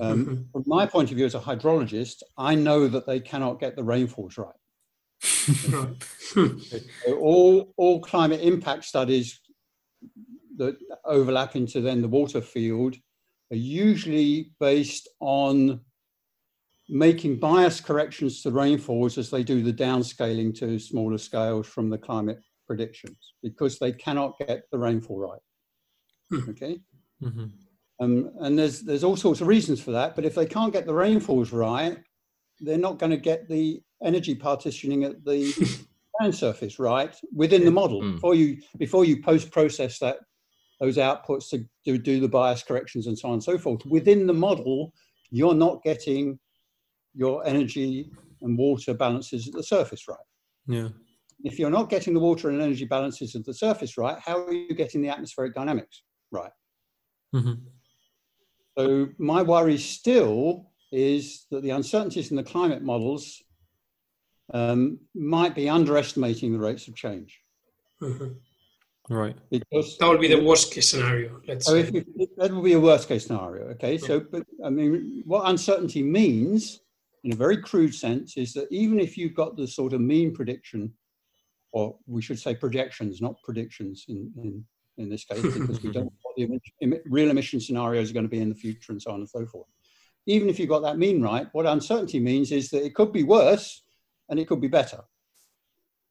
Um, 0.00 0.24
Mhm. 0.26 0.52
from 0.52 0.64
my 0.66 0.86
point 0.86 1.10
of 1.10 1.16
view 1.18 1.26
as 1.26 1.34
a 1.34 1.40
hydrologist, 1.40 2.22
I 2.38 2.54
know 2.54 2.88
that 2.88 3.06
they 3.06 3.20
cannot 3.20 3.60
get 3.60 3.76
the 3.76 3.84
rainfalls 3.84 4.38
right. 4.38 4.56
Right. 5.68 5.96
So 7.04 7.18
all, 7.18 7.74
all 7.76 8.00
climate 8.00 8.40
impact 8.40 8.84
studies 8.86 9.38
that 10.56 10.78
overlap 11.04 11.56
into 11.56 11.82
then 11.82 12.00
the 12.00 12.08
water 12.08 12.40
field 12.40 12.96
are 13.52 13.56
usually 13.56 14.50
based 14.58 15.08
on 15.20 15.80
making 16.88 17.38
bias 17.38 17.80
corrections 17.80 18.42
to 18.42 18.50
rainfalls 18.50 19.18
as 19.18 19.30
they 19.30 19.42
do 19.42 19.62
the 19.62 19.72
downscaling 19.72 20.54
to 20.58 20.78
smaller 20.78 21.18
scales 21.18 21.66
from 21.66 21.88
the 21.90 21.98
climate 21.98 22.40
predictions 22.66 23.34
because 23.42 23.78
they 23.78 23.92
cannot 23.92 24.38
get 24.38 24.62
the 24.72 24.78
rainfall 24.78 25.18
right. 25.18 25.40
Hmm. 26.30 26.50
Okay. 26.50 26.80
Mhm. 27.22 27.50
Um, 28.00 28.32
and 28.40 28.58
there's 28.58 28.80
there's 28.80 29.04
all 29.04 29.16
sorts 29.16 29.40
of 29.42 29.46
reasons 29.46 29.80
for 29.80 29.92
that. 29.92 30.16
But 30.16 30.24
if 30.24 30.34
they 30.34 30.46
can't 30.46 30.72
get 30.72 30.86
the 30.86 30.94
rainfalls 30.94 31.52
right, 31.52 31.98
they're 32.60 32.78
not 32.78 32.98
going 32.98 33.10
to 33.10 33.16
get 33.18 33.48
the 33.48 33.80
energy 34.02 34.34
partitioning 34.34 35.04
at 35.04 35.24
the 35.24 35.52
land 36.20 36.34
surface 36.34 36.78
right 36.78 37.14
within 37.34 37.64
the 37.64 37.70
model 37.70 38.02
Mm. 38.02 38.14
before 38.14 38.34
you 38.34 38.60
before 38.78 39.04
you 39.04 39.22
post 39.22 39.50
process 39.50 39.98
that 39.98 40.16
those 40.82 40.96
outputs 40.96 41.48
to 41.50 41.64
do, 41.84 41.96
do 41.96 42.18
the 42.18 42.28
bias 42.28 42.64
corrections 42.64 43.06
and 43.06 43.16
so 43.16 43.28
on 43.28 43.34
and 43.34 43.44
so 43.44 43.56
forth. 43.56 43.86
Within 43.86 44.26
the 44.26 44.34
model, 44.34 44.92
you're 45.30 45.54
not 45.54 45.80
getting 45.84 46.40
your 47.14 47.46
energy 47.46 48.10
and 48.40 48.58
water 48.58 48.92
balances 48.92 49.46
at 49.46 49.54
the 49.54 49.62
surface 49.62 50.08
right. 50.08 50.18
Yeah. 50.66 50.88
If 51.44 51.60
you're 51.60 51.70
not 51.70 51.88
getting 51.88 52.14
the 52.14 52.20
water 52.20 52.50
and 52.50 52.60
energy 52.60 52.84
balances 52.84 53.36
at 53.36 53.44
the 53.44 53.54
surface 53.54 53.96
right, 53.96 54.18
how 54.18 54.44
are 54.44 54.52
you 54.52 54.74
getting 54.74 55.00
the 55.00 55.08
atmospheric 55.08 55.54
dynamics 55.54 56.02
right? 56.32 56.50
Mm-hmm. 57.32 57.52
So 58.76 59.08
my 59.18 59.42
worry 59.42 59.78
still 59.78 60.72
is 60.90 61.46
that 61.52 61.62
the 61.62 61.70
uncertainties 61.70 62.32
in 62.32 62.36
the 62.36 62.42
climate 62.42 62.82
models 62.82 63.40
um, 64.52 64.98
might 65.14 65.54
be 65.54 65.68
underestimating 65.68 66.52
the 66.52 66.58
rates 66.58 66.88
of 66.88 66.96
change 66.96 67.40
Mhm. 68.02 68.34
Right. 69.12 69.36
because 69.50 69.98
That 69.98 70.08
would 70.08 70.20
be 70.20 70.28
the 70.28 70.42
worst 70.42 70.72
case 70.72 70.88
scenario. 70.90 71.40
Let's 71.46 71.66
So 71.66 71.72
say. 71.72 71.80
if, 71.80 72.04
if, 72.16 72.28
that 72.38 72.50
would 72.50 72.64
be 72.64 72.72
a 72.72 72.80
worst 72.80 73.08
case 73.08 73.26
scenario. 73.26 73.64
Okay. 73.72 73.98
So, 73.98 74.20
but 74.20 74.44
I 74.64 74.70
mean, 74.70 75.22
what 75.26 75.48
uncertainty 75.50 76.02
means, 76.02 76.80
in 77.22 77.32
a 77.32 77.36
very 77.36 77.58
crude 77.58 77.94
sense, 77.94 78.38
is 78.38 78.54
that 78.54 78.68
even 78.70 78.98
if 78.98 79.18
you've 79.18 79.34
got 79.34 79.56
the 79.56 79.66
sort 79.66 79.92
of 79.92 80.00
mean 80.00 80.34
prediction, 80.34 80.94
or 81.72 81.96
we 82.06 82.22
should 82.22 82.38
say 82.38 82.54
projections, 82.54 83.20
not 83.20 83.34
predictions 83.44 84.06
in, 84.08 84.32
in, 84.38 84.64
in 84.96 85.10
this 85.10 85.24
case, 85.24 85.42
because 85.58 85.82
we 85.82 85.92
don't 85.92 86.04
know 86.04 86.12
what 86.22 86.36
the 86.36 86.46
emi- 86.46 86.60
emi- 86.82 87.02
real 87.04 87.30
emission 87.30 87.60
scenarios 87.60 88.10
are 88.10 88.14
going 88.14 88.24
to 88.24 88.30
be 88.30 88.40
in 88.40 88.48
the 88.48 88.54
future 88.54 88.92
and 88.92 89.02
so 89.02 89.10
on 89.10 89.20
and 89.20 89.28
so 89.28 89.44
forth. 89.44 89.68
Even 90.24 90.48
if 90.48 90.58
you've 90.58 90.70
got 90.70 90.80
that 90.82 90.96
mean 90.98 91.20
right, 91.20 91.48
what 91.52 91.66
uncertainty 91.66 92.18
means 92.18 92.50
is 92.50 92.70
that 92.70 92.84
it 92.84 92.94
could 92.94 93.12
be 93.12 93.24
worse 93.24 93.82
and 94.30 94.40
it 94.40 94.46
could 94.48 94.60
be 94.60 94.68
better. 94.68 95.00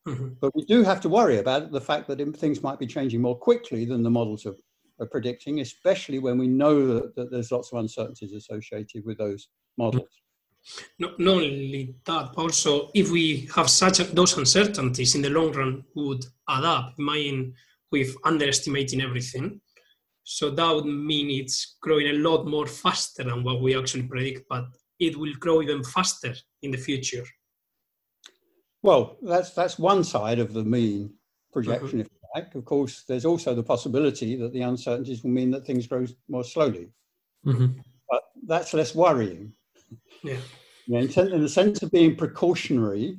Mhm. 0.07 0.37
But 0.39 0.55
we 0.55 0.63
do 0.65 0.83
have 0.83 0.99
to 1.01 1.09
worry 1.09 1.37
about 1.37 1.71
the 1.71 1.81
fact 1.81 2.07
that 2.07 2.37
things 2.37 2.63
might 2.63 2.79
be 2.79 2.87
changing 2.87 3.21
more 3.21 3.37
quickly 3.37 3.85
than 3.85 4.01
the 4.01 4.09
models 4.09 4.45
are, 4.45 4.55
are 4.99 5.05
predicting, 5.05 5.59
especially 5.59 6.19
when 6.19 6.37
we 6.37 6.47
know 6.47 6.95
that, 6.95 7.15
that 7.15 7.31
there's 7.31 7.51
lots 7.51 7.71
of 7.71 7.79
uncertainties 7.79 8.33
associated 8.33 9.05
with 9.05 9.17
those 9.19 9.47
models. 9.77 10.09
Not, 10.99 11.19
not 11.19 11.35
only 11.35 11.95
that, 12.05 12.31
but 12.35 12.41
also 12.41 12.89
if 12.93 13.11
we 13.11 13.47
have 13.55 13.69
such 13.69 13.97
those 13.99 14.37
uncertainties 14.37 15.15
in 15.15 15.21
the 15.21 15.29
long 15.29 15.51
run 15.51 15.83
would 15.95 16.25
add 16.49 16.63
up, 16.63 16.95
imagine 16.97 17.53
with 17.91 18.15
underestimating 18.23 19.01
everything. 19.01 19.61
So 20.23 20.49
that 20.51 20.71
would 20.71 20.85
mean 20.85 21.29
it's 21.41 21.77
growing 21.81 22.07
a 22.07 22.13
lot 22.13 22.45
more 22.45 22.67
faster 22.67 23.23
than 23.23 23.43
what 23.43 23.61
we 23.61 23.77
actually 23.77 24.03
predict, 24.03 24.47
but 24.49 24.65
it 24.99 25.17
will 25.17 25.33
grow 25.39 25.61
even 25.61 25.83
faster 25.83 26.33
in 26.61 26.71
the 26.71 26.77
future. 26.77 27.25
Well, 28.83 29.17
that's 29.21 29.51
that's 29.51 29.77
one 29.77 30.03
side 30.03 30.39
of 30.39 30.53
the 30.53 30.63
mean 30.63 31.13
projection, 31.53 32.01
if 32.01 32.07
you 32.07 32.27
like. 32.35 32.55
Of 32.55 32.65
course, 32.65 33.03
there's 33.03 33.25
also 33.25 33.53
the 33.53 33.63
possibility 33.63 34.35
that 34.37 34.53
the 34.53 34.61
uncertainties 34.61 35.23
will 35.23 35.31
mean 35.31 35.51
that 35.51 35.65
things 35.65 35.87
grow 35.87 36.05
more 36.27 36.43
slowly, 36.43 36.89
hmm 37.43 37.67
but 38.09 38.23
that's 38.47 38.73
less 38.73 38.95
worrying. 38.95 39.53
Yeah. 40.23 40.39
You 40.87 40.95
know, 40.95 40.99
in, 40.99 41.09
sen- 41.09 41.31
in 41.31 41.41
the 41.41 41.49
sense 41.49 41.81
of 41.83 41.91
being 41.91 42.15
precautionary, 42.15 43.17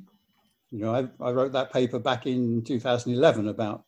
you 0.71 0.79
know, 0.79 0.93
I, 0.93 1.07
I 1.25 1.31
wrote 1.31 1.53
that 1.53 1.71
paper 1.71 1.97
back 1.97 2.27
in 2.27 2.61
2011 2.63 3.47
about 3.47 3.85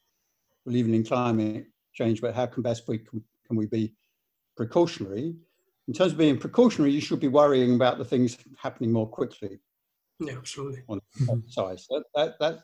believing 0.66 0.96
in 0.96 1.04
climate 1.04 1.68
change, 1.94 2.22
but 2.22 2.34
how 2.34 2.46
can 2.46 2.64
best 2.64 2.88
we 2.88 3.00
can, 3.00 3.24
can 3.46 3.58
we 3.58 3.66
be 3.66 3.94
precautionary? 4.56 5.36
In 5.88 5.94
terms 5.94 6.14
of 6.14 6.18
being 6.18 6.40
precautionary, 6.40 6.92
you 6.92 7.02
should 7.02 7.20
be 7.20 7.28
worrying 7.28 7.76
about 7.76 7.98
the 7.98 8.06
things 8.06 8.38
happening 8.58 8.92
more 8.92 9.08
quickly 9.08 9.60
Yeah, 10.20 10.34
absolutely. 10.38 10.84
on 10.88 11.00
on 11.30 11.44
the 11.46 11.52
side. 11.52 11.80
So 11.80 12.04
that, 12.16 12.40
that 12.40 12.60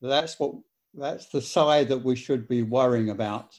that's 0.00 0.38
what 0.38 0.54
that's 0.94 1.26
the 1.28 1.40
side 1.40 1.88
that 1.88 2.04
we 2.04 2.16
should 2.16 2.46
be 2.46 2.62
worrying 2.62 3.10
about 3.10 3.58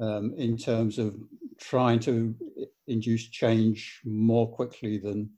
um, 0.00 0.34
in 0.36 0.56
terms 0.56 0.98
of 0.98 1.16
trying 1.60 2.00
to 2.00 2.34
induce 2.86 3.28
change 3.28 4.00
more 4.04 4.50
quickly 4.50 4.98
than 4.98 5.30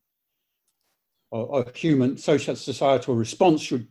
or, 1.30 1.46
or 1.46 1.72
human 1.74 2.16
social 2.16 2.56
societal 2.56 3.14
response 3.14 3.60
should 3.60 3.88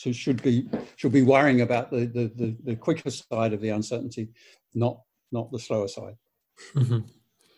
to, 0.00 0.12
should 0.12 0.42
be 0.42 0.68
should 0.96 1.12
be 1.12 1.22
worrying 1.22 1.60
about 1.60 1.90
the, 1.90 2.06
the 2.06 2.32
the 2.34 2.56
the 2.64 2.76
quicker 2.76 3.10
side 3.10 3.52
of 3.52 3.60
the 3.60 3.68
uncertainty, 3.68 4.28
not 4.74 5.00
not 5.30 5.50
the 5.52 5.58
slower 5.58 5.88
side. 5.88 6.16
hmm 6.74 7.00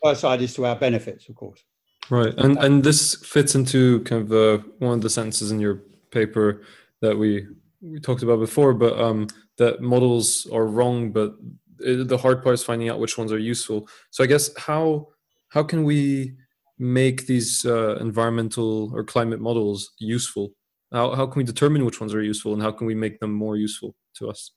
Slower 0.01 0.15
side 0.15 0.41
is 0.41 0.53
to 0.53 0.65
our 0.65 0.75
benefits, 0.75 1.29
of 1.29 1.35
course. 1.35 1.63
Right, 2.09 2.33
and 2.37 2.57
and 2.59 2.83
this 2.83 3.15
fits 3.15 3.55
into 3.55 4.01
kind 4.01 4.21
of 4.21 4.31
uh, 4.31 4.63
one 4.79 4.93
of 4.93 5.01
the 5.01 5.09
sentences 5.09 5.51
in 5.51 5.59
your 5.59 5.81
paper 6.11 6.61
that 7.01 7.17
we 7.17 7.47
we 7.81 7.99
talked 7.99 8.23
about 8.23 8.39
before, 8.39 8.73
but 8.73 8.99
um, 8.99 9.27
that 9.57 9.81
models 9.81 10.47
are 10.53 10.67
wrong, 10.67 11.11
but 11.11 11.35
it, 11.79 12.07
the 12.07 12.17
hard 12.17 12.43
part 12.43 12.53
is 12.53 12.63
finding 12.63 12.89
out 12.89 12.99
which 12.99 13.17
ones 13.17 13.31
are 13.31 13.39
useful. 13.39 13.87
So 14.11 14.23
I 14.23 14.27
guess 14.27 14.55
how 14.57 15.07
how 15.49 15.63
can 15.63 15.83
we 15.83 16.35
make 16.77 17.25
these 17.25 17.65
uh, 17.65 17.95
environmental 17.95 18.91
or 18.93 19.03
climate 19.03 19.41
models 19.41 19.93
useful? 19.99 20.51
How 20.91 21.15
how 21.15 21.25
can 21.25 21.39
we 21.39 21.43
determine 21.43 21.85
which 21.85 21.99
ones 21.99 22.13
are 22.13 22.21
useful, 22.21 22.53
and 22.53 22.61
how 22.61 22.71
can 22.71 22.85
we 22.85 22.95
make 22.95 23.19
them 23.19 23.31
more 23.31 23.57
useful 23.57 23.95
to 24.17 24.29
us? 24.29 24.51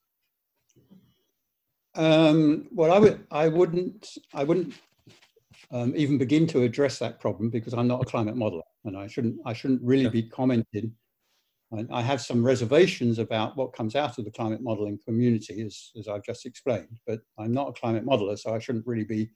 Um, 1.94 2.68
well, 2.70 2.92
I 2.92 2.98
would, 2.98 3.26
I 3.30 3.48
wouldn't, 3.48 4.08
I 4.32 4.44
wouldn't 4.44 4.74
um, 5.70 5.92
even 5.96 6.18
begin 6.18 6.46
to 6.48 6.62
address 6.62 6.98
that 6.98 7.20
problem 7.20 7.50
because 7.50 7.74
I'm 7.74 7.88
not 7.88 8.02
a 8.02 8.06
climate 8.06 8.34
modeler, 8.36 8.62
and 8.84 8.96
I 8.96 9.06
shouldn't, 9.06 9.36
I 9.44 9.52
shouldn't 9.52 9.82
really 9.82 10.04
Yeah. 10.04 10.10
be 10.10 10.22
commenting. 10.22 10.94
And 11.70 11.86
I 11.92 12.00
have 12.00 12.22
some 12.22 12.42
reservations 12.42 13.18
about 13.18 13.56
what 13.56 13.74
comes 13.74 13.94
out 13.94 14.16
of 14.18 14.24
the 14.24 14.30
climate 14.30 14.62
modeling 14.62 14.98
community, 15.04 15.60
as, 15.62 15.90
as 15.98 16.08
I've 16.08 16.22
just 16.22 16.46
explained. 16.46 16.98
But 17.06 17.20
I'm 17.38 17.52
not 17.52 17.68
a 17.68 17.72
climate 17.72 18.06
modeler, 18.06 18.38
so 18.38 18.54
I 18.54 18.58
shouldn't 18.58 18.86
really 18.86 19.04
be 19.04 19.30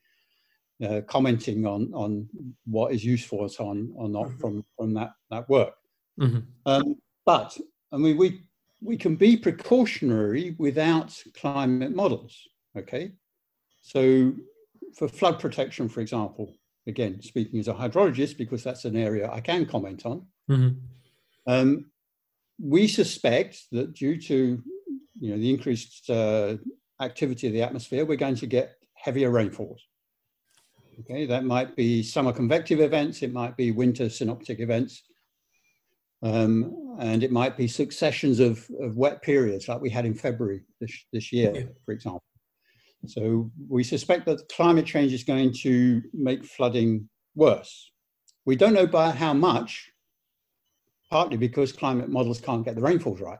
uh, 0.83 1.03
commenting 1.07 1.67
on 1.67 1.93
on 1.93 2.29
what 2.65 2.93
is 2.93 3.05
useful 3.05 3.47
on 3.61 3.93
or 3.95 4.09
not 4.09 4.29
Mhm. 4.29 4.41
from 4.41 4.65
from 4.77 4.95
that 4.95 5.13
that 5.31 5.49
work. 5.49 5.75
hmm 6.19 6.39
Um, 6.65 6.97
but 7.27 7.59
I 7.93 7.99
mean, 7.99 8.17
we 8.17 8.43
we 8.81 8.97
can 8.97 9.15
be 9.17 9.37
precautionary 9.37 10.57
without 10.59 11.23
climate 11.35 11.95
models. 11.95 12.49
Okay, 12.77 13.13
so 13.83 14.33
for 14.97 15.09
flood 15.09 15.39
protection, 15.39 15.89
for 15.89 16.01
example, 16.01 16.55
again 16.87 17.21
speaking 17.23 17.61
as 17.61 17.69
a 17.69 17.75
hydrologist 17.75 18.37
because 18.37 18.63
that's 18.65 18.85
an 18.85 18.97
area 18.97 19.31
I 19.31 19.41
can 19.41 19.67
comment 19.67 20.05
on. 20.07 20.27
hmm 20.49 20.69
Um, 21.47 21.91
we 22.59 22.87
suspect 22.87 23.53
that 23.73 23.95
due 23.95 24.17
to 24.29 24.37
you 25.21 25.31
know 25.31 25.39
the 25.39 25.51
increased 25.51 26.09
uh, 26.11 26.57
activity 27.01 27.47
of 27.49 27.53
the 27.53 27.63
atmosphere, 27.63 28.05
we're 28.05 28.17
going 28.27 28.37
to 28.37 28.47
get 28.47 28.77
heavier 28.95 29.31
rainfalls. 29.31 29.81
Okay, 31.01 31.27
that 31.27 31.45
might 31.45 31.75
be 31.75 32.03
summer 32.03 32.33
convective 32.33 32.81
events, 32.81 33.23
it 33.23 33.33
might 33.33 33.57
be 33.57 33.71
winter 33.71 34.09
synoptic 34.09 34.61
events, 34.61 35.03
um, 36.23 36.97
and 37.01 37.23
it 37.25 37.33
might 37.33 37.57
be 37.57 37.67
successions 37.67 38.39
of, 38.41 38.69
of 38.81 38.97
wet 38.97 39.23
periods 39.23 39.67
like 39.69 39.81
we 39.81 39.91
had 39.91 40.05
in 40.07 40.15
February 40.15 40.61
this, 40.81 40.93
this 41.13 41.33
year, 41.33 41.53
Yeah. 41.55 41.65
for 41.85 41.93
example. 41.93 42.23
So 43.07 43.51
we 43.69 43.83
suspect 43.83 44.27
that 44.27 44.49
climate 44.49 44.87
change 44.87 45.13
is 45.13 45.25
going 45.25 45.53
to 45.63 46.03
make 46.13 46.45
flooding 46.45 47.09
worse. 47.35 47.91
We 48.45 48.57
don't 48.57 48.75
know 48.75 48.87
by 48.87 49.11
how 49.11 49.35
much, 49.35 49.91
partly 51.11 51.37
because 51.37 51.73
climate 51.73 52.09
models 52.09 52.41
can't 52.41 52.65
get 52.65 52.75
the 52.75 52.81
rainfalls 52.81 53.21
right. 53.21 53.39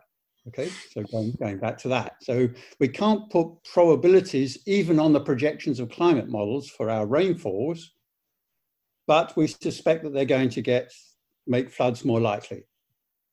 Okay, 0.49 0.71
so 0.91 1.05
going, 1.05 1.33
going 1.39 1.59
back 1.59 1.79
to 1.79 1.89
that. 1.89 2.17
So 2.23 2.49
we 2.81 2.89
can't 2.89 3.31
put 3.31 3.63
probabilities 3.63 4.59
even 4.67 4.99
on 4.99 5.13
the 5.13 5.21
projections 5.21 5.79
of 5.79 5.89
climate 5.89 6.29
models 6.29 6.69
for 6.69 6.91
our 6.91 7.07
rainfalls, 7.07 7.93
but 9.07 9.37
we 9.37 9.47
suspect 9.47 10.03
that 10.03 10.13
they're 10.13 10.25
going 10.25 10.49
to 10.51 10.61
get 10.61 10.93
make 11.47 11.71
floods 11.71 12.05
more 12.05 12.21
likely. 12.21 12.65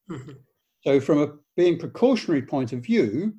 Mhm. 0.10 0.38
So 0.82 1.00
from 1.00 1.20
a 1.20 1.34
being 1.56 1.80
precautionary 1.80 2.44
point 2.44 2.74
of 2.74 2.82
view, 2.82 3.34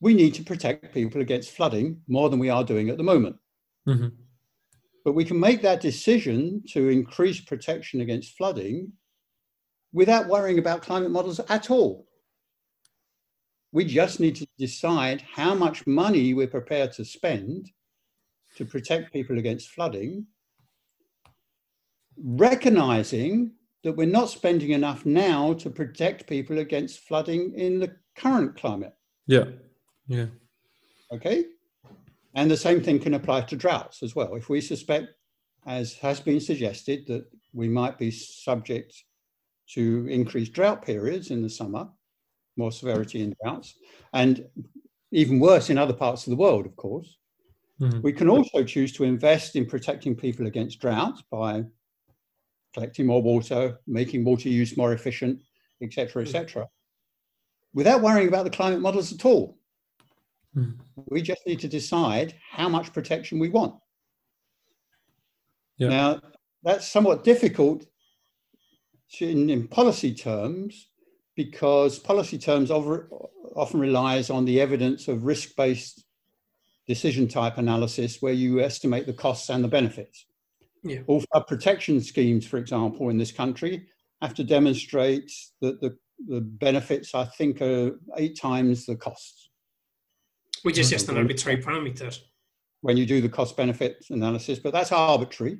we 0.00 0.14
need 0.14 0.34
to 0.34 0.42
protect 0.42 0.94
people 0.94 1.20
against 1.20 1.50
flooding 1.50 2.00
more 2.08 2.30
than 2.30 2.38
we 2.38 2.50
are 2.50 2.64
doing 2.64 2.88
at 2.88 2.96
the 2.96 3.02
moment. 3.02 3.36
hmm 3.86 4.08
But 5.04 5.12
we 5.12 5.24
can 5.24 5.38
make 5.38 5.62
that 5.62 5.80
decision 5.80 6.62
to 6.72 6.88
increase 6.88 7.40
protection 7.40 8.00
against 8.00 8.36
flooding 8.36 8.92
without 9.92 10.28
worrying 10.28 10.58
about 10.58 10.82
climate 10.82 11.10
models 11.10 11.40
at 11.48 11.70
all. 11.70 12.06
We 13.72 13.84
just 13.84 14.18
need 14.18 14.36
to 14.36 14.46
decide 14.58 15.22
how 15.22 15.54
much 15.54 15.86
money 15.86 16.34
we're 16.34 16.48
prepared 16.48 16.92
to 16.94 17.04
spend 17.04 17.70
to 18.56 18.64
protect 18.64 19.12
people 19.12 19.38
against 19.38 19.70
flooding, 19.70 20.26
recognizing 22.16 23.52
that 23.84 23.96
we're 23.96 24.06
not 24.06 24.28
spending 24.28 24.70
enough 24.70 25.06
now 25.06 25.54
to 25.54 25.70
protect 25.70 26.26
people 26.26 26.58
against 26.58 27.00
flooding 27.00 27.54
in 27.54 27.78
the 27.78 27.94
current 28.16 28.56
climate. 28.56 28.94
Yeah, 29.26 29.44
yeah. 30.10 30.26
Okay. 31.12 31.46
And 32.34 32.50
the 32.50 32.56
same 32.56 32.82
thing 32.82 32.98
can 32.98 33.14
apply 33.14 33.42
to 33.42 33.56
droughts 33.56 34.02
as 34.02 34.14
well. 34.14 34.34
If 34.34 34.48
we 34.48 34.60
suspect 34.60 35.08
as 35.66 35.94
has 35.94 36.20
been 36.20 36.40
suggested, 36.40 37.06
that 37.06 37.26
we 37.52 37.68
might 37.68 37.96
be 37.98 38.10
subject 38.10 39.04
to 39.74 40.06
increased 40.08 40.52
drought 40.52 40.84
periods 40.84 41.30
in 41.30 41.42
the 41.42 41.50
summer, 41.50 41.88
more 42.56 42.72
severity 42.72 43.22
in 43.22 43.34
droughts, 43.42 43.74
and 44.12 44.46
even 45.12 45.38
worse 45.38 45.70
in 45.70 45.78
other 45.78 45.92
parts 45.92 46.26
of 46.26 46.30
the 46.30 46.36
world, 46.36 46.66
of 46.66 46.74
course. 46.76 47.18
Mhm. 47.80 48.02
We 48.02 48.12
can 48.12 48.28
also 48.28 48.64
choose 48.64 48.92
to 48.94 49.04
invest 49.04 49.54
in 49.54 49.66
protecting 49.66 50.16
people 50.16 50.46
against 50.46 50.80
drought 50.80 51.22
by 51.30 51.64
collecting 52.74 53.06
more 53.06 53.22
water, 53.22 53.80
making 53.86 54.24
water 54.24 54.48
use 54.48 54.76
more 54.76 54.92
efficient, 54.92 55.42
etc., 55.80 56.22
etc., 56.22 56.68
without 57.74 58.02
worrying 58.02 58.28
about 58.28 58.44
the 58.44 58.50
climate 58.50 58.80
models 58.80 59.12
at 59.12 59.24
all. 59.24 59.59
Mhm. 60.56 60.78
We 61.06 61.22
just 61.22 61.46
need 61.46 61.60
to 61.60 61.68
decide 61.68 62.34
how 62.50 62.68
much 62.68 62.92
protection 62.92 63.38
we 63.38 63.48
want. 63.48 63.74
Yeah. 65.78 65.88
Now, 65.88 66.20
that's 66.62 66.88
somewhat 66.88 67.24
difficult 67.24 67.86
in, 69.20 69.50
in 69.50 69.68
policy 69.68 70.14
terms 70.14 70.88
because 71.36 71.98
policy 71.98 72.38
terms 72.38 72.70
over, 72.70 73.08
often 73.56 73.80
relies 73.80 74.30
on 74.30 74.44
the 74.44 74.60
evidence 74.60 75.08
of 75.08 75.24
risk-based 75.24 76.04
decision 76.86 77.28
type 77.28 77.56
analysis 77.56 78.20
where 78.20 78.32
you 78.32 78.60
estimate 78.60 79.06
the 79.06 79.12
costs 79.12 79.48
and 79.48 79.62
the 79.62 79.68
benefits. 79.68 80.26
Yeah. 80.82 81.00
All 81.06 81.22
protection 81.46 82.00
schemes, 82.00 82.46
for 82.46 82.56
example, 82.56 83.10
in 83.10 83.18
this 83.18 83.32
country 83.32 83.86
have 84.20 84.34
to 84.34 84.44
demonstrate 84.44 85.30
that 85.60 85.80
the, 85.80 85.96
the 86.26 86.40
benefits, 86.40 87.14
I 87.14 87.24
think, 87.24 87.62
are 87.62 87.98
eight 88.16 88.38
times 88.38 88.86
the 88.86 88.96
costs. 88.96 89.49
Which 90.62 90.78
is 90.78 90.90
just 90.90 91.08
an 91.08 91.16
arbitrary 91.16 91.62
parameter. 91.62 92.18
when 92.82 92.96
you 92.96 93.04
do 93.04 93.20
the 93.20 93.28
cost 93.28 93.56
benefit 93.56 94.04
analysis, 94.10 94.58
but 94.58 94.72
that's 94.72 94.90
arbitrary. 94.92 95.58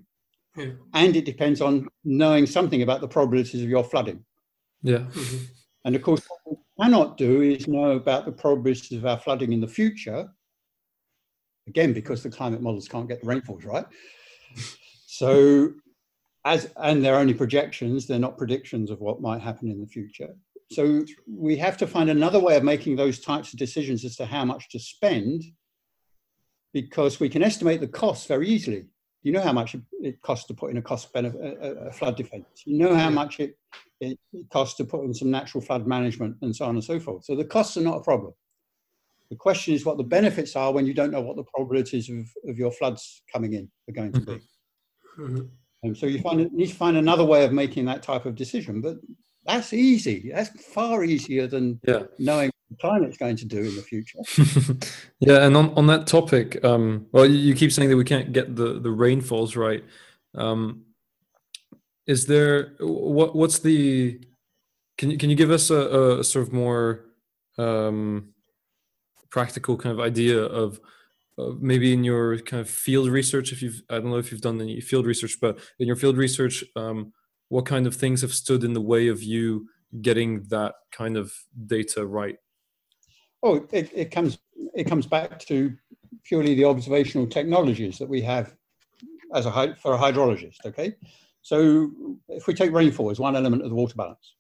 Yeah. 0.56 0.72
And 0.94 1.14
it 1.14 1.26
depends 1.26 1.60
on 1.60 1.86
knowing 2.02 2.46
something 2.46 2.80
about 2.82 3.02
the 3.02 3.08
probabilities 3.08 3.62
of 3.62 3.68
your 3.68 3.84
flooding. 3.84 4.24
Yeah. 4.82 5.06
Mhm. 5.10 5.46
And 5.84 5.96
of 5.96 6.02
course, 6.02 6.26
what 6.44 6.58
we 6.78 6.82
cannot 6.84 7.18
do 7.18 7.42
is 7.42 7.68
know 7.68 7.92
about 7.92 8.24
the 8.24 8.32
probabilities 8.32 8.96
of 8.98 9.04
our 9.04 9.18
flooding 9.18 9.52
in 9.52 9.60
the 9.60 9.68
future. 9.68 10.32
Again, 11.66 11.92
because 11.92 12.22
the 12.22 12.30
climate 12.30 12.62
models 12.62 12.88
can't 12.88 13.08
get 13.08 13.20
the 13.20 13.26
rainfalls 13.26 13.64
right. 13.64 13.86
So, 15.06 15.74
as 16.46 16.72
and 16.76 17.04
they're 17.04 17.16
only 17.18 17.34
projections, 17.34 18.06
they're 18.06 18.18
not 18.18 18.38
predictions 18.38 18.90
of 18.90 19.00
what 19.00 19.20
might 19.20 19.42
happen 19.42 19.70
in 19.70 19.80
the 19.80 19.86
future. 19.86 20.34
So 20.72 21.04
we 21.26 21.56
have 21.56 21.76
to 21.78 21.87
find 21.87 22.11
another 22.11 22.38
way 22.38 22.56
of 22.56 22.62
making 22.62 22.96
those 22.96 23.18
types 23.18 23.52
of 23.52 23.59
decisions 23.59 24.04
as 24.04 24.14
to 24.16 24.26
how 24.26 24.44
much 24.44 24.68
to 24.70 24.78
spend, 24.78 25.42
because 26.72 27.18
we 27.18 27.28
can 27.28 27.42
estimate 27.42 27.80
the 27.80 27.88
costs 27.88 28.26
very 28.26 28.48
easily. 28.48 28.87
You 29.22 29.33
know 29.33 29.40
how 29.40 29.52
much 29.52 29.74
it- 29.74 30.22
costs 30.22 30.46
to 30.46 30.54
put 30.54 30.70
in 30.70 30.76
a 30.76 30.83
cost 30.83 31.12
benefit 31.12 31.40
a, 31.40 31.88
a- 31.88 31.92
flood 31.92 32.16
defense. 32.16 32.46
You 32.64 32.78
know 32.78 32.94
how 32.94 33.11
much 33.11 33.40
it, 33.40 33.59
it 34.00 34.18
costs 34.50 34.76
to 34.76 34.85
put 34.85 35.04
in 35.04 35.12
some 35.12 35.30
natural 35.30 35.61
flood 35.62 35.87
management 35.87 36.37
and 36.42 36.54
so 36.54 36.64
on 36.66 36.76
and 36.76 36.85
so 36.85 37.00
forth. 37.00 37.24
So 37.24 37.35
the 37.35 37.44
costs 37.44 37.76
are 37.76 37.83
not 37.83 37.98
a 37.98 38.02
problem. 38.02 38.33
The 39.30 39.37
question 39.37 39.74
is 39.74 39.85
what 39.85 39.96
the 39.98 40.04
benefits 40.04 40.56
are 40.56 40.72
when 40.72 40.87
you 40.87 40.94
don't 40.94 41.11
know 41.11 41.20
what 41.20 41.37
the 41.37 41.44
probabilities 41.44 42.09
of, 42.09 42.26
of 42.48 42.59
your 42.59 42.70
floods 42.72 43.22
coming 43.33 43.52
in 43.54 43.70
are 43.88 43.92
going 43.92 44.12
to 44.12 44.20
be. 44.20 44.40
Mhm. 45.18 45.50
And 45.83 45.96
so 45.96 46.06
you 46.06 46.20
find 46.20 46.50
need 46.52 46.68
to 46.68 46.74
find 46.74 46.96
another 46.96 47.24
way 47.24 47.44
of 47.44 47.52
making 47.52 47.85
that 47.87 48.02
type 48.02 48.24
of 48.26 48.35
decision. 48.37 48.80
But 48.80 48.96
that's 49.54 49.72
easy. 49.72 50.30
That's 50.34 50.50
far 50.64 51.04
easier 51.04 51.46
than 51.46 51.80
Yeah. 51.86 52.04
knowing 52.18 52.50
what 52.50 52.68
the 52.70 52.76
climate's 52.80 53.16
going 53.16 53.36
to 53.36 53.46
do 53.46 53.58
in 53.58 53.76
the 53.76 53.82
future. 53.82 54.18
yeah, 55.20 55.44
and 55.46 55.56
on, 55.56 55.70
on 55.74 55.86
that 55.88 56.06
topic, 56.06 56.64
um, 56.64 57.06
well, 57.12 57.26
you, 57.26 57.54
keep 57.54 57.72
saying 57.72 57.90
that 57.90 57.96
we 57.96 58.04
can't 58.04 58.32
get 58.32 58.56
the, 58.56 58.80
the 58.80 58.90
rainfalls 58.90 59.56
right. 59.56 59.84
Um, 60.34 60.84
is 62.06 62.26
there 62.26 62.74
what 62.80 63.36
what's 63.36 63.58
the 63.60 64.20
can 64.98 65.10
you 65.10 65.18
can 65.18 65.30
you 65.30 65.36
give 65.36 65.50
us 65.50 65.70
a, 65.70 66.18
a 66.20 66.24
sort 66.24 66.46
of 66.46 66.52
more 66.52 67.06
um, 67.58 68.32
practical 69.30 69.76
kind 69.76 69.92
of 69.92 70.00
idea 70.00 70.40
of, 70.40 70.80
of 71.38 71.62
maybe 71.62 71.92
in 71.92 72.02
your 72.04 72.38
kind 72.38 72.60
of 72.60 72.68
field 72.68 73.08
research 73.08 73.52
if 73.52 73.62
you've 73.62 73.82
I 73.90 73.94
don't 73.94 74.10
know 74.10 74.18
if 74.18 74.30
you've 74.32 74.40
done 74.40 74.60
any 74.60 74.80
field 74.80 75.06
research, 75.06 75.38
but 75.40 75.58
in 75.78 75.86
your 75.86 75.96
field 75.96 76.16
research, 76.16 76.64
um, 76.76 77.12
what 77.50 77.66
kind 77.66 77.86
of 77.86 77.94
things 77.94 78.22
have 78.22 78.32
stood 78.32 78.64
in 78.64 78.72
the 78.72 78.80
way 78.80 79.08
of 79.08 79.22
you 79.22 79.68
getting 80.00 80.44
that 80.44 80.74
kind 80.92 81.16
of 81.16 81.34
data 81.66 82.06
right? 82.06 82.36
Oh, 83.42 83.66
it, 83.72 83.90
it 83.94 84.10
comes 84.10 84.38
it 84.74 84.84
comes 84.84 85.06
back 85.06 85.38
to 85.40 85.74
purely 86.24 86.54
the 86.54 86.64
observational 86.64 87.26
technologies 87.26 87.98
that 87.98 88.08
we 88.08 88.22
have 88.22 88.54
as 89.34 89.46
a 89.46 89.76
for 89.82 89.94
a 89.94 89.98
hydrologist. 89.98 90.58
Okay, 90.64 90.94
so 91.42 91.90
if 92.28 92.46
we 92.46 92.54
take 92.54 92.72
rainfall 92.72 93.10
as 93.10 93.18
one 93.18 93.36
element 93.36 93.62
of 93.62 93.68
the 93.68 93.74
water 93.74 93.94
balance, 93.96 94.36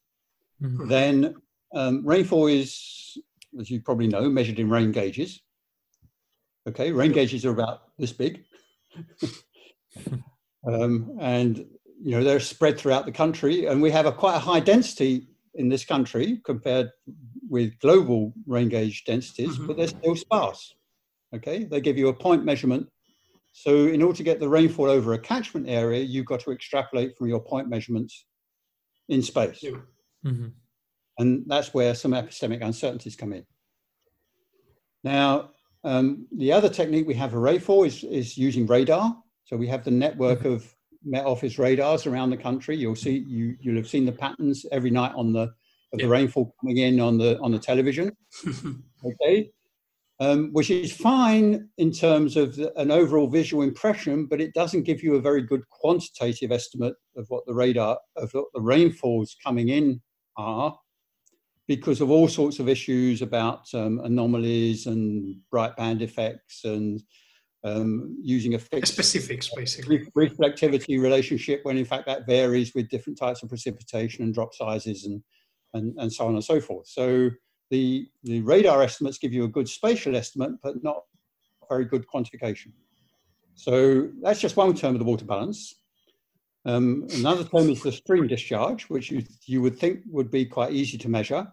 Mhm. 0.62 0.88
then 0.88 1.34
um, 1.74 2.06
rainfall 2.06 2.46
is, 2.46 3.18
as 3.58 3.70
you 3.70 3.80
probably 3.80 4.06
know, 4.06 4.28
measured 4.28 4.58
in 4.58 4.70
rain 4.70 4.92
gauges. 4.92 5.40
Okay, 6.68 6.92
rain 6.92 7.10
gauges 7.12 7.44
are 7.44 7.52
about 7.52 7.96
this 7.98 8.12
big, 8.12 8.44
um, 10.66 11.16
and 11.20 11.66
you 12.02 12.12
know 12.12 12.24
they're 12.24 12.40
spread 12.40 12.78
throughout 12.78 13.06
the 13.06 13.12
country, 13.12 13.66
and 13.66 13.80
we 13.82 13.90
have 13.90 14.06
a 14.06 14.12
quite 14.12 14.36
a 14.36 14.40
high 14.40 14.60
density 14.60 15.28
in 15.54 15.68
this 15.68 15.84
country 15.84 16.40
compared 16.44 16.90
with 17.48 17.78
global 17.80 18.32
rain 18.46 18.68
gauge 18.68 19.04
densities, 19.04 19.58
Mhm. 19.58 19.66
but 19.66 19.76
they're 19.76 19.88
still 19.88 20.16
sparse. 20.16 20.74
Okay, 21.34 21.64
they 21.64 21.80
give 21.80 21.98
you 21.98 22.08
a 22.08 22.14
point 22.14 22.44
measurement. 22.44 22.88
So 23.52 23.86
in 23.86 24.02
order 24.02 24.16
to 24.16 24.22
get 24.22 24.40
the 24.40 24.48
rainfall 24.48 24.88
over 24.88 25.12
a 25.12 25.18
catchment 25.18 25.68
area, 25.68 26.02
you've 26.02 26.26
got 26.26 26.40
to 26.40 26.52
extrapolate 26.52 27.16
from 27.16 27.28
your 27.28 27.40
point 27.40 27.68
measurements 27.68 28.26
in 29.08 29.22
space. 29.22 29.62
Yeah. 29.62 29.80
Mhm. 30.24 30.52
And 31.18 31.44
that's 31.46 31.74
where 31.74 31.94
some 31.94 32.12
epistemic 32.12 32.62
uncertainties 32.62 33.16
come 33.16 33.32
in. 33.32 33.44
Now, 35.02 35.50
um, 35.82 36.26
the 36.32 36.52
other 36.52 36.68
technique 36.68 37.06
we 37.06 37.14
have 37.14 37.34
array 37.34 37.58
for 37.58 37.86
is, 37.86 38.04
is 38.04 38.38
using 38.38 38.66
radar. 38.66 39.22
So 39.44 39.56
we 39.56 39.66
have 39.66 39.84
the 39.84 39.90
network 39.90 40.44
of 40.44 40.74
Met 41.04 41.24
Office 41.24 41.58
radars 41.58 42.06
around 42.06 42.30
the 42.30 42.36
country. 42.36 42.76
You'll 42.76 42.96
see 42.96 43.24
you 43.26 43.56
you'll 43.60 43.76
have 43.76 43.88
seen 43.88 44.04
the 44.04 44.12
patterns 44.12 44.66
every 44.72 44.90
night 44.90 45.12
on 45.14 45.32
the 45.32 45.52
of 45.92 45.98
the 45.98 46.08
rainfall 46.08 46.54
coming 46.60 46.78
in 46.78 47.00
on 47.00 47.18
the 47.18 47.38
on 47.40 47.52
the 47.52 47.58
television. 47.58 48.16
Okay. 49.02 49.50
Um, 50.20 50.50
which 50.52 50.70
is 50.70 50.92
fine 50.92 51.70
in 51.78 51.90
terms 51.90 52.36
of 52.36 52.54
the, 52.54 52.78
an 52.78 52.90
overall 52.90 53.26
visual 53.26 53.62
impression, 53.62 54.26
but 54.26 54.38
it 54.38 54.52
doesn't 54.52 54.82
give 54.82 55.02
you 55.02 55.14
a 55.14 55.20
very 55.22 55.40
good 55.40 55.66
quantitative 55.70 56.52
estimate 56.52 56.94
of 57.16 57.24
what 57.28 57.46
the 57.46 57.54
radar 57.54 57.98
of 58.16 58.30
what 58.32 58.44
the 58.52 58.60
rainfalls 58.60 59.34
coming 59.42 59.70
in 59.70 60.02
are 60.36 60.78
because 61.66 62.00
of 62.00 62.10
all 62.10 62.28
sorts 62.28 62.58
of 62.58 62.68
issues 62.68 63.22
about 63.22 63.72
um, 63.74 64.00
anomalies 64.04 64.86
and 64.86 65.36
bright 65.50 65.74
band 65.76 66.02
effects 66.02 66.64
and 66.64 67.02
um, 67.64 68.16
using 68.22 68.54
a 68.54 68.58
fixed 68.58 68.92
Specifics, 68.94 69.50
basically. 69.54 70.06
re- 70.14 70.28
reflectivity 70.28 71.00
relationship 71.00 71.60
when 71.64 71.76
in 71.76 71.84
fact 71.84 72.06
that 72.06 72.26
varies 72.26 72.74
with 72.74 72.88
different 72.88 73.18
types 73.18 73.42
of 73.42 73.48
precipitation 73.48 74.24
and 74.24 74.32
drop 74.34 74.54
sizes 74.54 75.04
and, 75.04 75.22
and, 75.74 75.94
and 75.98 76.12
so 76.12 76.26
on 76.26 76.34
and 76.34 76.44
so 76.44 76.60
forth. 76.60 76.86
So 76.86 77.30
the, 77.70 78.08
the 78.24 78.40
radar 78.40 78.82
estimates 78.82 79.18
give 79.18 79.32
you 79.32 79.44
a 79.44 79.48
good 79.48 79.68
spatial 79.68 80.16
estimate, 80.16 80.52
but 80.62 80.82
not 80.82 81.02
very 81.68 81.84
good 81.84 82.06
quantification. 82.06 82.72
So 83.54 84.08
that's 84.22 84.40
just 84.40 84.56
one 84.56 84.74
term 84.74 84.94
of 84.94 84.98
the 84.98 85.04
water 85.04 85.26
balance. 85.26 85.76
Um, 86.64 87.06
another 87.14 87.44
term 87.44 87.70
is 87.70 87.82
the 87.82 87.92
stream 87.92 88.26
discharge, 88.26 88.84
which 88.88 89.10
you, 89.10 89.22
you 89.46 89.62
would 89.62 89.78
think 89.78 90.00
would 90.06 90.30
be 90.30 90.44
quite 90.46 90.72
easy 90.72 90.98
to 90.98 91.08
measure, 91.08 91.46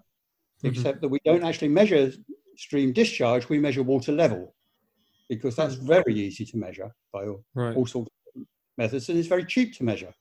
Mhm. 0.63 0.69
except 0.71 1.01
that 1.01 1.09
we 1.09 1.19
don't 1.23 1.43
actually 1.43 1.67
measure 1.67 2.11
stream 2.57 2.91
discharge, 2.91 3.47
we 3.47 3.59
measure 3.59 3.83
water 3.83 4.11
level, 4.11 4.55
because 5.29 5.55
that's 5.55 5.75
very 5.75 6.13
easy 6.13 6.45
to 6.45 6.57
measure 6.57 6.93
by 7.13 7.27
all, 7.27 7.43
Right. 7.53 7.75
all 7.75 7.85
sorts 7.85 8.09
of 8.35 8.43
methods, 8.77 9.09
and 9.09 9.17
it's 9.17 9.27
very 9.27 9.45
cheap 9.45 9.73
to 9.77 9.83
measure 9.83 10.13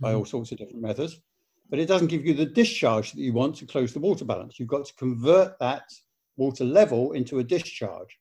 by 0.00 0.14
all 0.14 0.24
sorts 0.24 0.50
of 0.52 0.58
different 0.58 0.82
methods. 0.82 1.20
But 1.68 1.78
it 1.78 1.86
doesn't 1.86 2.08
give 2.08 2.24
you 2.26 2.34
the 2.34 2.46
discharge 2.46 3.12
that 3.12 3.20
you 3.20 3.32
want 3.32 3.54
to 3.56 3.66
close 3.66 3.92
the 3.92 4.00
water 4.00 4.24
balance. 4.24 4.58
You've 4.58 4.68
got 4.68 4.86
to 4.86 4.94
convert 4.94 5.58
that 5.60 5.84
water 6.36 6.64
level 6.64 7.12
into 7.12 7.38
a 7.38 7.44
discharge. 7.44 8.18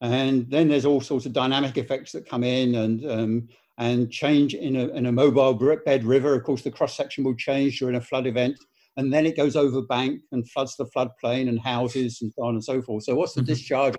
And 0.00 0.48
then 0.50 0.68
there's 0.68 0.84
all 0.84 1.00
sorts 1.00 1.26
of 1.26 1.32
dynamic 1.32 1.76
effects 1.78 2.12
that 2.12 2.28
come 2.28 2.44
in 2.44 2.74
and 2.74 3.10
um, 3.10 3.48
and 3.78 4.10
change 4.10 4.54
in 4.54 4.76
a, 4.76 4.88
in 4.88 5.06
a 5.06 5.12
mobile 5.12 5.52
bed 5.84 6.04
river. 6.04 6.34
Of 6.34 6.44
course, 6.44 6.62
the 6.62 6.70
cross 6.70 6.96
section 6.96 7.24
will 7.24 7.34
change 7.34 7.78
during 7.78 7.96
a 7.96 8.00
flood 8.00 8.26
event, 8.26 8.58
and 8.96 9.12
then 9.12 9.26
it 9.26 9.36
goes 9.36 9.54
over 9.56 9.82
bank 9.82 10.22
and 10.32 10.48
floods 10.50 10.76
the 10.76 10.86
floodplain 10.86 11.48
and 11.48 11.60
houses 11.60 12.20
and 12.22 12.32
so 12.32 12.42
on 12.44 12.54
and 12.54 12.64
so 12.64 12.80
forth. 12.80 13.04
So, 13.04 13.14
what's 13.14 13.34
the 13.34 13.42
Mhm. 13.42 13.46
discharge? 13.46 13.94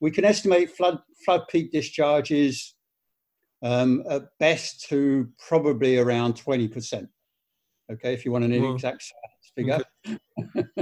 We 0.00 0.10
can 0.10 0.24
estimate 0.24 0.70
flood 0.70 1.00
flood 1.24 1.42
peak 1.48 1.72
discharges 1.72 2.74
um, 3.62 4.04
at 4.08 4.22
best 4.38 4.88
to 4.88 5.28
probably 5.48 5.98
around 5.98 6.34
20%. 6.34 7.08
Okay, 7.90 8.12
if 8.14 8.24
you 8.24 8.32
want 8.32 8.44
an 8.44 8.52
Wow. 8.52 8.74
exact 8.74 9.12
figure. 9.56 9.80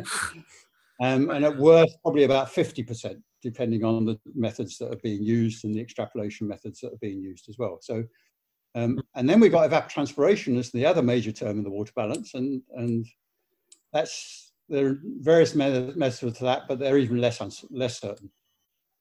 um, 1.01 1.31
and 1.31 1.45
at 1.45 1.57
worst, 1.57 1.97
probably 2.03 2.25
about 2.25 2.49
50%, 2.49 3.23
depending 3.43 3.85
on 3.85 4.05
the 4.05 4.19
methods 4.35 4.77
that 4.79 4.93
are 4.93 5.01
being 5.03 5.23
used 5.23 5.65
and 5.65 5.75
the 5.75 5.81
extrapolation 5.81 6.47
methods 6.49 6.81
that 6.81 6.93
are 6.93 6.99
being 7.01 7.21
used 7.21 7.49
as 7.49 7.57
well. 7.59 7.79
So 7.81 8.05
Um, 8.75 9.01
and 9.15 9.27
then 9.29 9.41
we've 9.41 9.53
got 9.53 9.71
evapotranspiration 9.71 10.59
as 10.59 10.71
the 10.71 10.85
other 10.85 11.03
major 11.03 11.33
term 11.33 11.57
in 11.59 11.65
the 11.65 11.71
water 11.71 11.93
balance, 11.97 12.35
and 12.35 12.63
and 12.77 13.07
that's 13.93 14.53
there 14.69 14.87
are 14.89 14.99
various 15.21 15.55
methods 15.55 16.19
to 16.21 16.45
that, 16.45 16.63
but 16.69 16.79
they're 16.79 16.99
even 16.99 17.19
less 17.19 17.41
less 17.71 18.01
certain. 18.01 18.31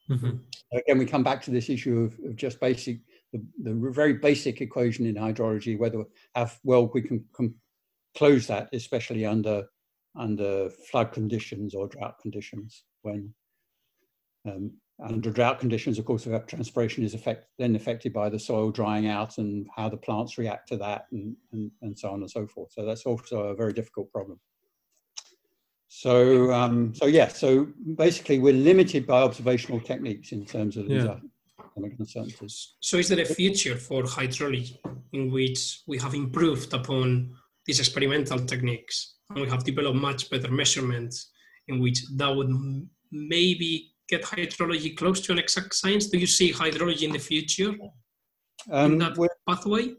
Mm-hmm. 0.09 0.37
Again, 0.73 0.97
we 0.97 1.05
come 1.05 1.23
back 1.23 1.41
to 1.43 1.51
this 1.51 1.69
issue 1.69 2.03
of, 2.03 2.19
of 2.25 2.35
just 2.35 2.59
basic 2.59 2.99
the, 3.33 3.43
the, 3.63 3.91
very 3.91 4.13
basic 4.13 4.61
equation 4.61 5.05
in 5.05 5.15
hydrology, 5.15 5.77
whether 5.77 6.03
how 6.35 6.49
well 6.63 6.89
we 6.93 7.01
can, 7.01 7.25
can 7.33 7.55
close 8.15 8.47
that, 8.47 8.69
especially 8.73 9.25
under 9.25 9.65
under 10.17 10.69
flood 10.69 11.11
conditions 11.11 11.75
or 11.75 11.87
drought 11.87 12.19
conditions. 12.21 12.83
When 13.01 13.33
um, 14.47 14.71
under 15.03 15.31
drought 15.31 15.59
conditions, 15.59 15.99
of 15.99 16.05
course, 16.05 16.25
evapotranspiration 16.25 17.03
is 17.03 17.13
effect, 17.13 17.47
then 17.57 17.75
affected 17.75 18.13
by 18.13 18.29
the 18.29 18.39
soil 18.39 18.71
drying 18.71 19.07
out 19.07 19.37
and 19.37 19.67
how 19.75 19.89
the 19.89 19.97
plants 19.97 20.37
react 20.37 20.69
to 20.69 20.77
that 20.77 21.07
and, 21.11 21.35
and, 21.51 21.71
and 21.81 21.97
so 21.97 22.11
on 22.11 22.21
and 22.21 22.31
so 22.31 22.47
forth. 22.47 22.71
So 22.71 22.85
that's 22.85 23.05
also 23.05 23.47
a 23.47 23.55
very 23.55 23.73
difficult 23.73 24.11
problem. 24.11 24.39
So, 25.87 26.51
um, 26.51 26.93
so 26.93 27.05
yeah, 27.05 27.27
so 27.27 27.67
basically 27.95 28.39
we're 28.39 28.53
limited 28.53 29.05
by 29.05 29.21
observational 29.21 29.79
techniques 29.79 30.31
in 30.31 30.45
terms 30.45 30.77
of 30.77 30.87
these 30.87 31.03
yeah. 31.03 31.17
uncertainties. 31.77 32.75
So 32.79 32.97
is 32.97 33.07
there 33.09 33.21
a 33.21 33.25
future 33.25 33.77
for 33.77 34.03
hydrology 34.03 34.77
in 35.13 35.31
which 35.31 35.81
we 35.87 35.97
have 35.99 36.13
improved 36.13 36.73
upon 36.73 37.35
these 37.65 37.79
experimental 37.79 38.39
techniques 38.39 39.15
and 39.29 39.41
we 39.41 39.49
have 39.49 39.63
developed 39.63 39.97
much 39.97 40.29
better 40.29 40.51
measurements 40.51 41.31
in 41.67 41.79
which 41.79 42.01
that 42.17 42.35
would 42.35 42.51
maybe 43.11 43.95
get 44.07 44.23
hydrology 44.23 44.95
close 44.95 45.21
to 45.21 45.31
an 45.31 45.39
exact 45.39 45.73
science? 45.73 46.07
Do 46.07 46.17
you 46.17 46.27
see 46.27 46.51
hydrology 46.51 47.03
in 47.03 47.11
the 47.11 47.19
future 47.19 47.73
um, 48.71 48.93
in 48.93 48.97
that 48.99 49.17
pathway? 49.47 49.93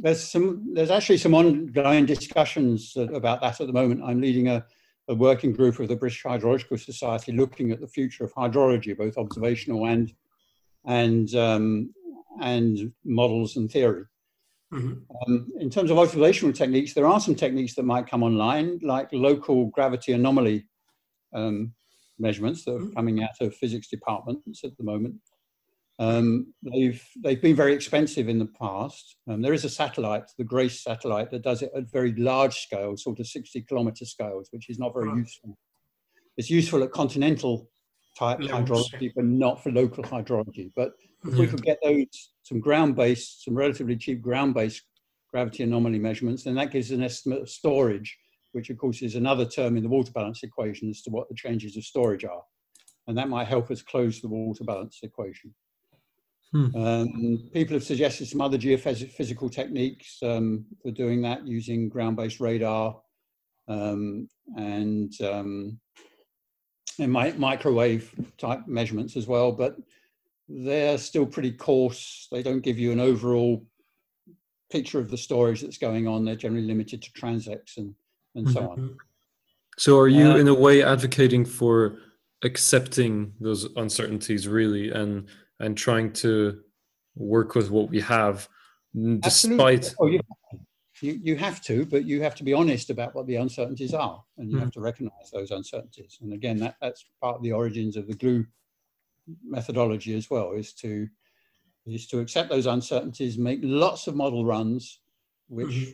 There's 0.00 0.22
some. 0.22 0.72
There's 0.72 0.90
actually 0.90 1.18
some 1.18 1.34
ongoing 1.34 2.06
discussions 2.06 2.96
about 2.96 3.40
that 3.42 3.60
at 3.60 3.66
the 3.66 3.72
moment. 3.72 4.02
I'm 4.02 4.20
leading 4.20 4.48
a, 4.48 4.64
a 5.10 5.14
working 5.14 5.52
group 5.52 5.78
of 5.80 5.88
the 5.88 5.96
British 5.96 6.22
Hydrological 6.22 6.78
Society 6.78 7.32
looking 7.32 7.72
at 7.72 7.80
the 7.80 7.88
future 7.88 8.24
of 8.24 8.32
hydrology, 8.32 8.96
both 8.96 9.18
observational 9.18 9.86
and 9.86 10.12
and 10.86 11.34
um, 11.34 11.92
and 12.40 12.92
models 13.04 13.56
and 13.56 13.70
theory. 13.70 14.04
Mm-hmm. 14.72 15.32
Um, 15.32 15.48
in 15.58 15.68
terms 15.68 15.90
of 15.90 15.98
observational 15.98 16.54
techniques, 16.54 16.94
there 16.94 17.08
are 17.08 17.20
some 17.20 17.34
techniques 17.34 17.74
that 17.74 17.82
might 17.82 18.06
come 18.06 18.22
online, 18.22 18.78
like 18.82 19.08
local 19.12 19.66
gravity 19.66 20.12
anomaly 20.12 20.64
um, 21.34 21.74
measurements 22.20 22.64
that 22.64 22.76
are 22.76 22.78
mm-hmm. 22.78 22.94
coming 22.94 23.22
out 23.22 23.40
of 23.40 23.54
physics 23.56 23.88
departments 23.88 24.62
at 24.62 24.76
the 24.76 24.84
moment. 24.84 25.16
Um, 26.00 26.54
they've 26.62 27.02
they've 27.22 27.42
been 27.42 27.54
very 27.54 27.74
expensive 27.74 28.28
in 28.28 28.38
the 28.38 28.50
past. 28.58 29.16
Um, 29.28 29.42
there 29.42 29.52
is 29.52 29.64
a 29.64 29.68
satellite, 29.68 30.24
the 30.38 30.44
GRACE 30.44 30.82
satellite, 30.82 31.30
that 31.30 31.42
does 31.42 31.60
it 31.60 31.70
at 31.76 31.92
very 31.92 32.14
large 32.14 32.54
scale, 32.54 32.96
sort 32.96 33.20
of 33.20 33.26
60 33.26 33.60
kilometer 33.62 34.06
scales, 34.06 34.48
which 34.50 34.70
is 34.70 34.78
not 34.78 34.94
very 34.94 35.10
useful. 35.14 35.58
It's 36.38 36.48
useful 36.48 36.82
at 36.82 36.90
continental 36.90 37.68
type 38.18 38.38
hydrology, 38.38 39.12
but 39.14 39.26
not 39.26 39.62
for 39.62 39.70
local 39.70 40.02
hydrology. 40.02 40.72
But 40.74 40.92
if 41.24 41.34
we 41.34 41.46
could 41.46 41.62
get 41.62 41.78
those 41.84 42.32
some 42.44 42.60
ground-based, 42.60 43.44
some 43.44 43.54
relatively 43.54 43.96
cheap 43.96 44.22
ground-based 44.22 44.82
gravity 45.30 45.64
anomaly 45.64 45.98
measurements, 45.98 46.44
then 46.44 46.54
that 46.54 46.72
gives 46.72 46.90
an 46.90 47.02
estimate 47.02 47.42
of 47.42 47.50
storage 47.50 48.18
which 48.52 48.70
of 48.70 48.78
course 48.78 49.02
is 49.02 49.14
another 49.14 49.46
term 49.46 49.76
in 49.76 49.82
the 49.82 49.88
water 49.88 50.12
balance 50.12 50.42
equation 50.42 50.90
as 50.90 51.02
to 51.02 51.10
what 51.10 51.28
the 51.28 51.34
changes 51.34 51.76
of 51.76 51.84
storage 51.84 52.24
are. 52.24 52.42
And 53.06 53.16
that 53.18 53.28
might 53.28 53.48
help 53.48 53.70
us 53.70 53.82
close 53.82 54.20
the 54.20 54.28
water 54.28 54.64
balance 54.64 55.00
equation. 55.02 55.54
Hmm. 56.52 56.74
Um, 56.74 57.50
people 57.52 57.74
have 57.74 57.84
suggested 57.84 58.26
some 58.26 58.40
other 58.40 58.58
geophysical 58.58 59.52
techniques 59.52 60.18
um, 60.22 60.64
for 60.82 60.90
doing 60.90 61.22
that 61.22 61.46
using 61.46 61.88
ground-based 61.88 62.40
radar 62.40 63.00
um, 63.68 64.28
and, 64.56 65.12
um, 65.20 65.78
and 66.98 67.12
mi 67.12 67.32
microwave 67.32 68.12
type 68.36 68.66
measurements 68.66 69.16
as 69.16 69.28
well, 69.28 69.52
but 69.52 69.76
they're 70.48 70.98
still 70.98 71.26
pretty 71.26 71.52
coarse. 71.52 72.26
They 72.32 72.42
don't 72.42 72.60
give 72.60 72.78
you 72.78 72.90
an 72.90 73.00
overall 73.00 73.64
picture 74.70 74.98
of 74.98 75.10
the 75.10 75.16
storage 75.16 75.60
that's 75.60 75.78
going 75.78 76.08
on. 76.08 76.24
They're 76.24 76.34
generally 76.34 76.66
limited 76.66 77.02
to 77.02 77.10
transects 77.12 77.76
and 77.76 77.94
and 78.34 78.50
so 78.50 78.70
on. 78.70 78.78
Mm-hmm. 78.78 78.94
So, 79.78 79.98
are 79.98 80.08
you 80.08 80.32
uh, 80.32 80.36
in 80.36 80.48
a 80.48 80.54
way 80.54 80.82
advocating 80.82 81.44
for 81.44 81.98
accepting 82.42 83.32
those 83.40 83.64
uncertainties, 83.76 84.48
really, 84.48 84.90
and 84.90 85.26
and 85.60 85.76
trying 85.76 86.12
to 86.14 86.60
work 87.14 87.54
with 87.54 87.70
what 87.70 87.88
we 87.88 88.00
have, 88.00 88.48
despite? 89.20 89.94
Oh, 90.00 90.06
you, 90.06 90.20
you, 91.00 91.20
you 91.22 91.36
have 91.36 91.62
to, 91.62 91.86
but 91.86 92.04
you 92.04 92.22
have 92.22 92.34
to 92.36 92.44
be 92.44 92.52
honest 92.52 92.90
about 92.90 93.14
what 93.14 93.26
the 93.26 93.36
uncertainties 93.36 93.94
are, 93.94 94.22
and 94.38 94.50
you 94.50 94.56
mm. 94.56 94.60
have 94.60 94.72
to 94.72 94.80
recognise 94.80 95.30
those 95.32 95.50
uncertainties. 95.50 96.18
And 96.20 96.32
again, 96.32 96.58
that, 96.58 96.76
that's 96.80 97.04
part 97.22 97.36
of 97.36 97.42
the 97.42 97.52
origins 97.52 97.96
of 97.96 98.08
the 98.08 98.14
GLUE 98.14 98.46
methodology 99.44 100.16
as 100.16 100.28
well, 100.28 100.52
is 100.52 100.72
to 100.74 101.06
is 101.86 102.06
to 102.08 102.20
accept 102.20 102.50
those 102.50 102.66
uncertainties, 102.66 103.38
make 103.38 103.60
lots 103.62 104.06
of 104.06 104.14
model 104.14 104.44
runs, 104.44 105.00
which 105.48 105.68
mm-hmm 105.68 105.90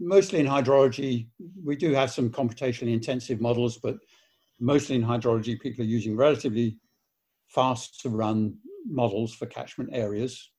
mostly 0.00 0.40
in 0.40 0.46
hydrology, 0.46 1.26
we 1.64 1.76
do 1.76 1.92
have 1.92 2.10
some 2.10 2.30
computationally 2.30 2.92
intensive 2.92 3.40
models, 3.40 3.78
but 3.78 3.96
mostly 4.60 4.96
in 4.96 5.02
hydrology, 5.02 5.60
people 5.60 5.84
are 5.84 5.88
using 5.88 6.16
relatively 6.16 6.78
fast 7.48 8.00
to 8.00 8.08
run 8.08 8.56
models 8.86 9.34
for 9.34 9.46
catchment 9.46 9.90
areas. 9.92 10.50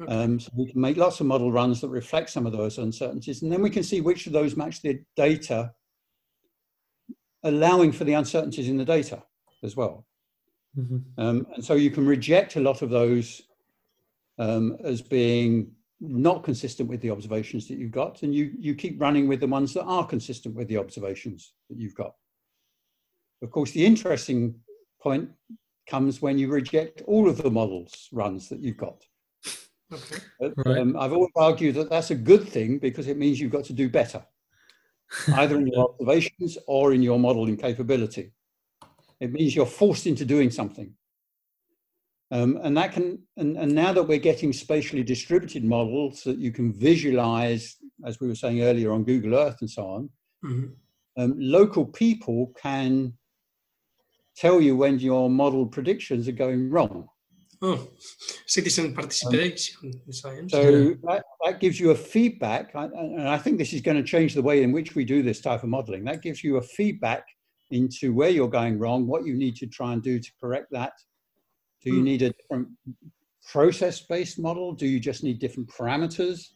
Okay. 0.00 0.12
Um, 0.12 0.38
so 0.38 0.50
we 0.56 0.70
can 0.70 0.80
make 0.80 0.96
lots 0.96 1.20
of 1.20 1.26
model 1.26 1.50
runs 1.50 1.80
that 1.80 1.88
reflect 1.88 2.30
some 2.30 2.46
of 2.46 2.52
those 2.52 2.78
uncertainties, 2.78 3.42
and 3.42 3.50
then 3.50 3.62
we 3.62 3.70
can 3.70 3.82
see 3.82 4.00
which 4.00 4.26
of 4.26 4.32
those 4.32 4.56
match 4.56 4.80
the 4.80 5.00
data, 5.16 5.72
allowing 7.42 7.90
for 7.92 8.04
the 8.04 8.12
uncertainties 8.12 8.68
in 8.68 8.76
the 8.76 8.84
data 8.84 9.22
as 9.64 9.74
well. 9.74 10.06
Mm-hmm. 10.78 11.20
Um, 11.20 11.46
and 11.54 11.64
so 11.64 11.74
you 11.74 11.90
can 11.90 12.06
reject 12.06 12.56
a 12.56 12.60
lot 12.60 12.82
of 12.82 12.90
those 12.90 13.42
um, 14.38 14.76
as 14.84 15.02
being 15.02 15.72
not 16.00 16.44
consistent 16.44 16.88
with 16.88 17.00
the 17.00 17.10
observations 17.10 17.66
that 17.66 17.78
you've 17.78 17.90
got, 17.90 18.22
and 18.22 18.32
you, 18.32 18.52
you 18.56 18.74
keep 18.74 19.00
running 19.00 19.26
with 19.26 19.40
the 19.40 19.48
ones 19.48 19.74
that 19.74 19.82
are 19.82 20.06
consistent 20.06 20.54
with 20.54 20.68
the 20.68 20.76
observations 20.76 21.54
that 21.68 21.78
you've 21.78 21.96
got. 21.96 22.12
Of 23.42 23.50
course, 23.50 23.72
the 23.72 23.84
interesting 23.84 24.54
point 25.00 25.28
comes 25.88 26.22
when 26.22 26.38
you 26.38 26.48
reject 26.48 27.02
all 27.06 27.28
of 27.28 27.38
the 27.38 27.50
models 27.50 28.08
runs 28.12 28.48
that 28.48 28.60
you've 28.60 28.76
got. 28.76 29.04
Okay. 29.92 30.18
Right. 30.40 30.78
Um, 30.78 30.96
I've 30.98 31.12
always 31.12 31.30
argued 31.34 31.74
that 31.76 31.88
that's 31.88 32.10
a 32.10 32.14
good 32.14 32.46
thing 32.46 32.78
because 32.78 33.08
it 33.08 33.16
means 33.16 33.40
you've 33.40 33.52
got 33.52 33.64
to 33.64 33.72
do 33.72 33.88
better, 33.88 34.22
either 35.34 35.56
in 35.56 35.66
your 35.66 35.90
observations 35.90 36.58
or 36.66 36.92
in 36.92 37.02
your 37.02 37.18
modeling 37.18 37.56
capability. 37.56 38.32
It 39.20 39.32
means 39.32 39.56
you're 39.56 39.66
forced 39.66 40.06
into 40.06 40.24
doing 40.24 40.50
something. 40.50 40.92
Um, 42.30 42.60
and 42.62 42.76
that 42.76 42.92
can, 42.92 43.20
and, 43.38 43.56
and 43.56 43.74
now 43.74 43.92
that 43.94 44.02
we're 44.02 44.18
getting 44.18 44.52
spatially 44.52 45.02
distributed 45.02 45.64
models 45.64 46.22
that 46.24 46.36
you 46.36 46.52
can 46.52 46.72
visualize, 46.72 47.76
as 48.04 48.20
we 48.20 48.28
were 48.28 48.34
saying 48.34 48.60
earlier 48.60 48.92
on 48.92 49.04
Google 49.04 49.34
Earth 49.34 49.56
and 49.60 49.70
so 49.70 49.86
on, 49.86 50.10
mm-hmm. 50.44 50.66
um, 51.16 51.34
local 51.38 51.86
people 51.86 52.52
can 52.60 53.14
tell 54.40 54.60
you 54.60 54.76
when 54.76 54.98
your 54.98 55.28
model 55.28 55.66
predictions 55.66 56.28
are 56.28 56.32
going 56.32 56.70
wrong. 56.70 57.08
Oh, 57.60 57.88
citizen 58.46 58.94
participation 58.94 59.76
um, 59.82 60.00
in 60.06 60.12
science. 60.12 60.52
So 60.52 60.94
that, 61.02 61.24
that 61.44 61.58
gives 61.58 61.80
you 61.80 61.90
a 61.90 61.94
feedback, 61.94 62.70
and 62.74 63.28
I 63.28 63.36
think 63.36 63.58
this 63.58 63.72
is 63.72 63.80
going 63.80 63.96
to 63.96 64.02
change 64.04 64.34
the 64.34 64.42
way 64.42 64.62
in 64.62 64.70
which 64.70 64.94
we 64.94 65.04
do 65.04 65.24
this 65.24 65.40
type 65.40 65.64
of 65.64 65.68
modeling. 65.68 66.04
That 66.04 66.22
gives 66.22 66.44
you 66.44 66.58
a 66.58 66.62
feedback 66.62 67.24
into 67.72 68.14
where 68.14 68.30
you're 68.30 68.48
going 68.48 68.78
wrong, 68.78 69.08
what 69.08 69.26
you 69.26 69.34
need 69.34 69.56
to 69.56 69.66
try 69.66 69.92
and 69.92 70.02
do 70.02 70.20
to 70.20 70.30
correct 70.40 70.68
that, 70.70 70.92
do 71.82 71.90
you 71.90 71.98
hmm. 71.98 72.04
need 72.04 72.22
a 72.22 72.30
different 72.30 72.68
process-based 73.50 74.38
model? 74.38 74.72
Do 74.72 74.86
you 74.86 75.00
just 75.00 75.22
need 75.22 75.38
different 75.38 75.68
parameters? 75.68 76.48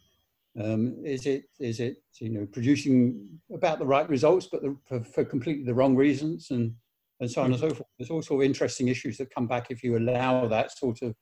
Um, 0.60 0.96
is 1.02 1.24
it 1.24 1.44
is 1.58 1.80
it 1.80 1.96
you 2.20 2.28
know 2.28 2.46
producing 2.46 3.26
about 3.52 3.78
the 3.78 3.86
right 3.86 4.06
results, 4.08 4.48
but 4.52 4.60
the, 4.60 4.76
for, 4.86 5.02
for, 5.02 5.24
completely 5.24 5.64
the 5.64 5.72
wrong 5.72 5.96
reasons, 5.96 6.50
and 6.50 6.74
and 7.22 7.30
so 7.30 7.40
on 7.40 7.52
and 7.52 7.54
hmm. 7.54 7.68
so 7.68 7.74
forth? 7.74 7.88
There's 7.98 8.10
also 8.10 8.42
interesting 8.42 8.88
issues 8.88 9.16
that 9.18 9.34
come 9.34 9.46
back 9.46 9.70
if 9.70 9.82
you 9.82 9.96
allow 9.96 10.46
that 10.48 10.76
sort 10.76 11.00
of 11.02 11.14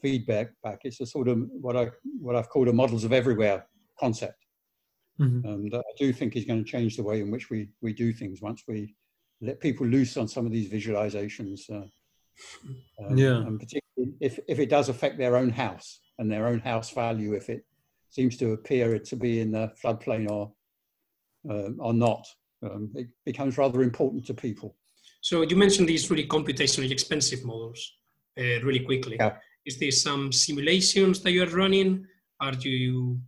feedback 0.00 0.50
back. 0.62 0.80
It's 0.84 1.00
a 1.00 1.06
sort 1.06 1.28
of 1.28 1.38
what 1.50 1.76
I 1.76 1.90
what 2.18 2.36
I've 2.36 2.48
called 2.48 2.68
a 2.68 2.72
models 2.72 3.04
of 3.04 3.12
everywhere 3.12 3.66
concept. 3.98 4.38
Mm-hmm. 5.20 5.46
Um, 5.46 5.68
that 5.68 5.80
I 5.80 5.92
do 5.98 6.10
think 6.10 6.36
is 6.36 6.46
going 6.46 6.64
to 6.64 6.70
change 6.70 6.96
the 6.96 7.02
way 7.02 7.20
in 7.20 7.30
which 7.30 7.50
we 7.50 7.68
we 7.82 7.92
do 7.92 8.14
things 8.14 8.40
once 8.40 8.62
we 8.66 8.94
let 9.42 9.60
people 9.60 9.86
loose 9.86 10.16
on 10.16 10.26
some 10.26 10.46
of 10.46 10.52
these 10.52 10.70
visualizations. 10.70 11.68
Uh, 11.70 11.86
um, 13.04 13.18
yeah. 13.18 13.36
And 13.36 13.58
particularly 13.58 14.14
if, 14.20 14.38
if 14.48 14.58
it 14.58 14.70
does 14.70 14.88
affect 14.88 15.18
their 15.18 15.36
own 15.36 15.50
house 15.50 16.00
and 16.18 16.30
their 16.30 16.46
own 16.46 16.60
house 16.60 16.90
value, 16.90 17.34
if 17.34 17.50
it 17.50 17.64
seems 18.08 18.36
to 18.38 18.52
appear 18.52 18.98
to 18.98 19.16
be 19.16 19.40
in 19.40 19.50
the 19.50 19.72
floodplain 19.82 20.30
or, 20.30 20.52
uh, 21.50 21.70
or 21.78 21.92
not, 21.92 22.26
um, 22.62 22.90
it 22.94 23.08
becomes 23.26 23.58
rather 23.58 23.82
important 23.82 24.24
to 24.26 24.34
people. 24.34 24.76
So 25.22 25.42
you 25.42 25.56
mentioned 25.56 25.88
these 25.88 26.10
really 26.10 26.26
computationally 26.26 26.90
expensive 26.90 27.44
models 27.44 27.80
uh, 28.38 28.60
really 28.62 28.80
quickly. 28.80 29.16
Yeah. 29.18 29.36
Is 29.64 29.78
there 29.78 29.92
some 29.92 30.32
simulations 30.32 31.20
that 31.20 31.30
you 31.30 31.44
are 31.44 31.46
running 31.46 32.04
are 32.40 32.54
you 32.54 33.20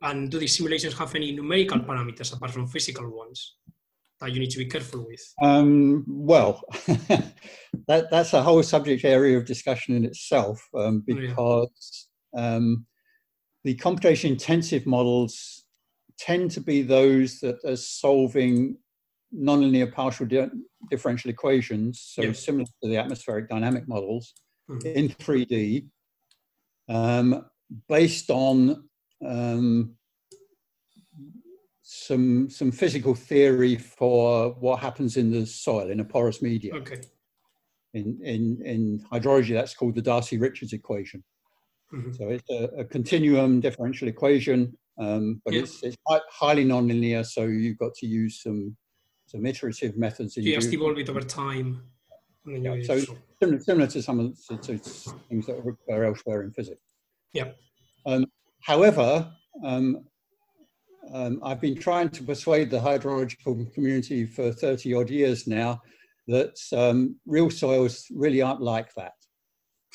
and 0.00 0.30
do 0.30 0.38
these 0.38 0.56
simulations 0.56 0.98
have 0.98 1.14
any 1.14 1.30
numerical 1.30 1.78
parameters 1.78 2.34
apart 2.34 2.50
from 2.50 2.66
physical 2.66 3.08
ones 3.08 3.56
that 4.18 4.32
you 4.32 4.40
need 4.40 4.50
to 4.50 4.58
be 4.58 4.66
careful 4.66 5.06
with? 5.06 5.20
Um, 5.40 6.04
well, 6.08 6.62
that, 7.86 8.10
that's 8.10 8.32
a 8.32 8.42
whole 8.42 8.62
subject 8.62 9.04
area 9.04 9.36
of 9.36 9.44
discussion 9.44 9.94
in 9.94 10.06
itself 10.06 10.66
um, 10.74 11.04
Oh, 11.08 11.14
yeah. 11.14 11.28
because 11.28 12.08
um, 12.36 12.86
the 13.62 13.74
computation 13.74 14.32
intensive 14.32 14.86
models 14.86 15.66
tend 16.18 16.50
to 16.52 16.60
be 16.60 16.82
those 16.82 17.38
that 17.40 17.58
are 17.64 17.76
solving 17.76 18.78
nonlinear 19.34 19.90
partial 19.92 20.26
di- 20.26 20.48
differential 20.90 21.30
equations, 21.30 22.00
so 22.00 22.22
Yeah. 22.22 22.32
similar 22.32 22.64
to 22.64 22.88
the 22.88 22.96
atmospheric 22.96 23.48
dynamic 23.48 23.88
models 23.88 24.34
Mhm. 24.68 24.84
in 24.96 25.08
3D, 25.08 25.88
um, 26.88 27.46
based 27.88 28.30
on 28.30 28.88
um, 29.24 29.96
some 31.82 32.48
some 32.50 32.70
physical 32.72 33.14
theory 33.14 33.76
for 33.76 34.50
what 34.54 34.80
happens 34.80 35.16
in 35.16 35.30
the 35.30 35.46
soil 35.46 35.90
in 35.90 36.00
a 36.00 36.04
porous 36.04 36.42
medium. 36.42 36.76
Okay. 36.78 37.00
In 37.94 38.18
in 38.22 38.62
in 38.64 39.00
hydrology, 39.12 39.52
that's 39.52 39.74
called 39.74 39.94
the 39.94 40.02
Darcy-Richards 40.02 40.72
equation. 40.72 41.22
Mhm. 41.92 42.16
So 42.16 42.30
it's 42.30 42.50
a, 42.50 42.64
a 42.78 42.84
continuum 42.84 43.60
differential 43.60 44.08
equation, 44.08 44.76
um, 44.98 45.40
but 45.44 45.54
it's 45.54 45.82
it's 45.82 45.96
highly 46.30 46.64
nonlinear. 46.64 47.24
So 47.24 47.44
you've 47.46 47.78
got 47.78 47.94
to 47.96 48.06
use 48.06 48.42
some 48.42 48.76
some 49.32 49.46
iterative 49.46 49.96
methods. 49.96 50.36
in 50.36 50.44
You 50.44 50.54
just 50.54 50.72
evolve 50.72 50.98
it 50.98 51.08
over 51.08 51.22
time. 51.22 51.82
Yeah, 52.46 52.76
so- 52.82 52.98
so- 52.98 53.16
similar, 53.40 53.60
similar 53.60 53.86
to 53.88 54.02
some 54.02 54.20
of 54.20 54.36
the 54.48 54.56
to, 54.58 54.78
to 54.78 55.10
things 55.28 55.46
that 55.46 55.58
occur 55.58 56.04
elsewhere 56.04 56.42
in 56.42 56.52
physics. 56.52 56.82
Yeah. 57.32 57.52
Um, 58.04 58.26
however, 58.60 59.32
um, 59.64 60.04
um, 61.12 61.40
I've 61.42 61.60
been 61.60 61.76
trying 61.76 62.10
to 62.10 62.22
persuade 62.22 62.70
the 62.70 62.78
hydrological 62.78 63.72
community 63.72 64.26
for 64.26 64.52
30 64.52 64.94
odd 64.94 65.10
years 65.10 65.46
now 65.46 65.80
that 66.28 66.56
um, 66.72 67.16
real 67.26 67.50
soils 67.50 68.06
really 68.10 68.42
aren't 68.42 68.60
like 68.60 68.92
that. 68.94 69.14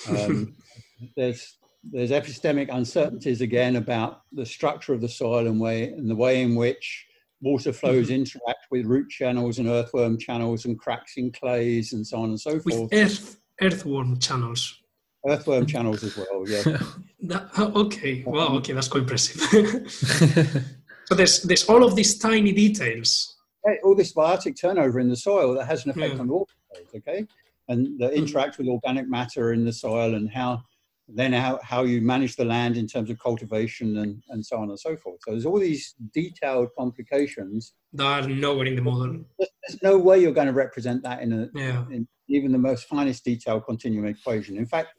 Um, 0.09 0.55
there's 1.15 1.57
there's 1.89 2.11
epistemic 2.11 2.67
uncertainties 2.69 3.39
again 3.39 3.77
about 3.77 4.21
the 4.33 4.45
structure 4.45 4.93
of 4.93 4.99
the 4.99 5.07
soil 5.07 5.47
and 5.47 5.59
way 5.59 5.85
and 5.85 6.09
the 6.09 6.15
way 6.15 6.41
in 6.41 6.55
which 6.55 7.06
water 7.41 7.71
flows 7.71 8.09
interact 8.09 8.65
with 8.71 8.85
root 8.85 9.09
channels 9.09 9.59
and 9.59 9.67
earthworm 9.67 10.17
channels 10.17 10.65
and 10.65 10.79
cracks 10.79 11.13
in 11.17 11.31
clays 11.31 11.93
and 11.93 12.05
so 12.05 12.17
on 12.19 12.29
and 12.29 12.39
so 12.39 12.55
with 12.65 12.73
forth. 12.75 12.93
earth 12.93 13.39
earthworm 13.61 14.19
channels. 14.19 14.81
Earthworm 15.27 15.65
channels 15.65 16.03
as 16.03 16.15
well, 16.15 16.45
yeah. 16.47 16.63
That, 17.23 17.49
oh, 17.57 17.85
okay. 17.85 18.23
Wow. 18.25 18.55
Okay, 18.57 18.73
that's 18.73 18.87
quite 18.87 19.01
impressive. 19.01 19.41
so 21.05 21.15
there's 21.15 21.41
there's 21.41 21.67
all 21.67 21.83
of 21.83 21.95
these 21.95 22.17
tiny 22.19 22.51
details. 22.51 23.35
All 23.83 23.95
this 23.95 24.13
biotic 24.13 24.55
turnover 24.61 24.99
in 24.99 25.09
the 25.09 25.15
soil 25.15 25.55
that 25.55 25.65
has 25.65 25.83
an 25.85 25.91
effect 25.91 26.13
Yeah. 26.13 26.19
on 26.21 26.27
water 26.27 26.53
flows, 26.69 26.87
okay? 26.95 27.25
And 27.67 27.99
that 27.99 28.11
Mhm. 28.13 28.17
interact 28.17 28.59
with 28.59 28.67
organic 28.67 29.09
matter 29.09 29.51
in 29.51 29.65
the 29.65 29.73
soil 29.73 30.13
and 30.13 30.29
how 30.29 30.61
then 31.07 31.31
how, 31.33 31.59
how 31.63 31.83
you 31.83 32.01
manage 32.01 32.35
the 32.35 32.45
land 32.45 32.77
in 32.77 32.87
terms 32.87 33.09
of 33.09 33.17
cultivation 33.19 33.97
and, 33.97 34.21
and 34.29 34.45
so 34.45 34.57
on 34.57 34.69
and 34.69 34.79
so 34.79 34.95
forth. 34.97 35.19
So 35.23 35.31
there's 35.31 35.45
all 35.45 35.59
these 35.59 35.95
detailed 36.13 36.69
complications. 36.77 37.73
that 37.93 38.25
are 38.25 38.27
nowhere 38.27 38.65
in 38.65 38.75
the 38.75 38.81
model. 38.81 39.23
There's, 39.39 39.81
no 39.81 39.97
way 39.97 40.19
you're 40.19 40.33
going 40.33 40.47
to 40.47 40.53
represent 40.53 41.03
that 41.03 41.21
in, 41.21 41.31
a, 41.33 41.49
Yeah. 41.53 41.85
in 41.91 42.07
even 42.27 42.51
the 42.51 42.57
most 42.57 42.87
finest 42.87 43.23
detailed 43.23 43.65
continuum 43.65 44.05
equation. 44.05 44.57
In 44.57 44.65
fact, 44.65 44.89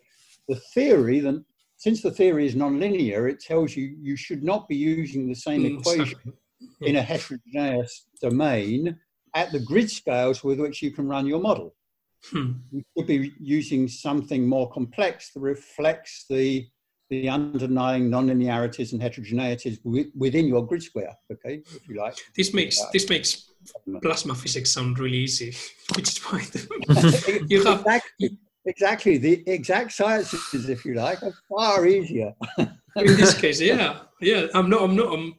the 0.47 0.57
theory, 0.75 1.21
then, 1.21 1.45
since 1.77 2.01
the 2.03 2.11
theory 2.11 2.47
is 2.47 2.55
nonlinear, 2.55 3.31
it 3.31 3.41
tells 3.41 3.77
you 3.77 3.95
you 4.01 4.17
should 4.17 4.43
not 4.43 4.67
be 4.69 4.77
using 4.77 5.29
the 5.29 5.35
same 5.35 5.63
Mm, 5.63 5.79
equation 5.79 6.33
in 6.81 6.97
a 6.97 7.03
heterogeneous 7.03 8.07
domain 8.21 8.99
at 9.35 9.53
the 9.53 9.61
grid 9.61 9.91
scales 9.91 10.43
with 10.43 10.59
which 10.59 10.83
you 10.83 10.91
can 10.91 11.07
run 11.07 11.27
your 11.27 11.41
model. 11.41 11.75
Hmm. 12.33 12.53
You 12.73 12.83
could 12.97 13.07
be 13.07 13.33
using 13.41 13.89
something 13.89 14.47
more 14.47 14.71
complex 14.71 15.33
that 15.33 15.41
reflects 15.41 16.25
the, 16.29 16.67
the 17.11 17.29
underlying 17.29 18.11
nonlinearities 18.11 18.93
and 18.93 19.01
heterogeneities 19.01 19.83
wi- 19.85 20.11
within 20.17 20.47
your 20.47 20.67
grid 20.67 20.83
square, 20.83 21.15
okay, 21.33 21.63
if 21.75 21.89
you 21.89 21.97
like. 21.97 22.17
This 22.37 22.53
makes 22.53 22.79
Yeah. 22.79 22.87
this 22.93 23.09
makes 23.09 23.51
plasma 24.03 24.35
physics 24.35 24.71
sound 24.73 24.99
really 24.99 25.19
easy, 25.19 25.55
which 25.97 26.09
is 26.11 26.19
why 26.25 26.41
the- 26.41 27.47
you 27.49 27.65
have 27.65 27.81
exactly, 27.81 28.39
exactly. 28.67 29.19
The 29.19 29.49
exact 29.49 29.93
sciences, 29.93 30.69
if 30.69 30.85
you 30.85 30.95
like, 30.95 31.23
are 31.23 31.33
far 31.49 31.87
easier. 31.87 32.35
in 32.59 33.17
this 33.17 33.35
case, 33.41 33.61
yeah, 33.61 34.01
yeah. 34.21 34.47
I'm 34.55 34.69
not. 34.69 34.83
I'm 34.83 34.97
not. 34.97 35.13
I'm. 35.15 35.35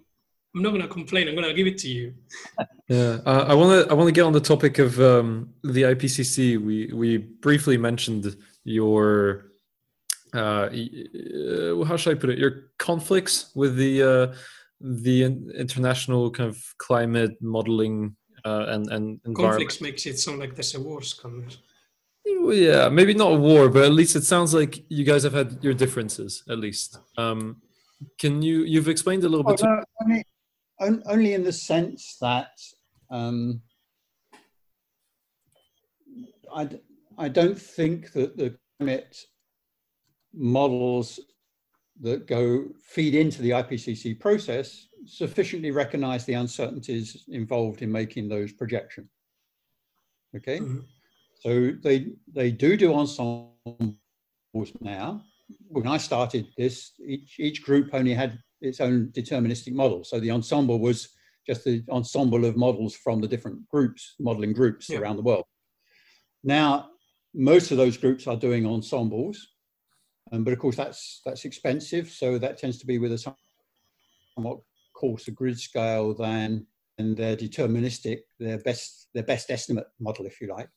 I'm 0.56 0.62
not 0.64 0.72
gonna 0.72 0.88
complain. 0.88 1.28
I'm 1.28 1.36
gonna 1.36 1.54
give 1.54 1.68
it 1.68 1.78
to 1.80 1.88
you. 1.90 2.14
Yeah, 2.92 3.20
uh, 3.24 3.46
I 3.48 3.54
want 3.54 3.86
to 3.86 3.92
I 3.92 3.94
want 3.94 4.08
to 4.08 4.12
get 4.12 4.24
on 4.24 4.34
the 4.34 4.40
topic 4.40 4.80
of 4.80 5.00
um, 5.00 5.54
the 5.64 5.84
IPCC. 5.84 6.58
We 6.58 6.90
we 6.92 7.18
briefly 7.18 7.78
mentioned 7.78 8.36
your 8.64 9.52
uh, 10.34 10.70
uh, 10.72 11.84
how 11.86 11.96
should 11.98 12.18
I 12.18 12.20
put 12.20 12.32
it? 12.32 12.40
Your 12.40 12.72
conflicts 12.80 13.52
with 13.54 13.76
the 13.76 14.02
uh, 14.02 14.36
the 14.82 15.24
international 15.56 16.32
kind 16.32 16.50
of 16.50 16.58
climate 16.80 17.38
modeling 17.42 18.16
uh, 18.44 18.66
and 18.70 18.90
and. 18.92 19.20
Conflicts 19.36 19.82
makes 19.82 20.08
it 20.08 20.18
sound 20.18 20.40
like 20.40 20.56
there's 20.56 20.74
a 20.74 20.82
war 20.82 21.02
coming. 21.22 21.52
Well, 22.26 22.56
Yeah, 22.56 22.90
maybe 22.90 23.14
not 23.14 23.34
a 23.34 23.36
war, 23.38 23.70
but 23.70 23.84
at 23.84 23.92
least 23.92 24.16
it 24.16 24.24
sounds 24.24 24.52
like 24.56 24.84
you 24.90 25.04
guys 25.06 25.22
have 25.22 25.34
had 25.34 25.64
your 25.64 25.76
differences. 25.76 26.44
At 26.50 26.58
least, 26.58 26.98
um, 27.20 27.62
can 28.18 28.42
you 28.42 28.64
you've 28.64 28.90
explained 28.90 29.24
a 29.26 29.30
little 29.30 29.46
Oh, 29.48 29.52
bit? 29.52 29.60
to- 29.60 29.66
no, 29.68 29.84
only, 30.02 30.24
on- 30.80 31.04
only 31.06 31.34
in 31.34 31.44
the 31.44 31.52
sense 31.54 32.18
that 32.22 32.52
um, 33.10 33.62
I, 36.56 36.66
d- 36.66 36.82
I 37.18 37.30
don't 37.30 37.60
think 37.60 38.12
that 38.14 38.38
the 38.38 38.56
climate 38.80 39.16
models 40.34 41.20
that 42.02 42.28
go 42.28 42.66
feed 42.82 43.16
into 43.16 43.42
the 43.42 43.52
IPCC 43.52 44.20
process 44.20 44.88
sufficiently 45.06 45.72
recognize 45.72 46.26
the 46.26 46.34
uncertainties 46.34 47.26
involved 47.30 47.82
in 47.82 47.92
making 47.92 48.30
those 48.30 48.52
projections. 48.54 49.10
Okay, 50.36 50.60
Mhm. 50.60 50.86
so 51.42 51.72
they 51.82 52.14
they 52.32 52.52
do 52.52 52.78
do 52.78 52.94
ensembles 52.94 53.96
now. 54.80 55.26
When 55.68 55.88
I 55.88 55.98
started 55.98 56.48
this, 56.56 56.94
each 57.04 57.40
each 57.40 57.64
group 57.64 57.90
only 57.94 58.14
had 58.14 58.38
its 58.62 58.80
own 58.82 59.08
deterministic 59.08 59.74
model. 59.74 60.04
So 60.04 60.20
the 60.20 60.32
ensemble 60.32 60.80
was 60.80 61.10
just 61.48 61.64
the 61.64 61.84
ensemble 61.90 62.46
of 62.46 62.58
models 62.58 62.96
from 62.96 63.22
the 63.22 63.28
different 63.28 63.68
groups, 63.70 64.16
modeling 64.20 64.54
groups 64.54 64.90
Yeah. 64.90 65.00
around 65.00 65.16
the 65.18 65.24
world. 65.24 65.46
Now, 66.44 66.92
most 67.34 67.72
of 67.72 67.78
those 67.78 67.98
groups 67.98 68.28
are 68.28 68.38
doing 68.38 68.66
ensembles, 68.66 69.56
um, 70.32 70.44
but 70.44 70.54
of 70.54 70.60
course 70.60 70.76
that's 70.76 71.22
that's 71.26 71.46
expensive. 71.46 72.10
So 72.10 72.38
that 72.38 72.58
tends 72.58 72.78
to 72.80 72.86
be 72.86 72.98
with 72.98 73.14
a 73.14 73.34
somewhat 74.36 74.60
coarser 74.94 75.32
grid 75.32 75.60
scale 75.60 76.14
than 76.14 76.68
and 76.98 77.16
their 77.16 77.36
deterministic, 77.38 78.20
their 78.40 78.60
best 78.60 79.10
their 79.14 79.24
best 79.24 79.50
estimate 79.50 79.88
model, 80.00 80.26
if 80.26 80.42
you 80.42 80.48
like. 80.48 80.70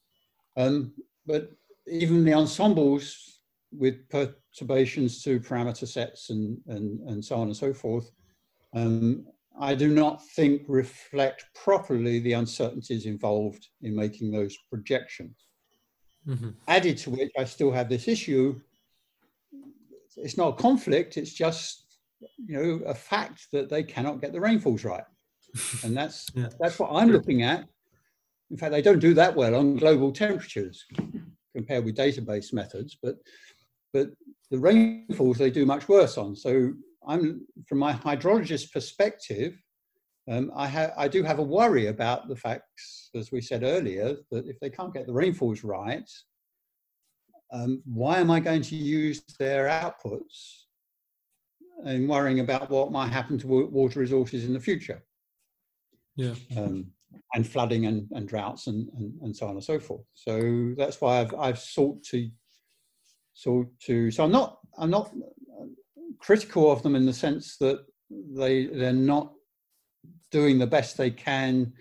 Um, 0.57 0.95
but 1.27 1.51
even 1.87 2.25
the 2.25 2.35
ensembles 2.35 3.41
with 3.77 4.09
perturbations 4.09 5.23
to 5.23 5.41
parameter 5.41 5.87
sets 5.87 6.31
and, 6.31 6.59
and, 6.67 7.01
and 7.09 7.25
so 7.25 7.37
on 7.37 7.49
and 7.49 7.57
so 7.57 7.73
forth, 7.73 8.11
um, 8.75 9.27
I 9.59 9.75
do 9.75 9.89
not 9.89 10.25
think 10.29 10.63
reflect 10.69 11.45
properly 11.55 12.19
the 12.21 12.33
uncertainties 12.35 13.07
involved 13.07 13.69
in 13.83 13.95
making 13.95 14.31
those 14.31 14.57
projections. 14.71 15.37
Mhm. 16.27 16.55
Added 16.69 16.99
to 16.99 17.11
which, 17.11 17.33
I 17.37 17.45
still 17.45 17.73
have 17.73 17.89
this 17.89 18.09
issue. 18.09 18.61
It's 20.17 20.37
not 20.37 20.55
a 20.55 20.63
conflict, 20.63 21.17
it's 21.17 21.33
just 21.33 21.99
you 22.47 22.55
know 22.57 22.85
a 22.87 22.95
fact 22.95 23.49
that 23.53 23.69
they 23.69 23.83
cannot 23.83 24.21
get 24.21 24.33
the 24.33 24.41
rainfalls 24.41 24.85
right. 24.85 25.05
And 25.85 25.97
that's 25.97 26.31
Yeah. 26.35 26.49
that's 26.61 26.79
what 26.79 26.91
I'm 26.93 27.11
looking 27.11 27.43
at. 27.43 27.69
In 28.51 28.57
fact, 28.57 28.73
they 28.73 28.83
don't 28.83 29.01
do 29.01 29.15
that 29.15 29.35
well 29.35 29.55
on 29.55 29.77
global 29.77 30.13
temperatures 30.13 30.85
compared 31.55 31.85
with 31.85 31.97
database 31.97 32.53
methods, 32.53 32.97
but 33.03 33.17
but 33.93 34.09
the 34.51 34.59
rainfalls 34.59 35.39
they 35.39 35.51
do 35.51 35.67
much 35.67 35.89
worse 35.89 36.19
on. 36.19 36.37
So 36.37 36.73
I'm 37.07 37.47
from 37.69 37.79
my 37.79 37.93
hydrologist 37.93 38.73
perspective, 38.73 39.55
um, 40.31 40.53
I 40.55 40.67
have 40.67 40.93
I 40.97 41.09
do 41.09 41.23
have 41.23 41.39
a 41.39 41.43
worry 41.43 41.87
about 41.89 42.29
the 42.29 42.37
facts, 42.37 43.11
as 43.15 43.33
we 43.33 43.41
said 43.41 43.63
earlier, 43.63 44.17
that 44.31 44.47
if 44.47 44.61
they 44.61 44.71
can't 44.71 44.95
get 44.95 45.07
the 45.07 45.13
rainfalls 45.13 45.65
right, 45.65 46.09
um, 47.53 47.83
why 47.85 48.19
am 48.19 48.31
I 48.31 48.41
going 48.41 48.63
to 48.63 48.77
use 48.77 49.23
their 49.39 49.67
outputs 49.67 50.65
and 51.85 52.09
worrying 52.09 52.41
about 52.41 52.71
what 52.71 52.93
might 52.93 53.13
happen 53.13 53.37
to 53.39 53.47
wa- 53.47 53.67
water 53.67 54.01
resources 54.01 54.45
in 54.45 54.53
the 54.53 54.61
future? 54.61 55.03
Yeah. 56.17 56.35
um, 56.57 56.87
and 57.35 57.47
flooding 57.47 57.87
and, 57.87 58.09
and 58.13 58.29
droughts 58.29 58.67
and, 58.67 58.89
and, 58.97 59.15
and 59.23 59.37
so 59.37 59.47
on 59.47 59.53
and 59.53 59.65
so 59.65 59.79
forth. 59.79 60.05
So 60.15 60.75
that's 60.77 61.01
why 61.01 61.21
I've, 61.21 61.35
I've 61.35 61.59
sought 61.59 62.03
to 62.05 62.31
sought 63.43 63.69
to. 63.81 64.11
So 64.11 64.25
I'm 64.25 64.33
not 64.33 64.59
I'm 64.79 64.91
not 64.91 65.11
critical 66.19 66.71
of 66.71 66.83
them 66.83 66.97
in 66.97 67.07
the 67.07 67.13
sense 67.13 67.57
that 67.59 67.85
they 68.11 68.67
they're 68.67 68.93
not 68.93 69.33
doing 70.31 70.59
the 70.59 70.67
best 70.67 70.97
they 70.97 71.11
can 71.11 71.73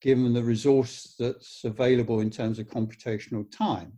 given 0.00 0.32
the 0.32 0.42
resource 0.42 1.14
that's 1.18 1.60
available 1.64 2.20
in 2.20 2.30
terms 2.30 2.58
of 2.58 2.66
computational 2.66 3.44
time. 3.52 3.92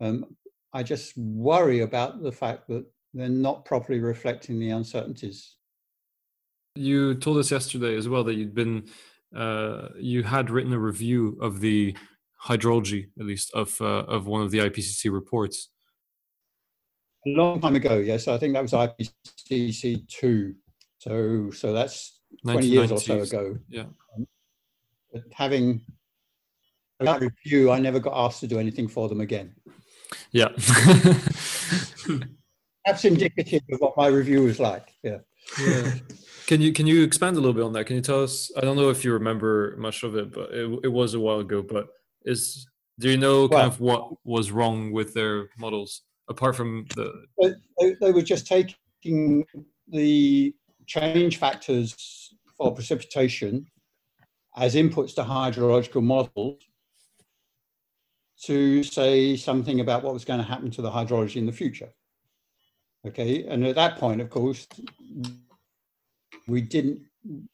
Um, 0.00 0.24
I 0.72 0.84
just 0.84 1.16
worry 1.16 1.80
about 1.80 2.22
the 2.22 2.30
fact 2.30 2.68
that 2.68 2.86
they're 3.12 3.28
not 3.28 3.64
properly 3.64 3.98
reflecting 3.98 4.60
the 4.60 4.70
uncertainties. 4.70 5.56
You 6.76 7.14
told 7.14 7.38
us 7.38 7.50
yesterday 7.50 7.96
as 7.96 8.08
well 8.08 8.22
that 8.24 8.34
you'd 8.34 8.54
been, 8.54 8.88
uh, 9.34 9.88
you 9.98 10.22
had 10.22 10.50
written 10.50 10.72
a 10.72 10.78
review 10.78 11.36
of 11.40 11.58
the 11.58 11.96
hydrology, 12.44 13.08
at 13.18 13.26
least 13.26 13.52
of 13.54 13.80
uh, 13.80 14.04
of 14.06 14.26
one 14.26 14.42
of 14.42 14.52
the 14.52 14.58
IPCC 14.58 15.12
reports. 15.12 15.70
A 17.26 17.30
long 17.30 17.60
time 17.60 17.76
ago, 17.76 17.98
yes. 17.98 18.28
I 18.28 18.38
think 18.38 18.54
that 18.54 18.62
was 18.62 18.72
IPCC 18.72 20.06
two. 20.08 20.54
So 20.98 21.50
so 21.50 21.72
that's 21.72 22.20
twenty 22.42 22.66
years 22.66 22.92
or 22.92 23.00
so 23.00 23.20
ago. 23.20 23.58
Yeah. 23.68 23.84
Um, 24.16 24.26
having 25.32 25.80
that 27.00 27.20
review, 27.20 27.70
I 27.70 27.78
never 27.78 28.00
got 28.00 28.14
asked 28.14 28.40
to 28.40 28.46
do 28.46 28.58
anything 28.58 28.88
for 28.88 29.08
them 29.08 29.20
again. 29.20 29.54
Yeah. 30.32 30.48
That's 32.86 33.04
indicative 33.04 33.62
of 33.72 33.80
what 33.80 33.96
my 33.96 34.06
review 34.06 34.42
was 34.44 34.58
like. 34.58 34.88
Yeah. 35.02 35.18
yeah. 35.60 35.94
Can 36.46 36.60
you 36.62 36.72
can 36.72 36.86
you 36.86 37.02
expand 37.02 37.36
a 37.36 37.40
little 37.40 37.52
bit 37.52 37.64
on 37.64 37.72
that? 37.74 37.84
Can 37.84 37.96
you 37.96 38.02
tell 38.02 38.22
us? 38.22 38.50
I 38.56 38.62
don't 38.62 38.76
know 38.76 38.88
if 38.90 39.04
you 39.04 39.12
remember 39.12 39.74
much 39.78 40.02
of 40.02 40.16
it, 40.16 40.32
but 40.32 40.50
it, 40.50 40.80
it 40.84 40.88
was 40.88 41.14
a 41.14 41.20
while 41.20 41.40
ago. 41.40 41.62
But 41.62 41.88
is 42.24 42.66
do 42.98 43.10
you 43.10 43.18
know 43.18 43.48
kind 43.48 43.60
well, 43.60 43.68
of 43.68 43.80
what 43.80 44.12
was 44.24 44.50
wrong 44.50 44.90
with 44.90 45.12
their 45.14 45.50
models 45.58 46.02
apart 46.28 46.56
from 46.56 46.86
the? 46.94 47.24
They, 47.80 47.94
they 48.00 48.12
were 48.12 48.22
just 48.22 48.46
taking 48.46 49.44
the 49.88 50.54
change 50.86 51.38
factors 51.38 52.34
for 52.56 52.74
precipitation 52.74 53.66
as 54.56 54.74
inputs 54.74 55.14
to 55.14 55.22
hydrological 55.22 56.02
models 56.02 56.62
to 58.42 58.82
say 58.82 59.36
something 59.36 59.80
about 59.80 60.02
what 60.02 60.14
was 60.14 60.24
going 60.24 60.40
to 60.40 60.46
happen 60.46 60.70
to 60.70 60.82
the 60.82 60.90
hydrology 60.90 61.36
in 61.36 61.46
the 61.46 61.52
future. 61.52 61.90
Okay, 63.06 63.44
and 63.46 63.64
at 63.64 63.76
that 63.76 63.96
point, 63.96 64.20
of 64.20 64.28
course, 64.30 64.66
we 66.46 66.60
didn't, 66.60 67.00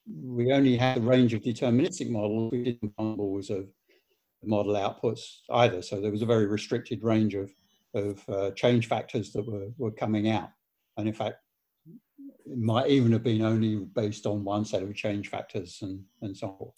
we 0.06 0.52
only 0.52 0.76
had 0.76 0.98
a 0.98 1.00
range 1.00 1.34
of 1.34 1.42
deterministic 1.42 2.10
models. 2.10 2.52
We 2.52 2.64
didn't 2.64 2.92
models 2.98 3.50
of 3.50 3.66
model 4.42 4.74
outputs 4.74 5.20
either. 5.50 5.82
So 5.82 6.00
there 6.00 6.10
was 6.10 6.22
a 6.22 6.26
very 6.26 6.46
restricted 6.46 7.02
range 7.02 7.34
of, 7.34 7.50
of 7.94 8.28
uh, 8.28 8.50
change 8.52 8.88
factors 8.88 9.32
that 9.32 9.46
were, 9.46 9.68
were 9.78 9.90
coming 9.90 10.30
out. 10.30 10.50
And 10.96 11.08
in 11.08 11.14
fact, 11.14 11.36
it 12.46 12.58
might 12.58 12.88
even 12.88 13.12
have 13.12 13.22
been 13.22 13.42
only 13.42 13.76
based 13.76 14.26
on 14.26 14.44
one 14.44 14.64
set 14.64 14.82
of 14.82 14.94
change 14.94 15.28
factors 15.28 15.78
and, 15.82 16.02
and 16.22 16.36
so 16.36 16.54
forth. 16.58 16.74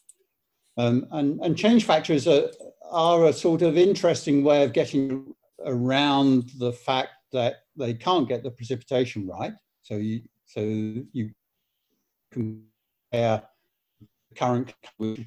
Um, 0.79 1.07
and, 1.13 1.41
and 1.41 1.57
change 1.57 1.85
factors 1.85 2.29
are, 2.29 2.49
are 2.91 3.27
a 3.27 3.33
sort 3.33 3.63
of 3.63 3.77
interesting 3.77 4.45
way 4.45 4.63
of 4.63 4.73
getting 4.73 5.35
around 5.65 6.51
the 6.59 6.73
fact 6.73 7.11
that 7.33 7.57
they 7.77 7.95
can't 7.95 8.29
get 8.29 8.43
the 8.43 8.51
precipitation 8.51 9.27
right. 9.27 9.53
So 9.83 9.97
you, 9.97 10.23
so 10.45 10.61
you 10.61 11.31
compare 12.31 13.43
the 14.01 14.35
current 14.37 14.75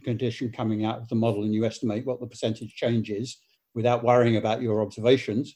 condition 0.04 0.52
coming 0.52 0.86
out 0.86 1.00
of 1.00 1.10
the 1.10 1.16
model 1.16 1.44
and 1.44 1.54
you 1.54 1.66
estimate 1.66 2.06
what 2.06 2.20
the 2.20 2.28
percentage 2.28 2.76
change 2.76 3.10
is 3.10 3.38
without 3.74 4.04
worrying 4.04 4.38
about 4.38 4.62
your 4.62 4.82
observations. 4.82 5.56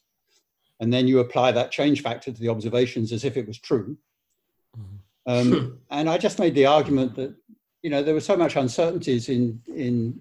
And 0.80 0.92
then 0.92 1.08
you 1.08 1.20
apply 1.20 1.52
that 1.52 1.72
change 1.72 2.02
factor 2.02 2.32
to 2.32 2.40
the 2.40 2.50
observations 2.50 3.12
as 3.12 3.24
if 3.24 3.38
it 3.38 3.48
was 3.48 3.60
true. 3.60 3.98
Mm-hmm. 4.78 4.98
Um, 5.26 5.80
and 5.90 6.10
I 6.10 6.18
just 6.18 6.40
made 6.40 6.56
the 6.56 6.66
argument 6.66 7.16
that 7.16 7.36
you 7.82 7.90
know 7.90 8.02
there 8.02 8.16
was 8.16 8.26
so 8.26 8.38
much 8.38 8.56
uncertainties 8.56 9.30
in 9.30 9.62
in 9.68 10.20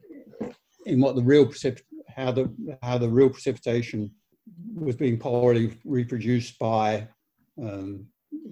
in 0.86 1.00
what 1.00 1.16
the 1.16 1.22
real 1.22 1.46
precip- 1.46 1.82
how 2.14 2.32
the 2.32 2.52
how 2.82 2.98
the 2.98 3.08
real 3.08 3.30
precipitation 3.30 4.10
was 4.74 4.96
being 4.96 5.18
poorly 5.18 5.78
reproduced 5.84 6.58
by 6.58 7.06
um, 7.60 8.06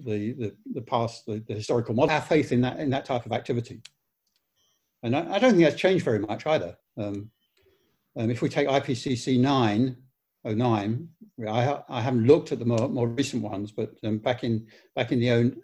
the, 0.05 0.33
the 0.33 0.55
the 0.73 0.81
past 0.81 1.25
the, 1.25 1.43
the 1.47 1.53
historical 1.53 1.93
model. 1.93 2.09
Have 2.09 2.27
faith 2.27 2.51
in 2.51 2.61
that 2.61 2.79
in 2.79 2.89
that 2.89 3.05
type 3.05 3.25
of 3.25 3.31
activity, 3.31 3.81
and 5.03 5.15
I, 5.15 5.35
I 5.35 5.39
don't 5.39 5.51
think 5.51 5.63
that's 5.63 5.79
changed 5.79 6.03
very 6.03 6.19
much 6.19 6.45
either. 6.45 6.77
Um, 6.97 7.31
um, 8.17 8.29
if 8.29 8.41
we 8.41 8.49
take 8.49 8.67
IPCC 8.67 9.39
9, 9.39 9.95
09, 10.43 11.07
I, 11.47 11.81
I 11.89 12.01
haven't 12.01 12.25
looked 12.25 12.51
at 12.51 12.59
the 12.59 12.65
more, 12.65 12.89
more 12.89 13.07
recent 13.07 13.43
ones, 13.43 13.71
but 13.71 13.93
um, 14.03 14.17
back 14.17 14.43
in 14.43 14.67
back 14.95 15.11
in 15.11 15.19
the 15.19 15.31
own 15.31 15.61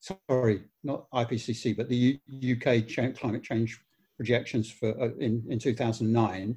sorry, 0.00 0.62
not 0.84 1.10
IPCC, 1.10 1.76
but 1.76 1.88
the 1.88 2.20
U 2.26 2.56
UK 2.56 2.86
climate 3.16 3.42
change 3.42 3.80
projections 4.16 4.70
for 4.70 4.90
uh, 5.00 5.10
in, 5.18 5.44
in 5.48 5.58
2009. 5.58 6.56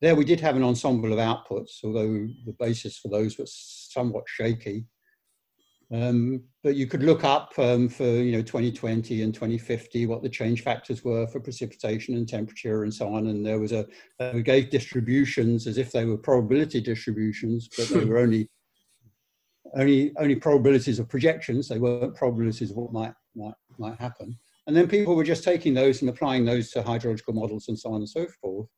There 0.00 0.14
we 0.14 0.24
did 0.24 0.40
have 0.40 0.56
an 0.56 0.62
ensemble 0.62 1.12
of 1.12 1.18
outputs, 1.18 1.82
although 1.82 2.28
the 2.46 2.54
basis 2.58 2.98
for 2.98 3.08
those 3.08 3.36
was 3.36 3.52
somewhat 3.90 4.24
shaky. 4.26 4.86
Um, 5.90 6.42
but 6.62 6.74
you 6.74 6.86
could 6.86 7.02
look 7.02 7.24
up 7.24 7.52
um, 7.58 7.88
for 7.88 8.04
you 8.04 8.32
know 8.32 8.42
2020 8.42 9.22
and 9.22 9.32
2050 9.32 10.06
what 10.06 10.22
the 10.22 10.28
change 10.28 10.62
factors 10.62 11.02
were 11.02 11.26
for 11.26 11.40
precipitation 11.40 12.14
and 12.14 12.28
temperature 12.28 12.82
and 12.82 12.92
so 12.92 13.12
on. 13.14 13.28
And 13.28 13.44
there 13.44 13.58
was 13.58 13.72
a 13.72 13.86
we 14.34 14.42
gave 14.42 14.70
distributions 14.70 15.66
as 15.66 15.78
if 15.78 15.90
they 15.90 16.04
were 16.04 16.18
probability 16.18 16.80
distributions, 16.80 17.68
but 17.76 17.88
they 17.88 18.04
were 18.04 18.18
only 18.18 18.48
only 19.74 20.14
only 20.18 20.34
probabilities 20.34 20.98
of 20.98 21.08
projections. 21.08 21.68
They 21.68 21.78
weren't 21.78 22.14
probabilities 22.14 22.70
of 22.70 22.76
what 22.76 22.92
might 22.92 23.14
might 23.34 23.54
might 23.78 23.98
happen. 23.98 24.38
And 24.66 24.76
then 24.76 24.88
people 24.88 25.16
were 25.16 25.24
just 25.24 25.44
taking 25.44 25.72
those 25.72 26.02
and 26.02 26.10
applying 26.10 26.44
those 26.44 26.70
to 26.72 26.82
hydrological 26.82 27.32
models 27.32 27.68
and 27.68 27.78
so 27.78 27.90
on 27.90 28.00
and 28.00 28.08
so 28.08 28.26
forth, 28.38 28.68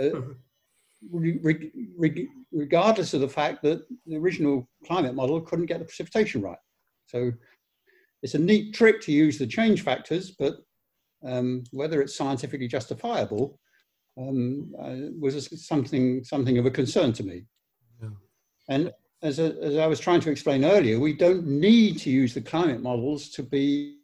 uh, 0.00 0.20
re 1.12 1.38
re 1.96 2.28
regardless 2.52 3.14
of 3.14 3.20
the 3.20 3.28
fact 3.28 3.62
that 3.62 3.82
the 4.06 4.16
original 4.16 4.68
climate 4.86 5.14
model 5.14 5.40
couldn't 5.40 5.66
get 5.66 5.78
the 5.78 5.84
precipitation 5.84 6.42
right. 6.42 6.58
So 7.06 7.32
it's 8.22 8.34
a 8.34 8.38
neat 8.38 8.74
trick 8.74 9.00
to 9.02 9.12
use 9.12 9.38
the 9.38 9.46
change 9.46 9.82
factors, 9.82 10.32
but 10.38 10.56
um, 11.24 11.64
whether 11.72 12.00
it's 12.00 12.16
scientifically 12.16 12.68
justifiable 12.68 13.58
um, 14.18 14.74
uh, 14.80 15.10
was 15.18 15.66
something 15.66 16.24
something 16.24 16.58
of 16.58 16.66
a 16.66 16.70
concern 16.70 17.12
to 17.14 17.24
me. 17.24 17.44
Yeah. 18.02 18.08
And 18.68 18.92
as, 19.22 19.38
a, 19.38 19.54
as 19.62 19.76
I 19.76 19.86
was 19.86 20.00
trying 20.00 20.20
to 20.20 20.30
explain 20.30 20.64
earlier, 20.64 20.98
we 20.98 21.12
don't 21.12 21.46
need 21.46 21.98
to 22.00 22.10
use 22.10 22.34
the 22.34 22.40
climate 22.40 22.82
models 22.82 23.30
to 23.30 23.42
be 23.42 23.98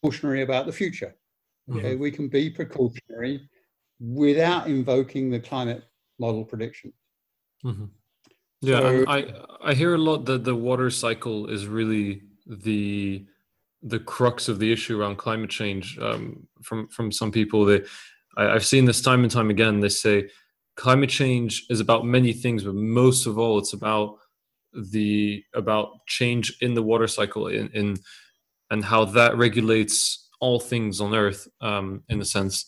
precautionary 0.00 0.42
about 0.42 0.66
the 0.66 0.72
future. 0.72 1.14
Mm-hmm. 1.68 1.98
We 1.98 2.10
can 2.10 2.28
be 2.28 2.50
precautionary 2.50 3.48
without 4.00 4.66
invoking 4.66 5.30
the 5.30 5.40
climate 5.40 5.84
model 6.18 6.44
prediction. 6.44 6.92
Mm-hmm. 7.64 7.86
Yeah, 8.60 8.80
so, 8.80 9.04
I 9.06 9.32
I 9.62 9.74
hear 9.74 9.94
a 9.94 9.98
lot 9.98 10.24
that 10.26 10.44
the 10.44 10.54
water 10.54 10.90
cycle 10.90 11.48
is 11.48 11.66
really 11.66 12.22
the 12.46 13.24
the 13.82 14.00
crux 14.00 14.48
of 14.48 14.58
the 14.58 14.72
issue 14.72 15.00
around 15.00 15.16
climate 15.16 15.50
change. 15.50 15.98
Um, 15.98 16.46
from 16.62 16.88
from 16.88 17.12
some 17.12 17.30
people, 17.30 17.64
they 17.64 17.82
I, 18.36 18.50
I've 18.50 18.66
seen 18.66 18.84
this 18.84 19.00
time 19.00 19.22
and 19.22 19.30
time 19.30 19.50
again. 19.50 19.80
They 19.80 19.88
say 19.88 20.28
climate 20.76 21.10
change 21.10 21.66
is 21.70 21.80
about 21.80 22.04
many 22.04 22.32
things, 22.32 22.64
but 22.64 22.74
most 22.74 23.26
of 23.26 23.38
all, 23.38 23.58
it's 23.58 23.72
about 23.72 24.18
the 24.72 25.44
about 25.54 26.06
change 26.06 26.56
in 26.60 26.74
the 26.74 26.82
water 26.82 27.06
cycle 27.06 27.48
in, 27.48 27.68
in 27.68 27.96
and 28.70 28.84
how 28.84 29.04
that 29.04 29.36
regulates 29.36 30.28
all 30.40 30.60
things 30.60 31.00
on 31.00 31.14
Earth, 31.14 31.48
um, 31.60 32.02
in 32.08 32.20
a 32.20 32.24
sense. 32.24 32.64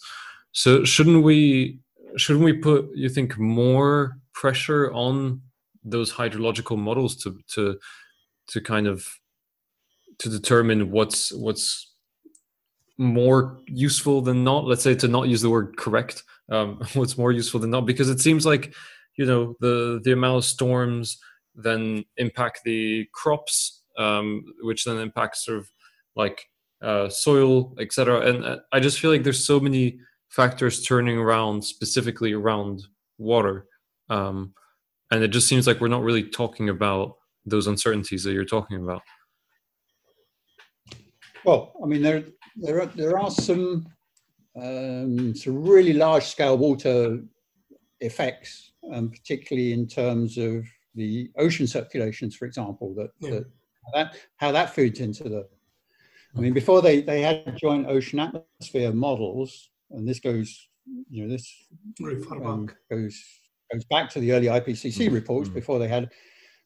So 0.53 0.85
shouldn't 0.85 1.23
we 1.23 1.81
shouldn't 2.17 2.45
we 2.45 2.55
put 2.55 2.91
you 2.95 3.09
think 3.09 3.39
more 3.39 4.19
pressure 4.33 4.93
on 4.93 5.43
those 5.85 6.13
hydrological 6.13 6.79
models 6.79 7.17
to 7.23 7.39
to 7.55 7.79
to 8.49 8.61
kind 8.61 8.87
of 8.87 9.07
to 10.19 10.29
determine 10.29 10.91
what's 10.91 11.33
what's 11.33 11.93
more 12.99 13.61
useful 13.67 14.21
than 14.21 14.45
not? 14.45 14.67
Let's 14.67 14.83
say 14.83 14.95
to 14.97 15.09
not 15.09 15.29
use 15.29 15.41
the 15.41 15.51
word 15.51 15.77
correct 15.77 16.23
um, 16.51 16.81
what's 16.95 17.17
more 17.17 17.33
useful 17.33 17.61
than 17.61 17.71
not? 17.71 17.87
Because 17.87 18.09
it 18.09 18.21
seems 18.21 18.45
like 18.45 18.75
you 19.17 19.27
know 19.27 19.55
the 19.61 20.01
the 20.05 20.13
amount 20.13 20.39
of 20.39 20.45
storms 20.45 21.19
then 21.55 22.05
impact 22.17 22.61
the 22.65 23.07
crops 23.13 23.83
um, 23.99 24.45
which 24.63 24.85
then 24.85 24.99
impacts 24.99 25.45
sort 25.45 25.59
of 25.59 25.69
like 26.17 26.47
uh, 26.83 27.09
soil 27.09 27.75
etc 27.79 28.21
and 28.23 28.45
uh, 28.45 28.57
i 28.73 28.81
just 28.81 28.99
feel 28.99 29.11
like 29.11 29.23
there's 29.23 29.45
so 29.45 29.61
many 29.61 29.99
factors 30.31 30.85
turning 30.85 31.19
around 31.19 31.63
specifically 31.63 32.33
around 32.33 32.83
water 33.19 33.67
um, 34.09 34.53
and 35.11 35.23
it 35.23 35.29
just 35.29 35.49
seems 35.49 35.67
like 35.67 35.81
we're 35.81 35.89
not 35.89 36.03
really 36.03 36.23
talking 36.23 36.69
about 36.69 37.17
those 37.47 37.67
uncertainties 37.67 38.23
that 38.25 38.33
you're 38.33 38.45
talking 38.45 38.83
about 38.83 39.03
well 41.45 41.73
i 41.83 41.87
mean 41.87 42.03
there 42.03 42.25
there 42.57 42.83
are, 42.83 42.87
there 42.87 43.19
are 43.19 43.31
some 43.31 43.87
um, 44.57 45.35
some 45.35 45.63
really 45.63 45.93
large 45.93 46.25
scale 46.25 46.59
water 46.59 47.21
effects, 48.01 48.73
um, 48.93 49.11
particularly 49.11 49.73
in 49.73 49.87
terms 49.87 50.39
of 50.39 50.65
the 50.95 51.31
ocean 51.37 51.67
circulations, 51.67 52.35
for 52.35 52.47
example, 52.47 52.95
that, 52.95 53.11
yeah. 53.21 53.31
that 53.31 53.45
that 53.95 54.17
how 54.37 54.53
that 54.53 54.75
feeds 54.75 55.01
into 55.01 55.25
the. 55.25 55.49
I 56.37 56.41
mean, 56.41 56.53
before 56.53 56.83
they 56.83 57.01
they 57.01 57.23
had 57.23 57.57
joint 57.57 57.89
ocean 57.89 58.21
atmosphere 58.21 58.93
models, 58.93 59.70
and 59.91 60.09
this 60.09 60.21
goes, 60.21 60.69
you 61.09 61.23
know, 61.23 61.29
this 61.29 61.53
Very 62.01 62.23
far 62.23 62.45
um, 62.45 62.67
back. 62.67 62.77
goes 62.91 63.23
goes 63.73 63.85
back 63.85 64.11
to 64.11 64.21
the 64.21 64.33
early 64.33 64.49
IPCC 64.49 65.09
Mhm, 65.09 65.13
reports 65.13 65.49
mhm. 65.49 65.55
before 65.55 65.79
they 65.79 65.89
had 65.89 66.11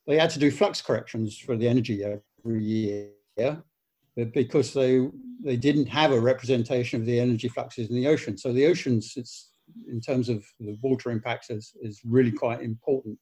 they 0.07 0.19
had 0.19 0.31
to 0.31 0.39
do 0.39 0.51
flux 0.51 0.83
corrections 0.83 1.39
for 1.39 1.57
the 1.57 1.69
energy 1.69 2.03
every 2.05 2.63
year 2.63 3.63
because 4.33 4.73
they 4.73 5.09
they 5.43 5.57
didn't 5.57 5.87
have 5.87 6.13
a 6.13 6.21
representation 6.21 7.01
of 7.01 7.07
the 7.07 7.19
energy 7.21 7.49
fluxes 7.49 7.89
in 7.89 7.97
the 7.97 8.07
ocean. 8.07 8.37
So 8.39 8.53
the 8.53 8.67
oceans, 8.67 9.15
it's 9.17 9.51
in 9.89 10.01
terms 10.01 10.29
of 10.29 10.45
the 10.61 10.79
water 10.83 11.11
impacts, 11.11 11.51
is, 11.51 11.73
is 11.83 12.01
really 12.05 12.33
quite 12.33 12.63
important. 12.63 13.19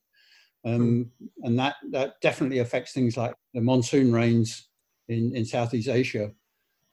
Um, 0.65 1.11
and 1.43 1.59
that 1.59 1.77
that 1.91 2.21
definitely 2.21 2.59
affects 2.59 2.93
things 2.93 3.17
like 3.17 3.35
the 3.55 3.61
monsoon 3.61 4.13
rains 4.13 4.69
in, 5.09 5.35
in 5.35 5.45
Southeast 5.45 5.89
Asia 5.89 6.31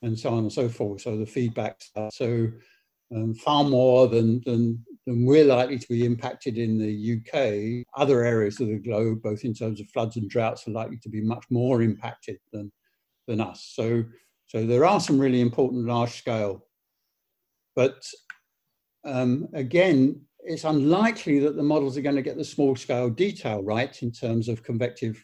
and 0.01 0.17
so 0.17 0.31
on 0.31 0.39
and 0.39 0.53
so 0.53 0.69
forth. 0.69 1.01
So 1.01 1.17
the 1.17 1.25
feedbacks 1.25 1.89
are 1.95 2.09
so 2.11 2.51
um, 3.15 3.33
far 3.33 3.63
more 3.63 4.07
than, 4.07 4.41
than, 4.45 4.83
than 5.05 5.25
we're 5.25 5.45
likely 5.45 5.79
to 5.79 5.87
be 5.87 6.05
impacted 6.05 6.57
in 6.57 6.77
the 6.77 7.17
UK. 7.17 7.85
Other 7.99 8.23
areas 8.23 8.59
of 8.59 8.67
the 8.67 8.77
globe, 8.77 9.21
both 9.21 9.43
in 9.43 9.53
terms 9.53 9.79
of 9.79 9.89
floods 9.89 10.17
and 10.17 10.29
droughts, 10.29 10.67
are 10.67 10.71
likely 10.71 10.97
to 10.97 11.09
be 11.09 11.21
much 11.21 11.45
more 11.49 11.81
impacted 11.81 12.37
than, 12.51 12.71
than 13.27 13.41
us. 13.41 13.71
So, 13.75 14.03
so 14.47 14.65
there 14.65 14.85
are 14.85 14.99
some 14.99 15.19
really 15.19 15.41
important 15.41 15.85
large 15.85 16.17
scale, 16.17 16.65
but 17.75 18.03
um, 19.05 19.47
again, 19.53 20.21
it's 20.41 20.63
unlikely 20.63 21.39
that 21.39 21.55
the 21.55 21.63
models 21.63 21.97
are 21.97 22.01
going 22.01 22.15
to 22.15 22.21
get 22.21 22.37
the 22.37 22.43
small 22.43 22.75
scale 22.75 23.09
detail 23.09 23.61
right 23.63 24.01
in 24.01 24.11
terms 24.11 24.47
of 24.47 24.63
convective 24.63 25.23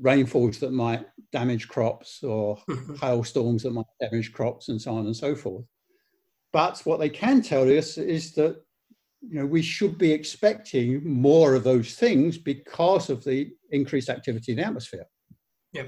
rainfalls 0.00 0.58
that 0.58 0.72
might 0.72 1.04
damage 1.32 1.68
crops 1.68 2.22
or 2.22 2.58
hailstorms 3.00 3.62
that 3.62 3.72
might 3.72 3.84
damage 4.00 4.32
crops 4.32 4.68
and 4.68 4.80
so 4.80 4.94
on 4.94 5.06
and 5.06 5.16
so 5.16 5.34
forth. 5.34 5.64
But 6.52 6.80
what 6.84 7.00
they 7.00 7.08
can 7.08 7.42
tell 7.42 7.66
us 7.78 7.96
is 7.98 8.32
that 8.34 8.60
you 9.22 9.36
know 9.38 9.46
we 9.46 9.62
should 9.62 9.96
be 9.98 10.12
expecting 10.12 11.02
more 11.08 11.54
of 11.54 11.64
those 11.64 11.94
things 11.94 12.36
because 12.38 13.08
of 13.10 13.24
the 13.24 13.50
increased 13.70 14.10
activity 14.10 14.52
in 14.52 14.58
the 14.58 14.64
atmosphere 14.66 15.06
Yeah. 15.72 15.84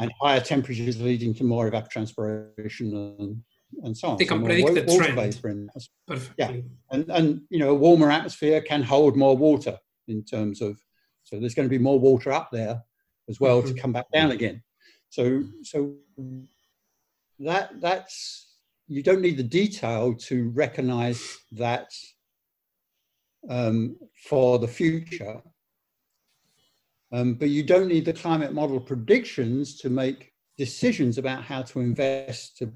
and 0.00 0.12
higher 0.20 0.40
temperatures 0.40 1.00
leading 1.00 1.34
to 1.34 1.44
more 1.44 1.70
evapotranspiration 1.70 3.18
and, 3.20 3.42
and 3.84 3.96
so 3.96 4.08
on. 4.08 4.16
They 4.16 4.24
So 4.24 4.30
can 4.34 4.40
more 4.40 4.48
predict 4.48 4.74
the 4.74 4.92
water 4.92 5.12
trend. 5.12 5.34
vapor 5.34 5.48
in 5.50 5.66
the 5.66 5.70
atmosphere. 5.70 5.94
Perfectly. 6.08 6.64
and 6.90 7.10
and 7.10 7.42
you 7.50 7.58
know 7.58 7.70
a 7.70 7.74
warmer 7.74 8.10
atmosphere 8.10 8.60
can 8.62 8.82
hold 8.82 9.16
more 9.16 9.36
water 9.36 9.78
in 10.08 10.24
terms 10.24 10.60
of 10.62 10.78
so 11.24 11.38
there's 11.40 11.54
going 11.54 11.68
to 11.68 11.76
be 11.78 11.82
more 11.90 11.98
water 11.98 12.32
up 12.32 12.48
there 12.52 12.82
as 13.28 13.40
well 13.40 13.62
to 13.62 13.74
Mhm. 13.74 13.78
come 13.78 13.92
back 13.92 14.06
down 14.12 14.30
again 14.30 14.62
so 15.10 15.42
so 15.62 15.96
that 17.40 17.80
that's 17.80 18.45
you 18.88 19.02
don't 19.02 19.20
need 19.20 19.36
the 19.36 19.42
detail 19.42 20.14
to 20.14 20.50
recognize 20.50 21.38
that 21.52 21.90
um, 23.48 23.96
for 24.28 24.58
the 24.58 24.68
future 24.68 25.40
um, 27.12 27.34
but 27.34 27.50
you 27.50 27.62
don't 27.62 27.88
need 27.88 28.04
the 28.04 28.12
climate 28.12 28.52
model 28.52 28.80
predictions 28.80 29.76
to 29.78 29.88
make 29.88 30.32
decisions 30.58 31.18
about 31.18 31.42
how 31.42 31.62
to 31.62 31.80
invest 31.80 32.56
to 32.58 32.72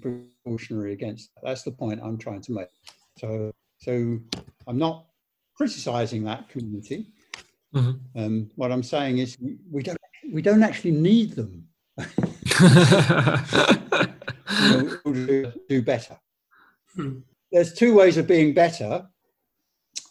precautionary 0.00 0.92
against 0.92 1.34
that. 1.34 1.42
That's 1.44 1.62
the 1.62 1.72
point 1.72 2.00
I'm 2.02 2.18
trying 2.18 2.42
to 2.42 2.52
make. 2.52 2.68
So, 3.18 3.52
so 3.78 4.18
I'm 4.66 4.78
not 4.78 5.06
criticizing 5.56 6.24
that 6.24 6.48
community. 6.48 7.06
Mhm. 7.74 8.00
Um, 8.14 8.50
what 8.54 8.70
I'm 8.70 8.82
saying 8.82 9.18
is 9.18 9.36
we 9.70 9.82
don't 9.82 9.98
we 10.32 10.42
don't 10.42 10.62
actually 10.62 10.92
need 10.92 11.32
them 11.32 11.66
you 14.60 14.68
know, 14.68 14.78
in 14.78 14.98
order 15.04 15.26
to 15.26 15.60
do 15.68 15.82
better. 15.82 16.18
Hmm. 16.94 17.18
There's 17.52 17.72
two 17.72 17.94
ways 17.94 18.16
of 18.16 18.26
being 18.26 18.54
better. 18.54 19.06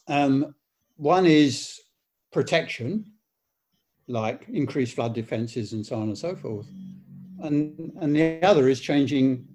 Um, 0.08 0.56
one 0.98 1.26
is 1.26 1.80
protection, 2.32 3.06
like 4.08 4.48
increased 4.50 4.96
flood 4.96 5.14
defenses 5.14 5.74
and 5.74 5.86
so 5.86 5.96
on 5.98 6.04
and 6.04 6.18
so 6.18 6.36
forth. 6.36 6.68
And, 7.42 7.92
and 8.00 8.16
the 8.16 8.42
other 8.44 8.70
is 8.70 8.80
changing, 8.80 9.46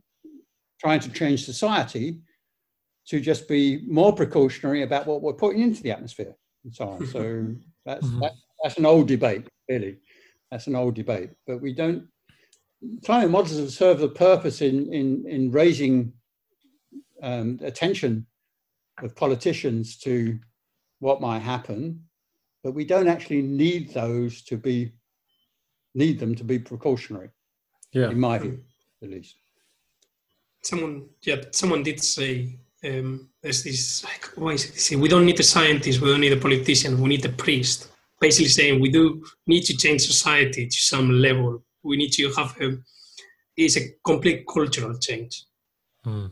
trying 0.80 1.00
to 1.00 1.10
change 1.10 1.44
society 1.44 2.20
to 3.06 3.20
just 3.20 3.48
be 3.48 3.82
more 3.88 4.12
precautionary 4.14 4.82
about 4.82 5.06
what 5.06 5.22
we're 5.22 5.32
putting 5.32 5.62
into 5.62 5.82
the 5.82 5.90
atmosphere 5.90 6.34
and 6.64 6.74
so 6.74 6.88
on. 6.90 7.06
So 7.06 7.46
that's, 7.86 8.06
Mhm. 8.06 8.20
that, 8.20 8.32
that's 8.62 8.76
an 8.76 8.86
old 8.86 9.08
debate, 9.08 9.46
really. 9.68 9.98
That's 10.50 10.66
an 10.66 10.76
old 10.76 10.94
debate. 10.94 11.30
But 11.46 11.60
we 11.62 11.72
don't, 11.72 12.06
climate 13.04 13.30
models 13.30 13.58
have 13.58 13.70
served 13.70 14.00
the 14.00 14.08
purpose 14.08 14.62
in, 14.62 14.92
in, 14.92 15.24
in 15.26 15.50
raising 15.50 16.12
um, 17.22 17.58
attention 17.62 18.26
of 19.02 19.16
politicians 19.16 19.96
to 19.98 20.38
what 20.98 21.20
might 21.20 21.40
happen, 21.40 22.04
but 22.62 22.72
we 22.72 22.84
don't 22.84 23.08
actually 23.08 23.42
need 23.42 23.92
those 23.92 24.42
to 24.42 24.56
be, 24.56 24.92
need 25.94 26.18
them 26.18 26.34
to 26.34 26.44
be 26.44 26.58
precautionary, 26.58 27.30
yeah. 27.92 28.10
in 28.10 28.20
my 28.20 28.38
view, 28.38 28.60
at 29.02 29.10
least. 29.10 29.36
Someone, 30.62 31.08
yeah, 31.22 31.36
someone 31.52 31.82
did 31.82 32.02
say 32.02 32.58
um, 32.84 33.28
there's 33.42 33.62
this 33.62 34.04
like, 34.04 34.26
why 34.36 34.52
is 34.52 34.64
it? 34.64 34.90
They 34.90 34.96
we 34.96 35.08
don't 35.08 35.26
need 35.26 35.36
the 35.36 35.42
scientist, 35.42 36.00
we 36.00 36.10
don't 36.10 36.20
need 36.20 36.32
the 36.32 36.40
politician, 36.40 37.00
we 37.00 37.08
need 37.08 37.22
the 37.22 37.30
priest. 37.30 37.88
Basically 38.20 38.48
saying 38.48 38.80
we 38.80 38.90
do 38.90 39.24
need 39.46 39.62
to 39.62 39.76
change 39.76 40.02
society 40.02 40.66
to 40.66 40.76
some 40.76 41.10
level. 41.10 41.62
We 41.82 41.96
need 41.96 42.12
to 42.12 42.32
have 42.32 42.56
a, 42.60 42.78
it's 43.56 43.76
a 43.76 43.88
complete 44.04 44.44
cultural 44.46 44.98
change. 44.98 45.44
Mm. 46.06 46.30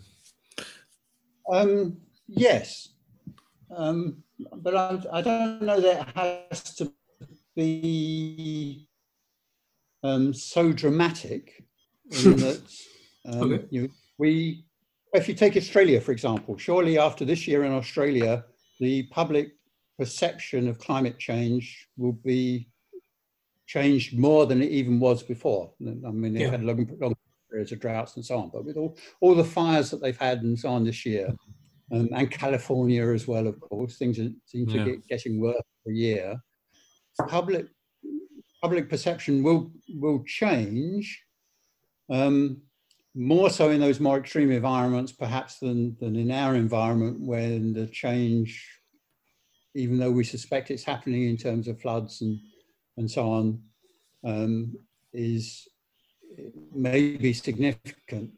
Um, 1.51 1.97
yes, 2.27 2.91
um, 3.75 4.23
but 4.57 4.75
I, 4.75 5.19
I 5.19 5.23
don't 5.23 5.63
know 5.63 5.81
that 5.81 6.09
it 6.09 6.17
has 6.17 6.75
to 6.77 6.93
be 7.57 8.89
um, 10.03 10.33
so 10.33 10.73
dramatic 10.73 11.65
in 12.11 12.37
that 12.45 12.61
um, 13.27 13.53
Okay. 13.53 13.65
you, 13.71 13.91
we, 14.19 14.65
if 15.13 15.29
you 15.29 15.35
take 15.35 15.57
Australia, 15.57 16.01
for 16.01 16.13
example, 16.13 16.57
surely 16.57 16.99
after 16.99 17.25
this 17.25 17.47
year 17.47 17.65
in 17.65 17.73
Australia, 17.73 18.45
the 18.81 19.05
public 19.05 19.53
perception 19.99 20.69
of 20.69 20.79
climate 20.79 21.19
change 21.19 21.89
will 21.97 22.13
be 22.13 22.69
changed 23.69 24.19
more 24.19 24.47
than 24.47 24.63
it 24.63 24.71
even 24.71 24.99
was 24.99 25.23
before. 25.23 25.73
I 25.81 26.11
mean, 26.11 26.33
they've 26.33 26.43
Yeah. 26.43 26.51
had 26.53 26.65
long, 26.65 26.89
long 27.01 27.15
periods 27.51 27.71
of 27.71 27.81
droughts 27.81 28.17
and 28.17 28.25
so 28.25 28.39
on, 28.39 28.49
but 28.51 28.65
with 28.65 28.77
all, 28.79 28.97
all 29.21 29.35
the 29.35 29.45
fires 29.45 29.91
that 29.91 30.01
they've 30.01 30.19
had 30.19 30.43
and 30.43 30.59
so 30.59 30.71
on 30.71 30.85
this 30.85 31.05
year, 31.05 31.35
um, 31.93 32.09
and 32.13 32.31
California 32.31 33.07
as 33.13 33.29
well, 33.29 33.47
of 33.47 33.61
course, 33.61 33.97
things 33.99 34.19
are, 34.19 34.31
seem 34.47 34.67
to 34.67 34.79
Yeah. 34.79 34.85
get 34.87 35.07
getting 35.07 35.39
worse 35.39 35.63
per 35.85 35.93
year. 35.93 36.41
Public 37.29 37.67
public 38.63 38.89
perception 38.89 39.43
will 39.43 39.71
will 40.05 40.25
change, 40.25 41.23
um, 42.11 42.63
more 43.15 43.51
so 43.51 43.71
in 43.71 43.81
those 43.81 44.01
more 44.01 44.19
extreme 44.19 44.51
environments, 44.51 45.13
perhaps 45.13 45.59
than 45.59 45.97
than 46.01 46.17
in 46.17 46.31
our 46.31 46.55
environment, 46.57 47.21
when 47.21 47.73
the 47.73 47.87
change, 47.87 48.51
even 49.75 49.99
though 49.99 50.11
we 50.11 50.25
suspect 50.25 50.71
it's 50.71 50.85
happening 50.85 51.25
in 51.29 51.37
terms 51.37 51.69
of 51.69 51.81
floods 51.81 52.23
and 52.23 52.39
and 52.99 53.11
so 53.11 53.31
on, 53.31 53.63
um, 54.25 54.77
is 55.13 55.67
may 56.75 57.17
be 57.17 57.33
significant, 57.33 58.31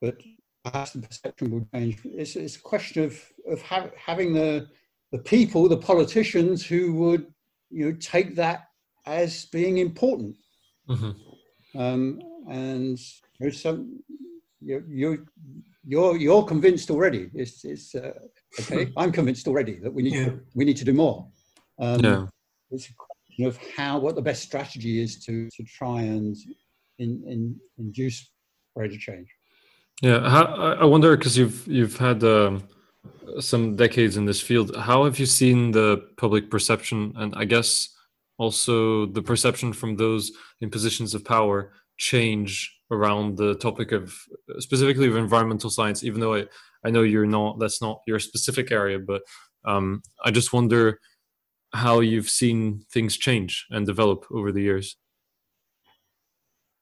but 0.00 0.16
perhaps 0.64 0.92
the 0.92 1.00
perception 1.00 1.50
will 1.50 1.66
change. 1.74 1.98
It's, 2.04 2.36
it's 2.36 2.56
a 2.56 2.60
question 2.60 3.04
of, 3.04 3.20
of 3.50 3.60
ha- 3.62 3.90
having 3.96 4.32
the, 4.32 4.68
the 5.12 5.18
people, 5.18 5.68
the 5.68 5.76
politicians 5.76 6.64
who 6.64 6.94
would 6.94 7.26
you 7.70 7.84
know, 7.86 7.96
take 8.00 8.34
that 8.36 8.68
as 9.06 9.46
being 9.46 9.78
important. 9.78 10.36
Mhm. 10.88 11.14
Um, 11.76 12.20
and 12.48 12.98
there's 13.40 13.60
some, 13.60 14.00
you, 14.60 14.82
you, 14.88 15.26
you're, 15.86 16.16
you're 16.16 16.44
convinced 16.44 16.90
already. 16.90 17.30
It's, 17.34 17.64
it's 17.64 17.94
uh, 17.94 18.12
okay. 18.60 18.90
I'm 18.96 19.12
convinced 19.12 19.46
already 19.48 19.78
that 19.80 19.92
we 19.92 20.02
need, 20.02 20.14
Yeah. 20.14 20.24
to, 20.26 20.40
we 20.54 20.64
need 20.64 20.78
to 20.78 20.84
do 20.84 20.94
more. 20.94 21.28
Um, 21.78 22.00
Yeah. 22.00 22.26
It's 22.70 22.88
a 22.88 22.94
question 23.34 23.46
of 23.46 23.58
how, 23.76 23.98
what 23.98 24.14
the 24.14 24.22
best 24.22 24.42
strategy 24.42 25.02
is 25.02 25.24
to, 25.24 25.48
to 25.50 25.64
try 25.64 26.02
and 26.02 26.36
in, 26.98 27.22
in, 27.26 27.56
induce 27.78 28.30
greater 28.76 28.96
change. 28.96 29.28
Yeah, 30.02 30.28
how, 30.28 30.44
I 30.44 30.72
I 30.72 30.84
wonder 30.84 31.16
because 31.16 31.38
you've 31.38 31.66
you've 31.68 31.96
had 31.96 32.24
um, 32.24 32.64
some 33.38 33.76
decades 33.76 34.16
in 34.16 34.24
this 34.24 34.40
field. 34.40 34.74
How 34.76 35.04
have 35.04 35.20
you 35.20 35.26
seen 35.26 35.70
the 35.70 36.08
public 36.16 36.50
perception, 36.50 37.12
and 37.16 37.32
I 37.36 37.44
guess 37.44 37.90
also 38.36 39.06
the 39.06 39.22
perception 39.22 39.72
from 39.72 39.96
those 39.96 40.32
in 40.60 40.68
positions 40.68 41.14
of 41.14 41.24
power 41.24 41.72
change 41.96 42.76
around 42.90 43.36
the 43.36 43.54
topic 43.54 43.92
of 43.92 44.12
specifically 44.58 45.06
of 45.06 45.16
environmental 45.16 45.70
science? 45.70 46.02
Even 46.02 46.20
though 46.20 46.34
I 46.34 46.46
I 46.84 46.90
know 46.90 47.02
you're 47.02 47.24
not 47.24 47.60
that's 47.60 47.80
not 47.80 48.02
your 48.04 48.18
specific 48.18 48.72
area, 48.72 48.98
but 48.98 49.22
um, 49.64 50.02
I 50.24 50.32
just 50.32 50.52
wonder 50.52 50.98
how 51.74 52.00
you've 52.00 52.30
seen 52.30 52.84
things 52.90 53.16
change 53.16 53.66
and 53.70 53.84
develop 53.84 54.24
over 54.30 54.52
the 54.52 54.62
years. 54.62 54.96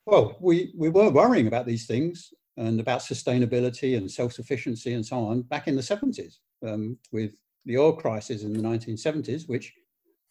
Well, 0.05 0.37
we, 0.41 0.73
we 0.77 0.91
were 0.91 1.11
worrying 1.11 1.47
about 1.47 1.67
these 1.67 1.87
things 1.87 2.33
and 2.57 2.79
about 2.79 3.01
sustainability 3.01 3.97
and 3.97 4.11
self-sufficiency 4.11 4.93
and 4.93 5.05
so 5.05 5.25
on 5.25 5.43
back 5.43 5.67
in 5.67 5.77
the 5.77 5.83
70s 5.83 6.37
um, 6.67 6.99
with 7.11 7.33
the 7.65 7.79
oil 7.79 7.93
crisis 7.93 8.43
in 8.43 8.53
the 8.53 8.61
1970s, 8.61 9.49
which 9.49 9.73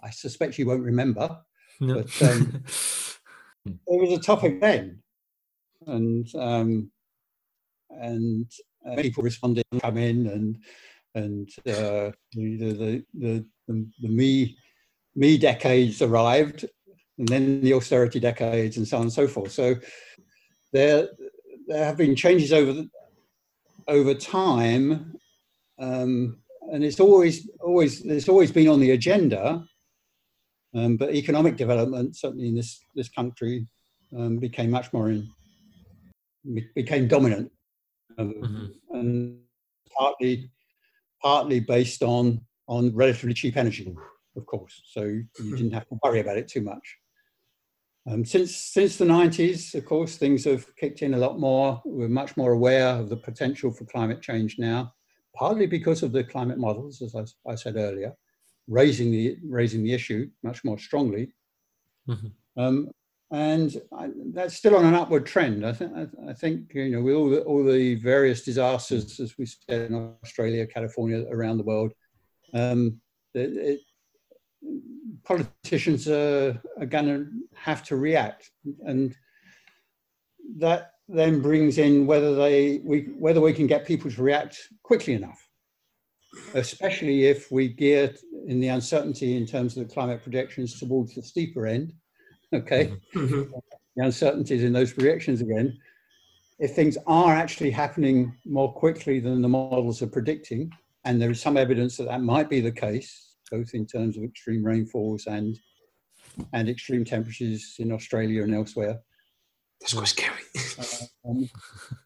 I 0.03 0.11
suspect 0.11 0.59
you 0.59 0.67
won't 0.67 0.83
remember. 0.83 1.37
No. 1.79 1.95
But, 1.95 2.21
um, 2.21 2.63
it 3.65 3.79
was 3.87 4.17
a 4.17 4.21
topic 4.21 4.61
then, 4.61 5.01
and 5.87 6.27
um, 6.35 6.91
and 7.89 8.51
uh, 8.87 8.95
people 9.01 9.23
responded, 9.23 9.63
come 9.81 9.97
in, 9.97 10.27
and 10.27 10.57
and 11.15 11.49
uh, 11.67 12.11
the, 12.33 12.57
the, 12.57 13.05
the 13.13 13.45
the 13.71 13.85
the 14.01 14.09
me 14.09 14.57
me 15.15 15.37
decades 15.37 16.01
arrived, 16.01 16.65
and 17.17 17.27
then 17.27 17.61
the 17.61 17.73
austerity 17.73 18.19
decades, 18.19 18.77
and 18.77 18.87
so 18.87 18.97
on 18.97 19.03
and 19.03 19.13
so 19.13 19.27
forth. 19.27 19.51
So 19.51 19.75
there 20.73 21.09
there 21.67 21.85
have 21.85 21.97
been 21.97 22.15
changes 22.15 22.51
over 22.53 22.73
the, 22.73 22.89
over 23.87 24.13
time, 24.13 25.13
um, 25.79 26.37
and 26.71 26.83
it's 26.83 26.99
always 26.99 27.49
always 27.59 28.05
it's 28.05 28.29
always 28.29 28.51
been 28.51 28.67
on 28.67 28.79
the 28.79 28.91
agenda. 28.91 29.65
Um, 30.73 30.95
but 30.95 31.13
economic 31.13 31.57
development, 31.57 32.15
certainly 32.15 32.47
in 32.47 32.55
this 32.55 32.79
this 32.95 33.09
country, 33.09 33.67
um, 34.17 34.37
became 34.37 34.71
much 34.71 34.93
more 34.93 35.09
in, 35.09 35.29
became 36.75 37.07
dominant, 37.07 37.51
um, 38.17 38.33
Mhm. 38.33 38.97
and 38.97 39.39
partly 39.97 40.49
partly 41.21 41.59
based 41.59 42.01
on 42.03 42.41
on 42.71 42.95
relatively 42.95 43.33
cheap 43.33 43.57
energy, 43.57 43.93
of 44.37 44.45
course. 44.45 44.81
So 44.85 45.03
you 45.03 45.27
didn't 45.57 45.73
have 45.73 45.87
to 45.89 45.99
worry 46.01 46.21
about 46.21 46.37
it 46.37 46.47
too 46.47 46.61
much. 46.61 46.97
Um, 48.09 48.23
since 48.23 48.55
since 48.55 48.95
the 48.95 49.05
90s, 49.05 49.75
of 49.75 49.85
course, 49.85 50.15
things 50.15 50.45
have 50.45 50.65
kicked 50.77 51.01
in 51.01 51.13
a 51.13 51.17
lot 51.17 51.37
more. 51.37 51.81
We're 51.83 52.07
much 52.07 52.37
more 52.37 52.53
aware 52.53 52.95
of 52.95 53.09
the 53.09 53.17
potential 53.17 53.71
for 53.71 53.85
climate 53.85 54.21
change 54.21 54.57
now, 54.57 54.93
partly 55.35 55.67
because 55.67 56.01
of 56.01 56.13
the 56.13 56.23
climate 56.23 56.57
models, 56.57 57.01
as 57.01 57.13
I, 57.13 57.51
I 57.51 57.55
said 57.55 57.75
earlier, 57.75 58.13
raising 58.67 59.11
the 59.11 59.37
raising 59.43 59.83
the 59.83 59.93
issue 59.93 60.29
much 60.41 60.63
more 60.63 60.79
strongly. 60.79 61.33
Mhm. 62.07 62.31
Um, 62.57 62.89
and 63.31 63.81
I, 63.93 64.09
that's 64.33 64.55
still 64.55 64.75
on 64.77 64.85
an 64.85 64.95
upward 64.95 65.25
trend. 65.25 65.65
I 65.65 65.73
think. 65.73 65.91
I, 65.95 66.31
I 66.31 66.33
think 66.33 66.73
you 66.73 66.89
know, 66.89 67.01
with 67.01 67.15
all 67.15 67.29
the 67.29 67.41
all 67.41 67.63
the 67.65 67.95
various 67.95 68.43
disasters, 68.43 69.19
as 69.19 69.37
we 69.37 69.45
said 69.45 69.91
in 69.91 70.15
Australia, 70.23 70.65
California, 70.65 71.25
around 71.29 71.57
the 71.57 71.69
world, 71.71 71.91
um, 72.53 72.99
it, 73.33 73.57
it, 73.57 73.79
politicians 75.23 76.07
are, 76.07 76.61
are 76.79 76.85
going 76.85 77.05
to 77.05 77.27
have 77.55 77.83
to 77.85 77.95
react, 77.95 78.51
and 78.85 79.15
that 80.57 80.91
then 81.07 81.41
brings 81.41 81.77
in 81.77 82.05
whether 82.05 82.35
they 82.35 82.81
we 82.83 83.09
whether 83.17 83.41
we 83.41 83.53
can 83.53 83.67
get 83.67 83.85
people 83.85 84.09
to 84.11 84.23
react 84.23 84.57
quickly 84.83 85.13
enough, 85.13 85.47
especially 86.53 87.25
if 87.25 87.51
we 87.51 87.67
gear 87.67 88.13
in 88.47 88.59
the 88.59 88.69
uncertainty 88.69 89.37
in 89.37 89.45
terms 89.45 89.77
of 89.77 89.87
the 89.87 89.93
climate 89.93 90.23
projections 90.23 90.79
towards 90.79 91.15
the 91.15 91.21
steeper 91.21 91.67
end. 91.67 91.93
Okay, 92.53 92.93
Mhm. 93.13 93.49
the 93.95 94.03
uncertainties 94.03 94.63
in 94.63 94.73
those 94.73 94.93
projections 94.93 95.41
again. 95.41 95.77
If 96.59 96.75
things 96.75 96.97
are 97.07 97.33
actually 97.33 97.71
happening 97.71 98.33
more 98.45 98.71
quickly 98.73 99.19
than 99.19 99.41
the 99.41 99.49
models 99.49 100.01
are 100.01 100.07
predicting, 100.07 100.71
and 101.05 101.21
there 101.21 101.31
is 101.31 101.41
some 101.41 101.57
evidence 101.57 101.97
that 101.97 102.07
that 102.07 102.21
might 102.21 102.49
be 102.49 102.61
the 102.61 102.71
case, 102.71 103.35
both 103.49 103.73
in 103.73 103.85
terms 103.85 104.17
of 104.17 104.23
extreme 104.23 104.63
rainfalls 104.63 105.25
and 105.27 105.57
and 106.53 106.69
extreme 106.69 107.03
temperatures 107.03 107.75
in 107.79 107.91
Australia 107.91 108.43
and 108.43 108.55
elsewhere, 108.55 108.99
That's 109.81 109.93
quite 109.93 110.07
scary. 110.07 110.43
um, 111.27 111.49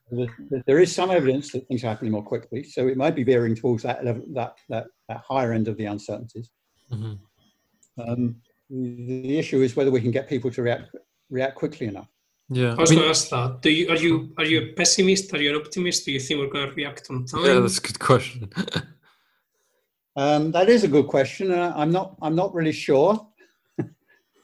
th- 0.09 0.29
th- 0.49 0.63
there 0.65 0.79
is 0.79 0.95
some 0.95 1.11
evidence 1.11 1.51
that 1.51 1.67
things 1.67 1.83
are 1.83 1.89
happening 1.89 2.11
more 2.11 2.23
quickly. 2.23 2.63
So 2.63 2.87
it 2.87 2.97
might 2.97 3.15
be 3.15 3.23
veering 3.23 3.55
towards 3.55 3.83
that 3.83 4.03
level, 4.03 4.23
that 4.33 4.57
that, 4.69 4.87
that 5.09 5.21
higher 5.27 5.51
end 5.53 5.67
of 5.67 5.77
the 5.77 5.85
uncertainties. 5.85 6.49
Mhm. 6.91 7.19
Um, 7.97 8.35
the, 8.69 9.21
the 9.27 9.37
issue 9.37 9.61
is 9.61 9.75
whether 9.75 9.91
we 9.91 10.01
can 10.01 10.11
get 10.11 10.27
people 10.27 10.49
to 10.51 10.61
react 10.61 10.89
react 11.29 11.55
quickly 11.55 11.87
enough. 11.87 12.09
Yeah. 12.49 12.73
I 12.73 12.81
was 12.81 12.91
I 12.91 12.93
mean- 12.93 12.99
going 13.01 13.13
to 13.13 13.17
ask 13.19 13.29
that. 13.29 13.61
Do 13.61 13.69
you 13.71 13.89
are 13.89 13.95
you 13.97 14.33
are 14.37 14.45
you 14.45 14.61
a 14.61 14.67
pessimist? 14.73 15.33
Are 15.33 15.41
you 15.41 15.49
an 15.55 15.61
optimist? 15.61 16.05
Do 16.05 16.11
you 16.11 16.19
think 16.19 16.39
we're 16.39 16.47
going 16.49 16.69
to 16.69 16.75
react 16.75 17.07
on 17.09 17.25
time? 17.25 17.45
yeah, 17.45 17.59
that's 17.59 17.77
a 17.77 17.81
good 17.81 17.99
question. 17.99 18.49
Um, 20.17 20.53
that 20.53 20.69
is 20.69 20.85
a 20.85 20.87
good 20.87 21.07
question. 21.07 21.51
Uh, 21.51 21.73
I'm 21.75 21.91
not. 21.91 22.15
I'm 22.21 22.35
not 22.37 22.53
really 22.53 22.71
sure. 22.71 23.27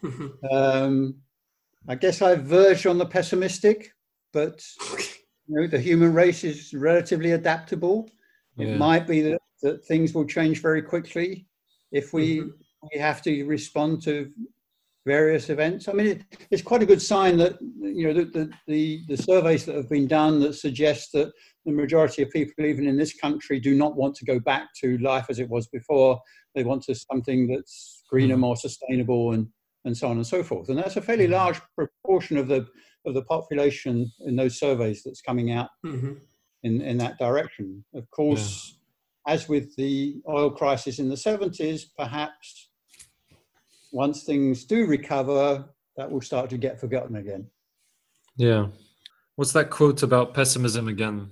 Mhm. 0.04 0.32
Um, 0.52 1.16
I 1.88 1.95
guess 1.95 2.22
I 2.22 2.36
verge 2.36 2.86
on 2.86 2.97
the 2.97 3.06
pessimistic, 3.06 3.93
but 4.34 4.62
you 5.47 5.56
know, 5.56 5.68
the 5.68 5.80
human 5.80 6.14
race 6.14 6.43
is 6.43 6.74
relatively 6.74 7.32
adaptable. 7.32 8.10
Yeah. 8.58 8.68
It 8.68 8.78
might 8.80 9.08
be 9.08 9.22
that, 9.22 9.39
that 9.62 9.86
things 9.86 10.14
will 10.14 10.26
change 10.26 10.62
very 10.62 10.82
quickly 10.82 11.47
if 11.93 12.12
we 12.12 12.39
Mhm. 12.39 12.52
we 12.91 12.99
have 12.99 13.22
to 13.22 13.45
respond 13.45 14.02
to 14.04 14.30
various 15.06 15.49
events. 15.49 15.88
I 15.88 15.93
mean, 15.93 16.08
it, 16.08 16.22
it's 16.52 16.62
quite 16.62 16.84
a 16.84 16.86
good 16.86 17.02
sign 17.02 17.38
that 17.38 17.60
you 17.62 18.08
know 18.08 18.14
the, 18.14 18.26
the 18.26 18.52
the 18.68 19.02
the 19.08 19.18
surveys 19.18 19.66
that 19.66 19.76
have 19.76 19.89
been 19.89 20.08
done 20.08 20.39
that 20.41 20.54
suggest 20.56 21.12
that 21.14 21.32
the 21.66 21.72
majority 21.72 22.22
of 22.24 22.30
people, 22.32 22.66
even 22.66 22.88
in 22.88 22.97
this 22.97 23.14
country, 23.14 23.60
do 23.60 23.76
not 23.76 23.95
want 23.95 24.16
to 24.16 24.26
go 24.26 24.39
back 24.39 24.68
to 24.82 24.97
life 24.99 25.26
as 25.30 25.39
it 25.39 25.49
was 25.49 25.68
before. 25.68 26.20
They 26.56 26.64
want 26.64 26.84
to 26.84 26.95
something 26.95 27.47
that's 27.47 28.04
greener, 28.10 28.36
Mhm. 28.36 28.39
more 28.39 28.56
sustainable, 28.58 29.32
and 29.34 29.47
and 29.86 29.97
so 29.97 30.08
on 30.08 30.18
and 30.18 30.28
so 30.28 30.43
forth. 30.43 30.70
And 30.70 30.78
that's 30.78 30.97
a 30.97 31.02
fairly 31.02 31.28
Mhm. 31.28 31.32
large 31.32 31.60
proportion 31.76 32.38
of 32.38 32.47
the 32.47 32.68
of 33.06 33.16
the 33.16 33.24
population 33.24 34.12
in 34.28 34.36
those 34.36 34.60
surveys 34.60 35.02
that's 35.04 35.22
coming 35.22 35.52
out 35.52 35.70
Mhm. 35.84 36.20
in, 36.62 36.82
in 36.82 36.97
that 36.97 37.18
direction. 37.18 37.84
Of 37.95 38.08
course, 38.12 38.78
as 39.28 39.49
with 39.49 39.76
the 39.76 40.22
oil 40.30 40.52
crisis 40.52 40.99
in 40.99 41.10
the 41.10 41.18
70s, 41.18 41.86
perhaps 41.97 42.70
once 43.92 44.24
things 44.24 44.64
do 44.64 44.86
recover, 44.86 45.66
that 45.98 46.10
will 46.10 46.22
start 46.22 46.50
to 46.52 46.58
get 46.58 46.80
forgotten 46.80 47.18
again. 47.18 47.48
Yeah. 48.38 48.68
What's 49.36 49.52
that 49.54 49.70
quote 49.70 50.04
about 50.04 50.34
pessimism 50.34 50.88
again, 50.88 51.30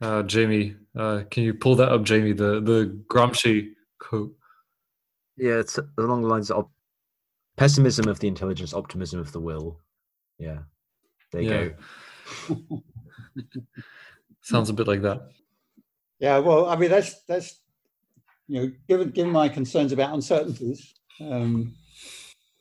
uh, 0.00 0.22
Jamie? 0.24 0.76
Uh, 0.96 1.22
can 1.30 1.44
you 1.44 1.54
pull 1.54 1.76
that 1.76 1.90
up, 1.90 2.02
Jamie? 2.04 2.32
The 2.32 2.60
the 2.60 2.98
Gramsci 3.08 3.72
quote. 3.98 4.34
Yeah, 5.36 5.58
it's 5.58 5.78
along 5.98 6.22
the 6.22 6.28
lines 6.28 6.50
of 6.50 6.68
pessimism 7.56 8.08
of 8.08 8.18
the 8.20 8.28
intelligence, 8.28 8.74
optimism 8.74 9.20
of 9.20 9.32
the 9.32 9.40
will. 9.40 9.78
Yeah, 10.38 10.58
there 11.32 11.42
you 11.42 11.50
Yeah. 11.50 11.68
go. 12.48 12.82
Sounds 14.42 14.70
a 14.70 14.72
bit 14.72 14.88
like 14.88 15.02
that. 15.02 15.28
Yeah, 16.18 16.38
well, 16.38 16.66
I 16.66 16.76
mean, 16.76 16.90
that's, 16.90 17.22
that's 17.24 17.60
you 18.48 18.60
know, 18.60 18.72
given, 18.88 19.10
given 19.10 19.32
my 19.32 19.48
concerns 19.48 19.92
about 19.92 20.14
uncertainties 20.14 20.94
um, 21.20 21.74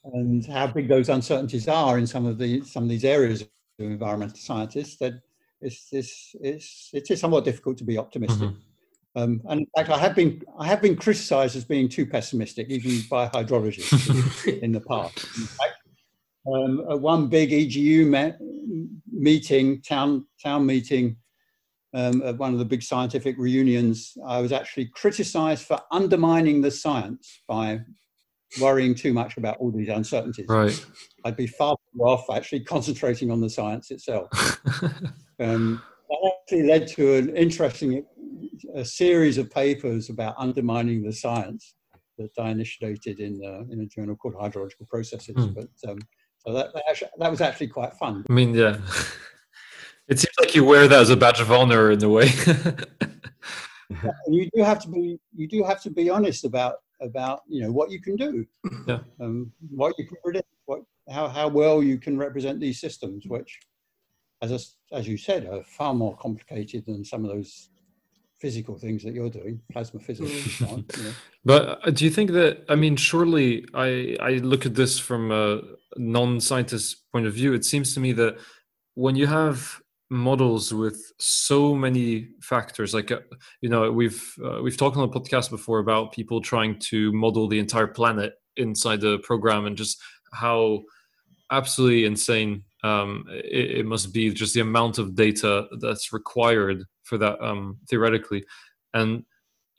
and 0.04 0.46
how 0.46 0.68
big 0.68 0.88
those 0.88 1.10
uncertainties 1.10 1.68
are 1.68 1.98
in 1.98 2.08
some 2.08 2.26
of 2.26 2.38
the 2.38 2.64
some 2.64 2.84
of 2.84 2.90
these 2.90 3.06
areas 3.06 3.42
of 3.42 3.50
environmental 3.80 4.38
scientists, 4.38 4.98
that 4.98 5.14
it's, 5.62 5.88
it's, 5.92 6.36
it's, 6.42 6.90
it 6.94 7.12
is 7.12 7.20
somewhat 7.20 7.44
difficult 7.44 7.78
to 7.78 7.84
be 7.84 7.98
optimistic. 7.98 8.50
Mhm. 8.50 8.58
Um, 9.16 9.42
and 9.50 9.62
in 9.62 9.68
fact, 9.76 9.90
I 9.90 9.98
have 9.98 10.16
been 10.16 10.42
I 10.58 10.68
have 10.68 10.82
been 10.82 10.96
criticised 10.96 11.56
as 11.56 11.66
being 11.66 11.90
too 11.90 12.06
pessimistic, 12.06 12.70
even 12.70 13.02
by 13.10 13.28
hydrologists 13.28 14.48
in 14.64 14.72
the 14.72 14.82
past. 14.82 15.26
In 15.36 15.46
fact, 15.46 15.74
um, 16.48 16.86
at 16.90 17.02
one 17.02 17.28
big 17.28 17.50
EGU 17.50 18.06
me- 18.06 18.94
meeting, 19.12 19.82
town 19.82 20.28
town 20.42 20.66
meeting, 20.66 21.18
um, 21.94 22.22
at 22.22 22.38
one 22.38 22.54
of 22.54 22.60
the 22.60 22.66
big 22.66 22.84
scientific 22.84 23.36
reunions, 23.40 24.16
I 24.26 24.42
was 24.42 24.52
actually 24.52 24.86
criticised 24.86 25.66
for 25.66 25.82
undermining 25.92 26.62
the 26.62 26.72
science 26.72 27.42
by 27.48 27.82
worrying 28.60 28.96
too 28.96 29.14
much 29.14 29.38
about 29.38 29.58
all 29.58 29.72
these 29.72 29.90
uncertainties. 29.90 30.48
Right. 30.48 30.86
I'd 31.26 31.36
be 31.36 31.48
far 31.48 31.76
better 31.94 32.08
off 32.08 32.26
actually 32.34 32.62
concentrating 32.62 33.32
on 33.32 33.42
the 33.42 33.50
science 33.50 33.92
itself. 33.92 34.30
Um, 35.42 35.82
that 36.10 36.32
actually 36.42 36.68
led 36.68 36.86
to 36.90 37.16
an 37.16 37.34
interesting 37.34 38.06
a 38.76 38.84
series 38.84 39.38
of 39.38 39.50
papers 39.50 40.10
about 40.10 40.36
undermining 40.38 41.02
the 41.02 41.14
science 41.14 41.76
that 42.18 42.32
I 42.38 42.50
initiated 42.50 43.22
in, 43.22 43.42
uh, 43.42 43.72
in 43.72 43.80
a 43.80 43.86
journal 43.86 44.18
called 44.18 44.36
Hydrological 44.36 44.86
Processes. 44.90 45.36
Hmm. 45.38 45.54
But 45.54 45.70
um, 45.90 46.00
so 46.40 46.52
that, 46.52 46.74
that, 46.74 46.84
actually, 46.90 47.12
that 47.20 47.32
was 47.32 47.40
actually 47.40 47.68
quite 47.68 47.94
fun. 47.94 48.26
I 48.30 48.34
mean, 48.34 48.54
yeah. 48.54 48.80
It 50.10 50.18
seems 50.18 50.34
like 50.40 50.56
you 50.56 50.66
wear 50.66 50.88
that 50.88 51.02
as 51.02 51.12
a 51.12 51.16
badge 51.16 51.40
of 51.40 51.52
honor 51.52 51.92
in 51.92 52.04
a 52.04 52.10
way. 52.10 52.32
And 53.90 54.36
you 54.36 54.50
do 54.56 54.64
have 54.64 54.80
to 54.84 54.88
be 54.88 55.20
you 55.36 55.48
do 55.48 55.64
have 55.64 55.82
to 55.82 55.90
be 55.90 56.10
honest 56.10 56.46
about 56.46 56.76
about 57.02 57.42
you 57.48 57.62
know 57.62 57.72
what 57.72 57.92
you 57.92 58.02
can 58.02 58.16
do, 58.16 58.46
Yeah. 58.88 59.00
um, 59.20 59.52
what 59.70 59.96
you 59.98 60.06
can 60.08 60.18
predict, 60.24 60.48
what 60.66 60.82
how 61.10 61.28
how 61.28 61.48
well 61.48 61.82
you 61.84 61.98
can 61.98 62.18
represent 62.18 62.60
these 62.60 62.80
systems, 62.80 63.26
which, 63.28 63.60
as 64.42 64.76
as 64.92 65.08
you 65.08 65.18
said, 65.18 65.46
are 65.48 65.64
far 65.64 65.94
more 65.94 66.16
complicated 66.18 66.86
than 66.86 67.04
some 67.06 67.24
of 67.26 67.32
those 67.32 67.70
physical 68.40 68.78
things 68.78 69.04
that 69.04 69.14
you're 69.14 69.30
doing, 69.30 69.60
plasma 69.72 70.00
physics 70.00 70.32
and 70.32 70.52
so 70.70 70.74
on. 70.76 70.86
You 70.98 71.04
know. 71.04 71.14
But 71.46 71.88
uh, 71.88 71.92
do 71.92 72.04
you 72.06 72.12
think 72.12 72.32
that 72.32 72.66
I 72.68 72.76
mean 72.76 72.96
surely 72.98 73.66
I 73.74 74.18
I 74.20 74.32
look 74.52 74.66
at 74.66 74.76
this 74.76 75.00
from 75.00 75.32
a 75.32 75.62
non-scientist 75.98 77.12
point 77.12 77.26
of 77.26 77.34
view 77.34 77.54
it 77.54 77.66
seems 77.66 77.94
to 77.94 78.00
me 78.00 78.12
that 78.14 78.38
when 78.96 79.16
you 79.16 79.28
have 79.28 79.82
models 80.10 80.74
with 80.74 81.12
so 81.20 81.76
many 81.76 82.30
factors. 82.42 82.94
Like 82.94 83.12
uh, 83.12 83.20
you 83.62 83.70
know 83.70 83.92
we've 83.92 84.24
uh, 84.44 84.62
we've 84.62 84.78
talked 84.78 84.98
on 84.98 85.10
the 85.10 85.20
podcast 85.20 85.50
before 85.50 85.80
about 85.80 86.12
people 86.12 86.42
trying 86.42 86.80
to 86.90 87.12
model 87.14 87.48
the 87.48 87.60
entire 87.60 87.88
planet 87.88 88.34
inside 88.58 89.02
the 89.02 89.20
program 89.20 89.66
and 89.66 89.78
just 89.78 90.02
how 90.34 90.82
absolutely 91.52 92.06
insane 92.06 92.64
um, 92.84 93.26
it, 93.30 93.80
it, 93.80 93.86
must 93.86 94.14
be 94.14 94.32
just 94.32 94.54
the 94.54 94.60
amount 94.60 95.00
of 95.00 95.16
data 95.16 95.68
that's 95.80 96.14
required 96.14 96.84
for 97.04 97.18
that 97.18 97.42
um, 97.42 97.78
theoretically. 97.90 98.46
And 98.94 99.24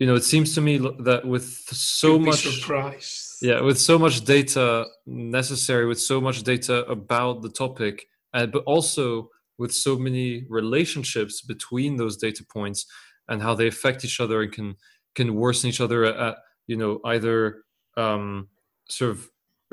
you 0.01 0.07
know 0.07 0.15
it 0.15 0.25
seems 0.25 0.55
to 0.55 0.61
me 0.61 0.79
that 0.79 1.23
with 1.25 1.47
so 1.71 2.19
much 2.19 2.43
surprise 2.43 3.37
yeah 3.43 3.61
with 3.61 3.79
so 3.79 3.99
much 3.99 4.25
data 4.25 4.87
necessary 5.07 5.87
with 5.87 6.01
so 6.01 6.21
much 6.21 6.43
data 6.43 6.85
about 6.87 7.43
the 7.43 7.51
topic 7.51 8.07
uh, 8.33 8.47
but 8.47 8.65
also 8.65 9.29
with 9.61 9.73
so 9.73 9.97
many 9.97 10.45
relationships 10.49 11.43
between 11.43 11.97
those 11.99 12.17
data 12.17 12.43
points 12.57 12.87
and 13.29 13.43
how 13.43 13.55
they 13.55 13.69
affect 13.69 14.05
each 14.05 14.19
other 14.19 14.43
and 14.43 14.53
can 14.53 14.75
can 15.15 15.35
worsen 15.35 15.69
each 15.69 15.81
other 15.81 16.05
at, 16.05 16.37
you 16.67 16.77
know 16.77 17.01
either 17.05 17.63
um, 17.97 18.49
sort 18.89 19.11
of 19.13 19.29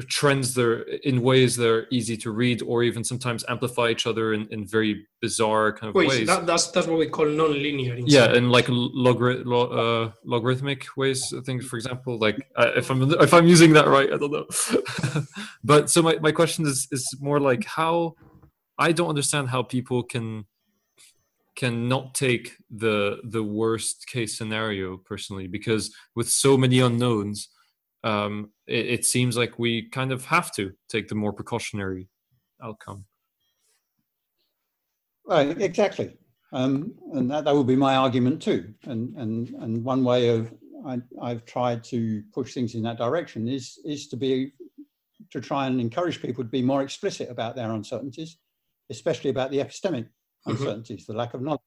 trends 0.10 0.54
that 0.54 0.64
are 0.64 0.82
in 1.10 1.24
ways 1.24 1.56
that 1.56 1.68
are 1.68 1.88
easy 1.90 2.16
to 2.16 2.30
read 2.30 2.62
or 2.62 2.84
even 2.84 3.04
sometimes 3.04 3.44
amplify 3.50 3.88
each 3.90 4.06
other 4.06 4.34
in, 4.34 4.48
in 4.52 4.68
very 4.68 5.08
bizarre 5.22 5.72
kind 5.72 5.90
of 5.90 5.96
Wait, 5.96 6.10
ways. 6.10 6.28
That, 6.28 6.46
that's 6.46 6.68
that's 6.70 6.86
what 6.86 7.00
we 7.00 7.08
call 7.08 7.26
non-linear. 7.26 7.96
yeah 8.06 8.34
in 8.34 8.50
like 8.50 8.68
logri- 8.68 9.44
lo- 9.44 9.72
uh, 9.84 10.12
logarithmic 10.24 10.86
ways 10.98 11.34
i 11.36 11.42
think 11.42 11.64
for 11.64 11.78
example 11.78 12.20
like 12.20 12.38
uh, 12.58 12.72
if 12.76 12.92
i'm 12.92 13.02
if 13.28 13.34
i'm 13.34 13.48
using 13.48 13.74
that 13.74 13.88
right 13.88 14.10
i 14.14 14.18
don't 14.18 14.32
know. 14.32 14.48
But 15.64 15.90
so 15.90 16.02
my, 16.08 16.16
my 16.28 16.32
question 16.32 16.66
is 16.68 16.88
is 16.92 17.04
more 17.20 17.40
like 17.40 17.64
how 17.66 18.16
i 18.78 18.92
don't 18.92 19.10
understand 19.10 19.50
how 19.50 19.62
people 19.64 20.04
can 20.04 20.46
can 21.56 21.88
not 21.88 22.14
take 22.14 22.56
the 22.70 23.18
the 23.24 23.44
worst 23.44 24.06
case 24.08 24.38
scenario 24.38 24.98
personally 24.98 25.48
because 25.48 25.94
with 26.16 26.30
so 26.30 26.58
many 26.58 26.80
unknowns 26.80 27.50
um, 28.04 28.52
it, 28.68 28.86
it 28.88 29.06
seems 29.06 29.38
like 29.38 29.60
we 29.60 29.90
kind 29.90 30.12
of 30.12 30.26
have 30.26 30.54
to 30.56 30.72
take 30.90 31.08
the 31.08 31.16
more 31.16 31.34
precautionary 31.34 32.10
outcome. 32.62 33.06
Right, 35.26 35.60
exactly. 35.62 36.18
Um, 36.54 36.94
and 37.14 37.30
that, 37.30 37.44
that 37.46 37.56
would 37.56 37.68
be 37.68 37.76
my 37.76 37.96
argument 37.98 38.42
too. 38.42 38.74
And, 38.86 39.16
and, 39.18 39.50
and 39.62 39.84
one 39.84 40.04
way 40.04 40.30
of 40.30 40.54
I, 40.86 41.00
I've 41.22 41.44
tried 41.46 41.84
to 41.86 42.24
push 42.34 42.54
things 42.54 42.76
in 42.76 42.84
that 42.84 42.98
direction 42.98 43.50
is, 43.50 43.78
is 43.84 44.08
to 44.10 44.16
be 44.16 44.54
to 45.32 45.42
try 45.42 45.68
and 45.68 45.82
encourage 45.82 46.22
people 46.22 46.44
to 46.44 46.50
be 46.50 46.62
more 46.62 46.84
explicit 46.84 47.30
about 47.30 47.56
their 47.56 47.74
uncertainties, 47.74 48.38
especially 48.90 49.30
about 49.30 49.52
the 49.52 49.60
epistemic 49.60 50.06
mm-hmm. 50.06 50.52
uncertainties, 50.52 51.06
the 51.06 51.14
lack 51.14 51.34
of 51.34 51.42
knowledge. 51.42 51.62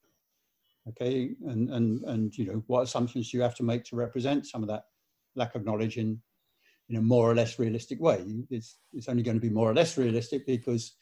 Okay, 0.88 1.34
and 1.46 1.68
and 1.70 2.02
and 2.04 2.36
you 2.36 2.46
know 2.46 2.62
what 2.66 2.82
assumptions 2.82 3.30
do 3.30 3.36
you 3.36 3.42
have 3.42 3.54
to 3.56 3.62
make 3.62 3.84
to 3.84 3.96
represent 3.96 4.46
some 4.46 4.62
of 4.62 4.68
that 4.68 4.84
lack 5.36 5.54
of 5.54 5.64
knowledge 5.64 5.98
in 5.98 6.20
in 6.90 6.96
a 6.96 7.00
more 7.00 7.30
or 7.30 7.34
less 7.34 7.58
realistic 7.58 8.00
way. 8.00 8.24
It's, 8.50 8.78
it's 8.92 9.08
only 9.08 9.22
going 9.22 9.36
to 9.36 9.40
be 9.40 9.48
more 9.48 9.70
or 9.70 9.74
less 9.74 9.96
realistic 9.96 10.44
because 10.44 10.96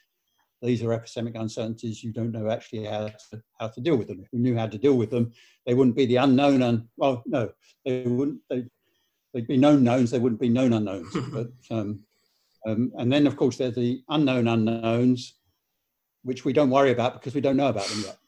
these 0.61 0.83
are 0.83 0.89
epistemic 0.89 1.35
uncertainties. 1.35 2.05
You 2.05 2.12
don't 2.12 2.33
know 2.33 2.51
actually 2.51 2.85
how 2.85 3.07
to, 3.07 3.43
how 3.59 3.69
to 3.69 3.81
deal 3.81 3.97
with 3.97 4.09
them. 4.09 4.21
If 4.21 4.29
you 4.33 4.39
knew 4.39 4.57
how 4.57 4.66
to 4.66 4.77
deal 4.77 4.95
with 4.95 5.11
them, 5.11 5.33
they 5.66 5.75
wouldn't 5.75 5.97
be 5.97 6.05
the 6.05 6.16
unknown. 6.16 6.62
And 6.62 6.85
well, 6.97 7.23
no, 7.27 7.51
they 7.87 8.03
wouldn't. 8.03 8.41
They, 8.51 8.64
they'd 9.33 9.49
be 9.49 9.57
known 9.57 9.83
knowns. 9.83 10.11
They 10.11 10.19
wouldn't 10.19 10.41
be 10.41 10.51
known 10.51 10.75
unknowns. 10.75 11.14
but 11.33 11.49
um, 11.71 12.05
um, 12.66 12.93
and 12.99 13.11
then 13.11 13.27
of 13.27 13.37
course 13.37 13.57
there's 13.57 13.77
the 13.77 14.03
unknown 14.11 14.47
unknowns, 14.47 15.38
which 16.23 16.45
we 16.45 16.53
don't 16.53 16.71
worry 16.71 16.93
about 16.93 17.14
because 17.14 17.35
we 17.35 17.41
don't 17.41 17.57
know 17.57 17.69
about 17.69 17.87
them 17.87 18.03
yet. 18.05 18.16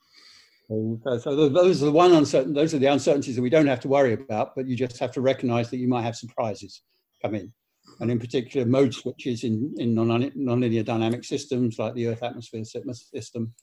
Mm. 0.71 1.01
So, 1.03 1.17
so 1.17 1.49
those 1.49 1.81
are 1.81 1.87
the 1.87 1.91
one 1.91 2.13
uncertain. 2.13 2.53
Those 2.53 2.73
are 2.73 2.79
the 2.79 2.85
uncertainties 2.85 3.35
that 3.35 3.41
we 3.41 3.49
don't 3.49 3.67
have 3.67 3.81
to 3.81 3.89
worry 3.89 4.13
about, 4.13 4.55
but 4.55 4.67
you 4.67 4.77
just 4.77 4.99
have 4.99 5.11
to 5.11 5.19
recognise 5.19 5.69
that 5.69 5.79
you 5.79 5.89
might 5.89 6.03
have 6.03 6.15
surprises 6.15 6.83
come 7.21 7.35
in. 7.35 7.51
And 7.99 8.09
in 8.09 8.19
particular, 8.19 8.65
mode 8.65 8.93
switches 8.93 9.43
in, 9.43 9.73
in 9.77 9.93
nonlinear 9.93 10.85
dynamic 10.85 11.23
systems 11.23 11.77
like 11.77 11.93
the 11.93 12.07
Earth 12.07 12.23
atmosphere 12.23 12.63
system. 12.63 13.53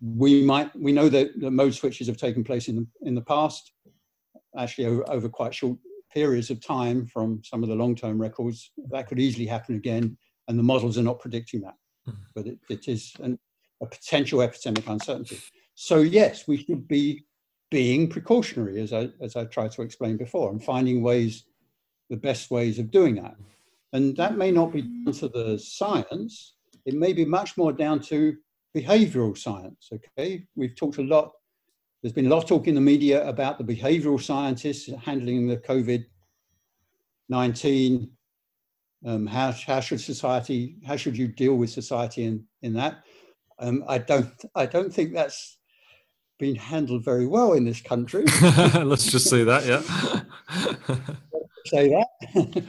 We 0.00 0.44
might 0.44 0.74
we 0.76 0.92
know 0.92 1.08
that 1.08 1.40
the 1.40 1.50
mode 1.50 1.74
switches 1.74 2.06
have 2.08 2.18
taken 2.18 2.44
place 2.44 2.68
in 2.68 2.76
the, 2.76 2.86
in 3.02 3.14
the 3.14 3.22
past, 3.22 3.72
actually 4.56 4.84
over, 4.84 5.10
over 5.10 5.28
quite 5.28 5.54
short 5.54 5.78
periods 6.12 6.50
of 6.50 6.64
time 6.64 7.06
from 7.06 7.40
some 7.44 7.62
of 7.62 7.68
the 7.68 7.74
long-term 7.74 8.20
records. 8.20 8.70
That 8.90 9.08
could 9.08 9.18
easily 9.18 9.46
happen 9.46 9.76
again, 9.76 10.16
and 10.46 10.58
the 10.58 10.62
models 10.62 10.98
are 10.98 11.02
not 11.02 11.20
predicting 11.20 11.62
that. 11.62 11.74
Hmm. 12.08 12.22
But 12.34 12.46
it, 12.46 12.58
it 12.68 12.88
is 12.88 13.12
an, 13.20 13.38
a 13.82 13.86
potential 13.86 14.40
epistemic 14.40 14.88
uncertainty. 14.88 15.38
So 15.74 15.98
yes, 15.98 16.46
we 16.48 16.56
should 16.58 16.88
be 16.88 17.24
being 17.70 18.08
precautionary, 18.08 18.80
as 18.80 18.92
I 18.92 19.10
as 19.20 19.36
I 19.36 19.44
tried 19.44 19.72
to 19.72 19.82
explain 19.82 20.16
before, 20.16 20.50
and 20.50 20.62
finding 20.62 21.02
ways 21.02 21.44
the 22.10 22.16
best 22.16 22.50
ways 22.50 22.78
of 22.78 22.90
doing 22.90 23.16
that. 23.16 23.36
And 23.92 24.16
that 24.16 24.36
may 24.36 24.50
not 24.50 24.72
be 24.72 24.82
down 24.82 25.14
to 25.14 25.28
the 25.28 25.58
science, 25.58 26.54
it 26.84 26.94
may 26.94 27.12
be 27.12 27.24
much 27.24 27.56
more 27.56 27.72
down 27.72 28.00
to 28.00 28.36
behavioral 28.76 29.36
science. 29.36 29.90
Okay, 29.92 30.46
we've 30.56 30.76
talked 30.76 30.98
a 30.98 31.02
lot, 31.02 31.32
there's 32.02 32.12
been 32.12 32.26
a 32.26 32.30
lot 32.30 32.42
of 32.42 32.48
talk 32.48 32.66
in 32.66 32.74
the 32.74 32.80
media 32.80 33.26
about 33.26 33.58
the 33.58 33.64
behavioral 33.64 34.20
scientists 34.20 34.90
handling 35.04 35.46
the 35.46 35.58
COVID 35.58 36.04
19. 37.28 38.10
Um, 39.04 39.26
how, 39.26 39.52
how 39.52 39.80
should 39.80 40.00
society, 40.00 40.76
how 40.86 40.96
should 40.96 41.16
you 41.16 41.28
deal 41.28 41.54
with 41.54 41.70
society 41.70 42.24
in, 42.24 42.44
in 42.62 42.72
that? 42.74 43.04
Um, 43.60 43.84
I 43.88 43.98
don't, 43.98 44.32
I 44.54 44.66
don't 44.66 44.92
think 44.92 45.12
that's 45.12 45.58
been 46.38 46.54
handled 46.54 47.04
very 47.04 47.26
well 47.26 47.52
in 47.52 47.64
this 47.64 47.80
country. 47.80 48.24
Let's 48.42 49.10
just 49.10 49.28
say 49.28 49.44
that, 49.44 49.66
yeah. 49.66 49.82
say 51.66 51.88
that. 51.88 52.64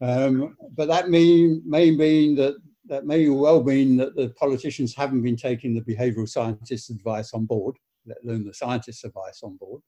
um, 0.00 0.56
but 0.76 0.88
that 0.88 1.10
mean, 1.10 1.62
may 1.64 1.90
mean 1.90 2.36
that 2.36 2.54
that 2.86 3.06
may 3.06 3.28
well 3.28 3.62
mean 3.62 3.96
that 3.96 4.14
the 4.16 4.30
politicians 4.38 4.94
haven't 4.94 5.22
been 5.22 5.36
taking 5.36 5.74
the 5.74 5.80
behavioral 5.80 6.28
scientists' 6.28 6.90
advice 6.90 7.32
on 7.32 7.46
board, 7.46 7.76
let 8.06 8.18
alone 8.24 8.44
the 8.44 8.52
scientists' 8.52 9.04
advice 9.04 9.40
on 9.42 9.56
board. 9.56 9.80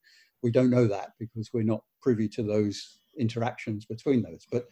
We 0.43 0.51
don't 0.51 0.71
know 0.71 0.87
that 0.87 1.11
because 1.19 1.51
we're 1.53 1.65
not 1.65 1.83
privy 2.01 2.29
to 2.29 2.43
those 2.43 3.01
interactions 3.19 3.85
between 3.85 4.23
those. 4.23 4.47
But 4.51 4.67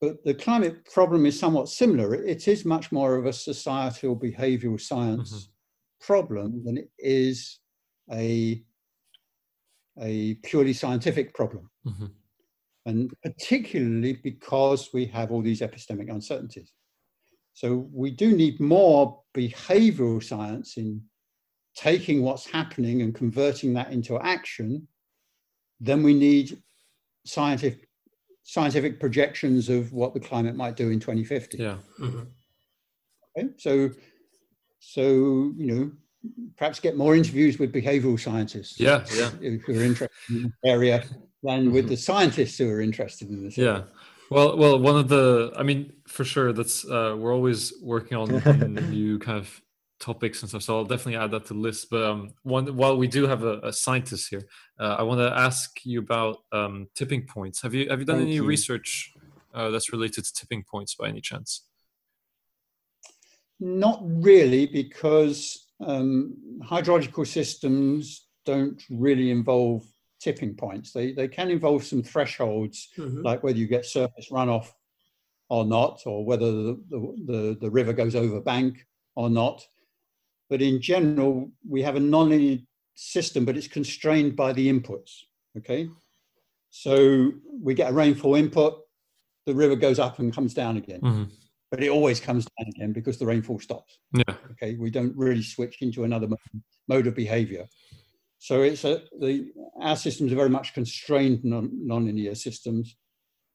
but 0.00 0.22
the 0.24 0.34
climate 0.34 0.84
problem 0.92 1.26
is 1.26 1.38
somewhat 1.38 1.68
similar. 1.68 2.14
It 2.14 2.46
is 2.48 2.64
much 2.64 2.92
more 2.92 3.16
of 3.16 3.26
a 3.26 3.32
societal 3.32 4.16
behavioral 4.16 4.80
science 4.80 5.32
mm-hmm. 5.32 6.06
problem 6.06 6.64
than 6.64 6.78
it 6.78 6.90
is 6.98 7.60
a 8.12 8.62
a 10.00 10.34
purely 10.42 10.72
scientific 10.72 11.34
problem. 11.34 11.70
Mm-hmm 11.86 12.06
and 12.86 13.12
particularly 13.22 14.14
because 14.22 14.90
we 14.92 15.06
have 15.06 15.30
all 15.30 15.42
these 15.42 15.60
epistemic 15.60 16.10
uncertainties. 16.10 16.72
So 17.54 17.88
we 17.92 18.10
do 18.10 18.36
need 18.36 18.60
more 18.60 19.20
behavioral 19.36 20.22
science 20.22 20.76
in 20.76 21.00
taking 21.76 22.22
what's 22.22 22.48
happening 22.48 23.02
and 23.02 23.14
converting 23.14 23.74
that 23.74 23.92
into 23.92 24.18
action. 24.20 24.86
Then 25.80 26.02
we 26.02 26.14
need 26.14 26.58
scientific 27.24 27.88
scientific 28.44 29.00
projections 29.00 29.68
of 29.68 29.92
what 29.92 30.14
the 30.14 30.20
climate 30.20 30.54
might 30.54 30.76
do 30.76 30.90
in 30.90 31.00
2050. 31.00 31.58
Yeah. 31.58 31.76
Mm-hmm. 31.98 32.20
Okay? 33.36 33.48
So, 33.58 33.90
so 34.78 35.02
you 35.56 35.66
know, 35.66 35.92
perhaps 36.56 36.78
get 36.78 36.96
more 36.96 37.16
interviews 37.16 37.58
with 37.58 37.72
behavioral 37.72 38.20
scientists. 38.20 38.78
Yeah, 38.78 39.04
yeah. 39.14 39.30
Who 39.30 39.80
are 39.80 39.82
interested 39.82 40.10
in 40.28 40.52
the 40.62 40.68
area 40.68 41.04
than 41.42 41.72
with 41.72 41.84
mm-hmm. 41.84 41.90
the 41.90 41.96
scientists 41.96 42.58
who 42.58 42.70
are 42.70 42.80
interested 42.80 43.28
in 43.28 43.42
this. 43.44 43.58
Yeah. 43.58 43.82
Well, 44.30 44.56
well, 44.56 44.78
one 44.78 44.96
of 44.96 45.08
the, 45.08 45.52
I 45.56 45.62
mean, 45.62 45.92
for 46.06 46.24
sure, 46.24 46.52
that's 46.52 46.84
uh, 46.84 47.14
we're 47.16 47.34
always 47.34 47.74
working 47.82 48.16
on, 48.16 48.28
new 48.90 49.18
kind 49.18 49.38
of 49.38 49.60
topics 50.04 50.42
and 50.42 50.48
stuff. 50.48 50.62
So 50.62 50.76
I'll 50.76 50.84
definitely 50.84 51.16
add 51.16 51.30
that 51.30 51.46
to 51.46 51.54
the 51.54 51.60
list. 51.60 51.88
But 51.90 52.02
um, 52.02 52.34
one, 52.42 52.76
while 52.76 52.96
we 52.96 53.06
do 53.06 53.26
have 53.26 53.42
a, 53.42 53.58
a 53.70 53.72
scientist 53.72 54.28
here, 54.28 54.44
uh, 54.78 54.96
I 54.98 55.02
want 55.02 55.20
to 55.20 55.30
ask 55.48 55.70
you 55.84 56.00
about 56.00 56.38
um, 56.52 56.88
tipping 56.94 57.26
points. 57.26 57.62
Have 57.62 57.74
you 57.74 57.88
have 57.88 58.00
you 58.00 58.04
done 58.04 58.16
Thank 58.16 58.28
any 58.28 58.36
you. 58.36 58.44
research 58.44 59.12
uh, 59.54 59.70
that's 59.70 59.92
related 59.92 60.24
to 60.24 60.32
tipping 60.32 60.62
points 60.70 60.94
by 60.94 61.08
any 61.08 61.20
chance? 61.20 61.66
Not 63.60 63.98
really, 64.02 64.66
because 64.66 65.66
um, 65.80 66.36
hydrological 66.62 67.26
systems 67.26 68.26
don't 68.44 68.82
really 68.90 69.30
involve 69.30 69.86
tipping 70.20 70.54
points. 70.54 70.92
They, 70.92 71.12
they 71.12 71.28
can 71.28 71.50
involve 71.50 71.84
some 71.84 72.02
thresholds, 72.02 72.88
mm-hmm. 72.98 73.22
like 73.22 73.42
whether 73.42 73.58
you 73.58 73.66
get 73.66 73.86
surface 73.86 74.28
runoff 74.30 74.68
or 75.48 75.64
not, 75.64 76.02
or 76.06 76.24
whether 76.24 76.50
the, 76.50 76.80
the, 76.90 76.98
the, 77.26 77.58
the, 77.60 77.70
river 77.70 77.92
goes 77.92 78.14
over 78.14 78.40
bank 78.40 78.86
or 79.14 79.28
not. 79.30 79.64
But 80.50 80.62
in 80.62 80.80
general, 80.80 81.50
we 81.68 81.82
have 81.82 81.96
a 81.96 82.00
nonlinear 82.00 82.64
system, 82.94 83.44
but 83.44 83.56
it's 83.56 83.68
constrained 83.68 84.36
by 84.36 84.52
the 84.52 84.68
inputs, 84.72 85.10
okay? 85.58 85.88
So 86.70 87.32
we 87.62 87.74
get 87.74 87.90
a 87.90 87.94
rainfall 87.94 88.34
input, 88.34 88.80
the 89.46 89.54
river 89.54 89.76
goes 89.76 89.98
up 89.98 90.18
and 90.18 90.34
comes 90.34 90.54
down 90.54 90.76
again. 90.76 91.00
Mm-hmm. 91.00 91.24
but 91.70 91.82
it 91.82 91.88
always 91.90 92.20
comes 92.20 92.44
down 92.44 92.68
again 92.68 92.92
because 92.92 93.18
the 93.18 93.26
rainfall 93.26 93.58
stops. 93.58 93.98
Yeah. 94.12 94.34
Okay, 94.52 94.76
we 94.76 94.90
don't 94.90 95.16
really 95.16 95.42
switch 95.42 95.82
into 95.82 96.04
another 96.04 96.28
mode 96.86 97.06
of 97.08 97.16
behavior. 97.16 97.66
So 98.38 98.62
it's 98.62 98.84
a 98.84 99.02
the 99.20 99.50
our 99.80 99.96
systems 99.96 100.30
are 100.32 100.36
very 100.36 100.50
much 100.50 100.72
constrained 100.72 101.42
non 101.42 101.70
nonlinear 101.84 102.36
systems 102.36 102.96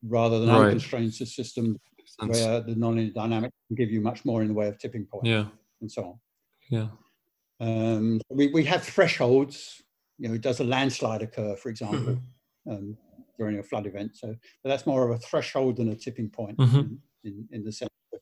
rather 0.03 0.39
than 0.39 0.49
Right. 0.49 0.63
unconstrained 0.65 1.13
systems 1.13 1.77
where 2.25 2.59
the 2.61 2.75
nonlinear 2.75 3.13
dynamic 3.13 3.51
can 3.67 3.75
give 3.77 3.89
you 3.91 4.01
much 4.01 4.25
more 4.25 4.41
in 4.41 4.49
the 4.49 4.53
way 4.53 4.67
of 4.67 4.77
tipping 4.79 5.05
points 5.05 5.29
Yeah. 5.29 5.45
and 5.81 5.89
so 5.89 6.01
on. 6.03 6.19
Yeah. 6.69 6.87
Um, 7.59 8.21
we, 8.29 8.47
we 8.47 8.63
have 8.65 8.83
thresholds. 8.83 9.81
You 10.17 10.29
know, 10.29 10.37
does 10.37 10.59
a 10.59 10.63
landslide 10.63 11.21
occur, 11.21 11.55
for 11.55 11.69
example, 11.69 12.19
um, 12.69 12.97
during 13.37 13.59
a 13.59 13.63
flood 13.63 13.85
event? 13.85 14.15
So 14.15 14.35
but 14.63 14.69
that's 14.69 14.85
more 14.85 15.09
of 15.09 15.15
a 15.15 15.19
threshold 15.19 15.77
than 15.77 15.89
a 15.89 15.95
tipping 15.95 16.29
point 16.29 16.57
Mhm. 16.57 16.79
in, 16.79 16.99
in, 17.23 17.47
in 17.51 17.63
the 17.63 17.71
sense 17.71 17.89
of 18.13 18.19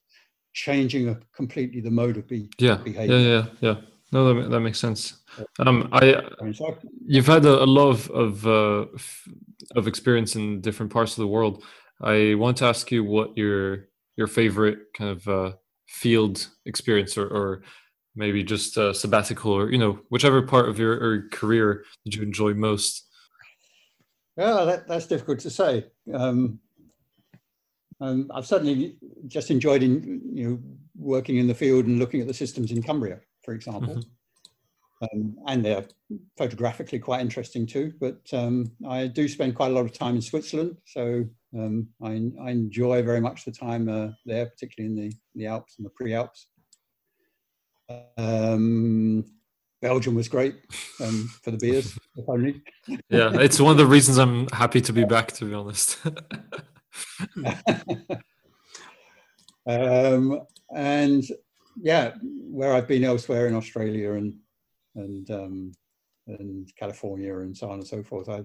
changing 0.53 1.09
a, 1.09 1.19
completely 1.35 1.81
the 1.81 1.91
mode 1.91 2.17
of 2.17 2.27
be, 2.27 2.49
Yeah. 2.59 2.77
behavior. 2.77 3.17
Yeah. 3.17 3.27
Yeah. 3.29 3.45
Yeah. 3.61 3.81
No, 4.13 4.33
that, 4.33 4.49
that 4.49 4.61
makes 4.61 4.79
sense. 4.79 5.21
Um, 5.59 5.89
I 5.91 6.15
I 6.15 6.43
mean, 6.43 6.53
so 6.53 6.77
you've 7.05 7.27
had 7.27 7.45
a, 7.45 7.61
a 7.63 7.65
lot 7.65 7.89
of 7.89 8.09
of, 8.11 8.47
uh, 8.47 8.85
f- 8.95 9.27
of 9.75 9.85
experience 9.87 10.35
in 10.37 10.61
different 10.61 10.91
parts 10.93 11.11
of 11.11 11.17
the 11.21 11.27
world. 11.27 11.63
I 12.01 12.35
want 12.35 12.57
to 12.57 12.65
ask 12.65 12.89
you 12.91 13.03
what 13.03 13.37
your 13.37 13.89
your 14.15 14.27
favorite 14.27 14.79
kind 14.97 15.11
of 15.11 15.27
uh, 15.27 15.51
field 15.87 16.47
experience 16.65 17.17
or, 17.17 17.27
or 17.27 17.63
maybe 18.18 18.43
just 18.43 18.78
uh, 18.78 18.91
sabbatical 18.91 19.53
or 19.53 19.72
you 19.72 19.78
know 19.78 19.99
whichever 20.09 20.41
part 20.41 20.68
of 20.68 20.80
your 20.80 21.30
career 21.30 21.86
did 22.03 22.15
you 22.15 22.24
enjoy 22.24 22.53
most. 22.53 23.05
Yeah, 24.36 24.65
that, 24.65 24.88
that's 24.88 25.07
difficult 25.07 25.39
to 25.39 25.49
say. 25.49 25.86
Um, 26.13 26.59
um, 27.99 28.30
I've 28.34 28.45
certainly 28.45 28.97
just 29.28 29.49
enjoyed 29.49 29.82
in, 29.82 30.22
you 30.34 30.49
know 30.49 30.59
working 30.95 31.38
in 31.38 31.47
the 31.47 31.53
field 31.53 31.86
and 31.86 31.99
looking 31.99 32.22
at 32.22 32.28
the 32.28 32.34
systems 32.34 32.72
in 32.72 32.82
Cumbria, 32.82 33.20
for 33.43 33.53
example, 33.53 34.01
um, 35.01 35.38
and 35.47 35.63
they're 35.63 35.86
photographically 36.38 36.99
quite 36.99 37.22
interesting 37.22 37.65
too. 37.65 37.93
But 37.99 38.22
um, 38.34 38.72
I 38.88 39.07
do 39.07 39.28
spend 39.28 39.55
quite 39.55 39.72
a 39.72 39.74
lot 39.74 39.86
of 39.86 39.93
time 39.93 40.15
in 40.15 40.22
Switzerland, 40.22 40.78
so 40.86 41.24
um, 41.55 41.88
I, 42.03 42.32
I 42.41 42.51
enjoy 42.51 43.03
very 43.03 43.22
much 43.22 43.45
the 43.45 43.51
time 43.51 43.89
uh, 43.89 44.09
there, 44.26 44.47
particularly 44.47 44.93
in 44.93 45.09
the 45.09 45.15
the 45.36 45.47
Alps 45.47 45.76
and 45.78 45.86
the 45.86 45.91
pre-Alps. 45.91 46.47
Um, 48.17 49.25
Belgium 49.81 50.15
was 50.15 50.27
great 50.27 50.55
um, 51.01 51.29
for 51.43 51.51
the 51.51 51.57
beers, 51.57 51.97
if 52.15 52.27
only. 52.27 52.61
Yeah, 53.09 53.31
it's 53.33 53.59
one 53.59 53.71
of 53.71 53.77
the 53.77 53.85
reasons 53.85 54.17
I'm 54.17 54.47
happy 54.49 54.81
to 54.81 54.93
be 54.93 55.03
back. 55.03 55.31
To 55.33 55.45
be 55.45 55.53
honest. 55.53 55.99
um, 59.67 60.41
and 60.75 61.23
yeah, 61.79 62.15
where 62.21 62.73
I've 62.73 62.88
been 62.88 63.03
elsewhere 63.03 63.47
in 63.47 63.55
Australia 63.55 64.13
and 64.13 64.35
and 64.95 65.29
um, 65.29 65.71
and 66.27 66.69
California 66.75 67.38
and 67.39 67.55
so 67.55 67.69
on 67.69 67.79
and 67.79 67.88
so 67.88 68.03
forth. 68.03 68.29
I 68.29 68.43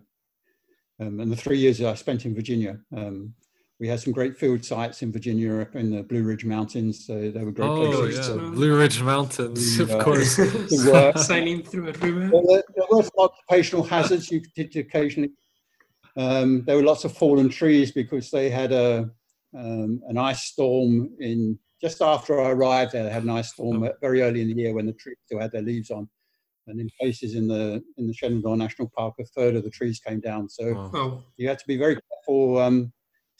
um, 1.01 1.21
and 1.21 1.33
the 1.33 1.37
three 1.37 1.59
years 1.59 1.81
I 1.81 1.95
spent 1.95 2.27
in 2.27 2.35
Virginia, 2.35 2.79
um, 2.95 3.35
we 3.83 3.89
had 3.89 3.99
some 3.99 4.13
great 4.13 4.37
field 4.37 4.65
sites 4.65 5.03
in 5.03 5.11
Virginia 5.11 5.59
up 5.59 5.75
in 5.75 5.91
the 5.91 6.05
Blue 6.05 6.23
Ridge 6.23 6.45
Mountains. 6.45 7.05
So 7.05 7.33
they 7.33 7.43
were 7.43 7.51
great 7.51 7.69
oh 7.69 7.91
places 7.91 8.29
yeah, 8.29 8.35
to, 8.35 8.51
Blue 8.53 8.79
Ridge 8.79 9.03
Mountains, 9.03 9.81
of 9.81 9.99
course. 9.99 10.37
to 10.37 10.89
work. 10.89 11.19
Sailing 11.19 11.65
through 11.65 11.89
a 11.89 11.93
river. 11.95 12.31
Well, 12.33 12.45
there, 12.47 12.63
there 12.77 12.85
were 12.93 13.03
some 13.03 13.11
occupational 13.19 13.83
hazards 13.83 14.31
you 14.31 14.41
did 14.55 14.77
occasionally. 14.77 15.33
Um, 16.17 16.63
there 16.65 16.77
were 16.77 16.85
lots 16.85 17.05
of 17.05 17.17
fallen 17.17 17.49
trees 17.49 17.91
because 17.91 18.31
they 18.31 18.51
had 18.51 18.71
a 18.71 19.11
um, 19.59 20.01
an 20.07 20.17
ice 20.17 20.45
storm 20.45 21.11
in 21.19 21.59
just 21.81 22.03
after 22.03 22.41
I 22.41 22.51
arrived 22.51 22.93
there. 22.93 23.03
They 23.03 23.11
had 23.11 23.25
an 23.25 23.31
ice 23.31 23.51
storm 23.51 23.83
uh, 23.83 23.89
very 24.01 24.23
early 24.23 24.43
in 24.43 24.49
the 24.49 24.63
year 24.63 24.75
when 24.75 24.87
the 24.87 24.93
trees 24.93 25.17
still 25.25 25.41
had 25.41 25.51
their 25.51 25.63
leaves 25.63 25.91
on, 25.91 26.09
and 26.69 26.81
in 26.81 26.89
places 27.01 27.35
in 27.35 27.49
the 27.49 27.83
in 27.99 28.07
the 28.07 28.15
Shenandoah 28.15 28.59
National 28.59 28.93
Park, 28.97 29.15
a 29.19 29.25
third 29.25 29.57
of 29.57 29.65
the 29.65 29.71
trees 29.71 29.99
came 29.99 30.21
down. 30.21 30.49
So 30.49 30.69
Oh. 30.69 30.91
Oh, 30.95 31.25
you 31.37 31.49
had 31.49 31.59
to 31.59 31.67
be 31.67 31.77
very 31.77 31.97
careful 31.97 32.61
um, 32.61 32.93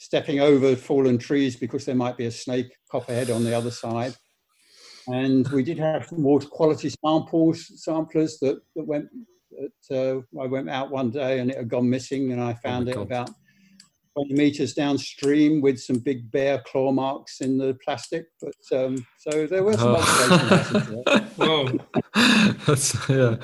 stepping 0.03 0.41
over 0.41 0.75
fallen 0.75 1.17
trees 1.17 1.55
because 1.55 1.85
there 1.85 1.95
might 1.95 2.17
be 2.17 2.25
a 2.25 2.31
snake 2.31 2.75
copperhead 2.91 3.29
on 3.29 3.41
the 3.45 3.55
other 3.55 3.71
side. 3.71 4.13
And 5.07 5.47
we 5.47 5.63
did 5.63 5.79
have 5.79 6.07
some 6.07 6.23
water 6.23 6.47
quality 6.47 6.89
samples, 6.89 7.71
samplers 7.81 8.37
that, 8.39 8.61
that 8.75 8.83
went, 8.83 9.07
that, 9.89 10.25
uh, 10.35 10.41
I 10.41 10.47
went 10.47 10.69
out 10.69 10.91
one 10.91 11.09
day 11.09 11.39
and 11.39 11.49
it 11.49 11.55
had 11.55 11.69
gone 11.69 11.89
missing 11.89 12.33
and 12.33 12.43
I 12.43 12.53
found 12.55 12.89
it 12.89 12.95
God. 12.95 13.03
about 13.03 13.29
20 14.17 14.33
meters 14.33 14.73
downstream 14.73 15.61
with 15.61 15.79
some 15.79 15.99
big 15.99 16.29
bear 16.31 16.61
claw 16.65 16.91
marks 16.91 17.39
in 17.39 17.57
the 17.57 17.77
plastic. 17.85 18.25
But 18.41 18.77
um, 18.77 19.07
so 19.19 19.47
there 19.47 19.63
were 19.63 19.77
some 19.77 19.95
observational 19.95 20.47
lessons 20.49 20.87
there. 21.05 21.29
Oh. 21.39 21.71
That's 22.67 23.09
yeah. 23.09 23.37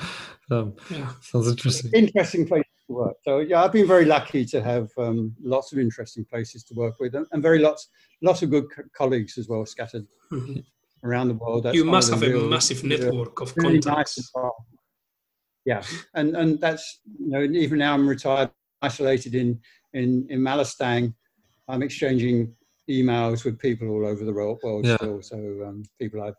Um, 0.50 0.74
yeah. 0.90 1.10
sounds 1.22 1.48
interesting. 1.48 1.90
interesting 1.94 2.46
places 2.46 2.69
to 2.90 2.94
work. 2.96 3.16
So 3.22 3.38
yeah, 3.38 3.62
I've 3.62 3.72
been 3.72 3.86
very 3.86 4.04
lucky 4.04 4.44
to 4.46 4.62
have 4.62 4.90
um, 4.98 5.34
lots 5.42 5.72
of 5.72 5.78
interesting 5.78 6.24
places 6.24 6.64
to 6.64 6.74
work 6.74 6.96
with, 7.00 7.14
and, 7.14 7.26
and 7.32 7.42
very 7.42 7.58
lots 7.58 7.88
lots 8.22 8.42
of 8.42 8.50
good 8.50 8.66
co- 8.74 8.82
colleagues 8.96 9.38
as 9.38 9.48
well 9.48 9.64
scattered 9.66 10.06
Mhm. 10.32 10.64
around 11.04 11.28
the 11.28 11.34
world. 11.34 11.64
That's 11.64 11.76
You 11.76 11.84
must 11.84 12.10
have 12.10 12.22
a 12.22 12.28
real- 12.28 12.48
massive 12.48 12.84
network 12.84 13.40
of 13.40 13.54
really 13.56 13.80
contacts. 13.80 14.30
well. 14.34 14.54
Yeah, 15.64 15.82
and 16.14 16.36
and 16.36 16.60
that's 16.60 17.00
you 17.18 17.30
know 17.30 17.42
even 17.42 17.78
now 17.78 17.94
I'm 17.94 18.08
retired, 18.08 18.50
isolated 18.82 19.34
in 19.34 19.60
in 19.92 20.26
in 20.30 20.40
Mallerstang, 20.40 21.14
I'm 21.68 21.82
exchanging 21.82 22.54
emails 22.88 23.44
with 23.44 23.58
people 23.58 23.88
all 23.90 24.04
over 24.06 24.24
the 24.24 24.32
world, 24.32 24.58
world 24.64 24.86
Yeah. 24.86 24.96
still. 24.96 25.22
So 25.22 25.36
um, 25.66 25.82
people 25.98 26.22
I've 26.22 26.34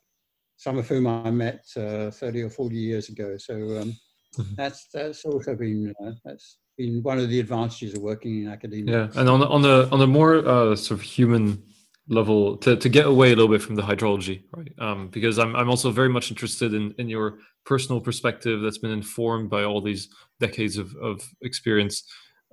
some 0.58 0.78
of 0.78 0.88
whom 0.88 1.08
I 1.08 1.32
met 1.32 1.64
uh, 1.76 2.12
30 2.12 2.44
or 2.44 2.50
40 2.52 2.76
years 2.76 3.10
ago. 3.10 3.36
So 3.38 3.56
um, 3.80 3.96
Mhm. 4.38 4.56
that's 4.56 4.88
that's 4.94 5.26
also 5.26 5.56
been 5.56 5.94
uh, 6.04 6.12
that's 6.24 6.58
been 6.78 7.04
one 7.04 7.20
of 7.20 7.30
the 7.30 7.40
advantages 7.40 7.94
of 7.96 8.02
working 8.02 8.44
in 8.44 8.50
academia. 8.50 9.10
Yeah, 9.14 9.20
and 9.20 9.30
on 9.30 9.40
the, 9.42 9.48
on 9.48 9.62
the 9.62 9.90
on 9.92 10.02
a 10.02 10.08
more 10.08 10.36
uh, 10.48 10.76
sort 10.76 11.00
of 11.00 11.02
human 11.02 11.64
level, 12.08 12.58
to, 12.58 12.76
to 12.76 12.90
get 12.90 13.06
away 13.06 13.28
a 13.28 13.36
little 13.36 13.50
bit 13.50 13.62
from 13.62 13.76
the 13.76 13.82
hydrology, 13.82 14.44
right? 14.56 14.72
Um, 14.80 15.10
because 15.10 15.38
I'm 15.38 15.56
I'm 15.56 15.70
also 15.70 15.92
very 15.92 16.10
much 16.10 16.32
interested 16.32 16.74
in 16.74 16.94
in 16.98 17.10
your 17.10 17.40
personal 17.66 18.00
perspective 18.00 18.62
that's 18.62 18.78
been 18.80 18.92
informed 18.92 19.50
by 19.50 19.64
all 19.64 19.82
these 19.82 20.10
decades 20.40 20.78
of 20.78 20.96
of 20.96 21.22
experience. 21.42 22.04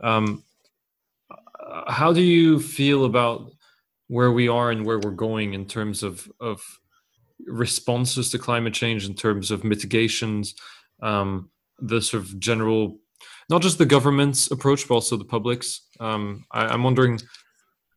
Um, 0.02 0.42
how 1.86 2.12
do 2.12 2.22
you 2.22 2.58
feel 2.60 3.04
about 3.04 3.52
where 4.08 4.32
we 4.32 4.48
are 4.48 4.70
and 4.70 4.84
where 4.84 4.98
we're 4.98 5.10
going 5.10 5.54
in 5.54 5.64
terms 5.66 6.02
of 6.02 6.30
of 6.40 6.60
responses 7.46 8.30
to 8.30 8.38
climate 8.38 8.74
change, 8.74 9.06
in 9.06 9.14
terms 9.14 9.50
of 9.50 9.62
mitigations, 9.62 10.54
um, 11.02 11.50
the 11.78 12.00
sort 12.00 12.22
of 12.22 12.38
general 12.38 12.98
not 13.48 13.62
just 13.62 13.78
the 13.78 13.86
government's 13.86 14.50
approach, 14.50 14.86
but 14.86 14.94
also 14.94 15.16
the 15.16 15.24
public's. 15.24 15.88
Um, 16.00 16.44
I, 16.52 16.66
I'm 16.66 16.82
wondering 16.82 17.18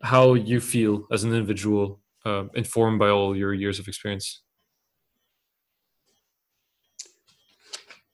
how 0.01 0.33
you 0.33 0.59
feel 0.61 1.05
as 1.11 1.23
an 1.23 1.33
individual, 1.33 1.99
uh, 2.25 2.45
informed 2.55 2.99
by 2.99 3.09
all 3.09 3.35
your 3.35 3.53
years 3.53 3.79
of 3.79 3.87
experience. 3.87 4.41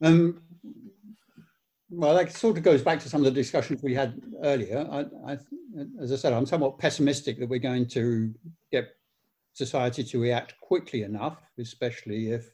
Um, 0.02 0.42
well, 1.90 2.14
that 2.14 2.32
sort 2.32 2.56
of 2.58 2.62
goes 2.62 2.82
back 2.82 3.00
to 3.00 3.08
some 3.08 3.20
of 3.20 3.24
the 3.24 3.30
discussions 3.30 3.82
we 3.82 3.94
had 3.94 4.20
earlier. 4.42 4.86
I, 4.90 5.32
I, 5.32 5.38
as 6.00 6.12
I 6.12 6.16
said, 6.16 6.32
I'm 6.32 6.46
somewhat 6.46 6.78
pessimistic 6.78 7.38
that 7.38 7.48
we're 7.48 7.58
going 7.58 7.86
to 7.88 8.34
get 8.70 8.88
society 9.54 10.04
to 10.04 10.20
react 10.20 10.54
quickly 10.60 11.02
enough, 11.02 11.38
especially 11.58 12.30
if 12.30 12.52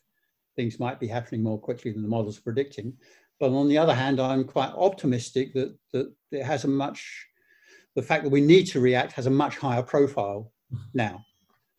things 0.57 0.80
might 0.80 1.00
be 1.00 1.07
happening 1.07 1.42
more 1.42 1.59
quickly 1.59 1.92
than 1.92 2.02
the 2.02 2.09
models 2.09 2.38
are 2.38 2.42
predicting. 2.42 2.92
But 3.40 3.50
on 3.50 3.68
the 3.68 3.78
other 3.78 3.94
hand, 3.94 4.20
I'm 4.20 4.44
quite 4.44 4.70
optimistic 4.70 5.52
that 5.55 5.76
that 5.92 6.12
it 6.30 6.44
has 6.44 6.64
a 6.64 6.68
much, 6.68 7.26
the 7.96 8.02
fact 8.02 8.24
that 8.24 8.30
we 8.30 8.40
need 8.40 8.64
to 8.66 8.80
react 8.80 9.12
has 9.12 9.26
a 9.26 9.30
much 9.30 9.57
higher 9.59 9.82
profile 9.82 10.52
now 10.94 11.24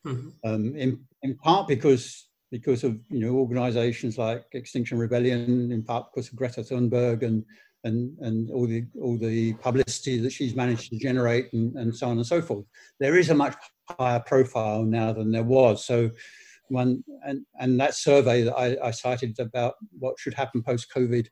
Mhm. 0.05 0.33
um, 0.43 0.75
in, 0.75 1.03
in 1.23 1.35
part 1.37 1.67
because 1.67 2.29
because 2.51 2.83
of 2.83 2.99
you 3.09 3.19
know 3.19 3.33
organizations 3.35 4.17
like 4.17 4.45
Extinction 4.53 4.97
Rebellion, 4.99 5.71
in 5.71 5.83
part 5.83 6.05
because 6.13 6.29
of 6.29 6.35
Greta 6.35 6.61
Thunberg 6.61 7.23
and 7.23 7.43
and 7.83 8.17
and 8.19 8.51
all 8.51 8.67
the 8.67 8.85
all 9.01 9.17
the 9.17 9.53
publicity 9.53 10.19
that 10.19 10.31
she's 10.31 10.55
managed 10.55 10.91
to 10.91 10.97
generate 10.99 11.51
and, 11.53 11.75
and 11.75 11.95
so 11.95 12.07
on 12.07 12.17
and 12.17 12.25
so 12.25 12.41
forth. 12.41 12.65
There 12.99 13.17
is 13.17 13.29
a 13.29 13.35
much 13.35 13.55
higher 13.99 14.19
profile 14.19 14.83
now 14.83 15.11
than 15.11 15.31
there 15.31 15.43
was. 15.43 15.85
So 15.85 16.11
one 16.69 17.03
and 17.25 17.45
and 17.59 17.79
that 17.79 17.93
survey 17.95 18.43
that 18.43 18.55
I, 18.55 18.77
I 18.87 18.91
cited 18.91 19.39
about 19.39 19.75
what 19.97 20.19
should 20.19 20.33
happen 20.33 20.63
post 20.63 20.87
COVID 20.95 21.27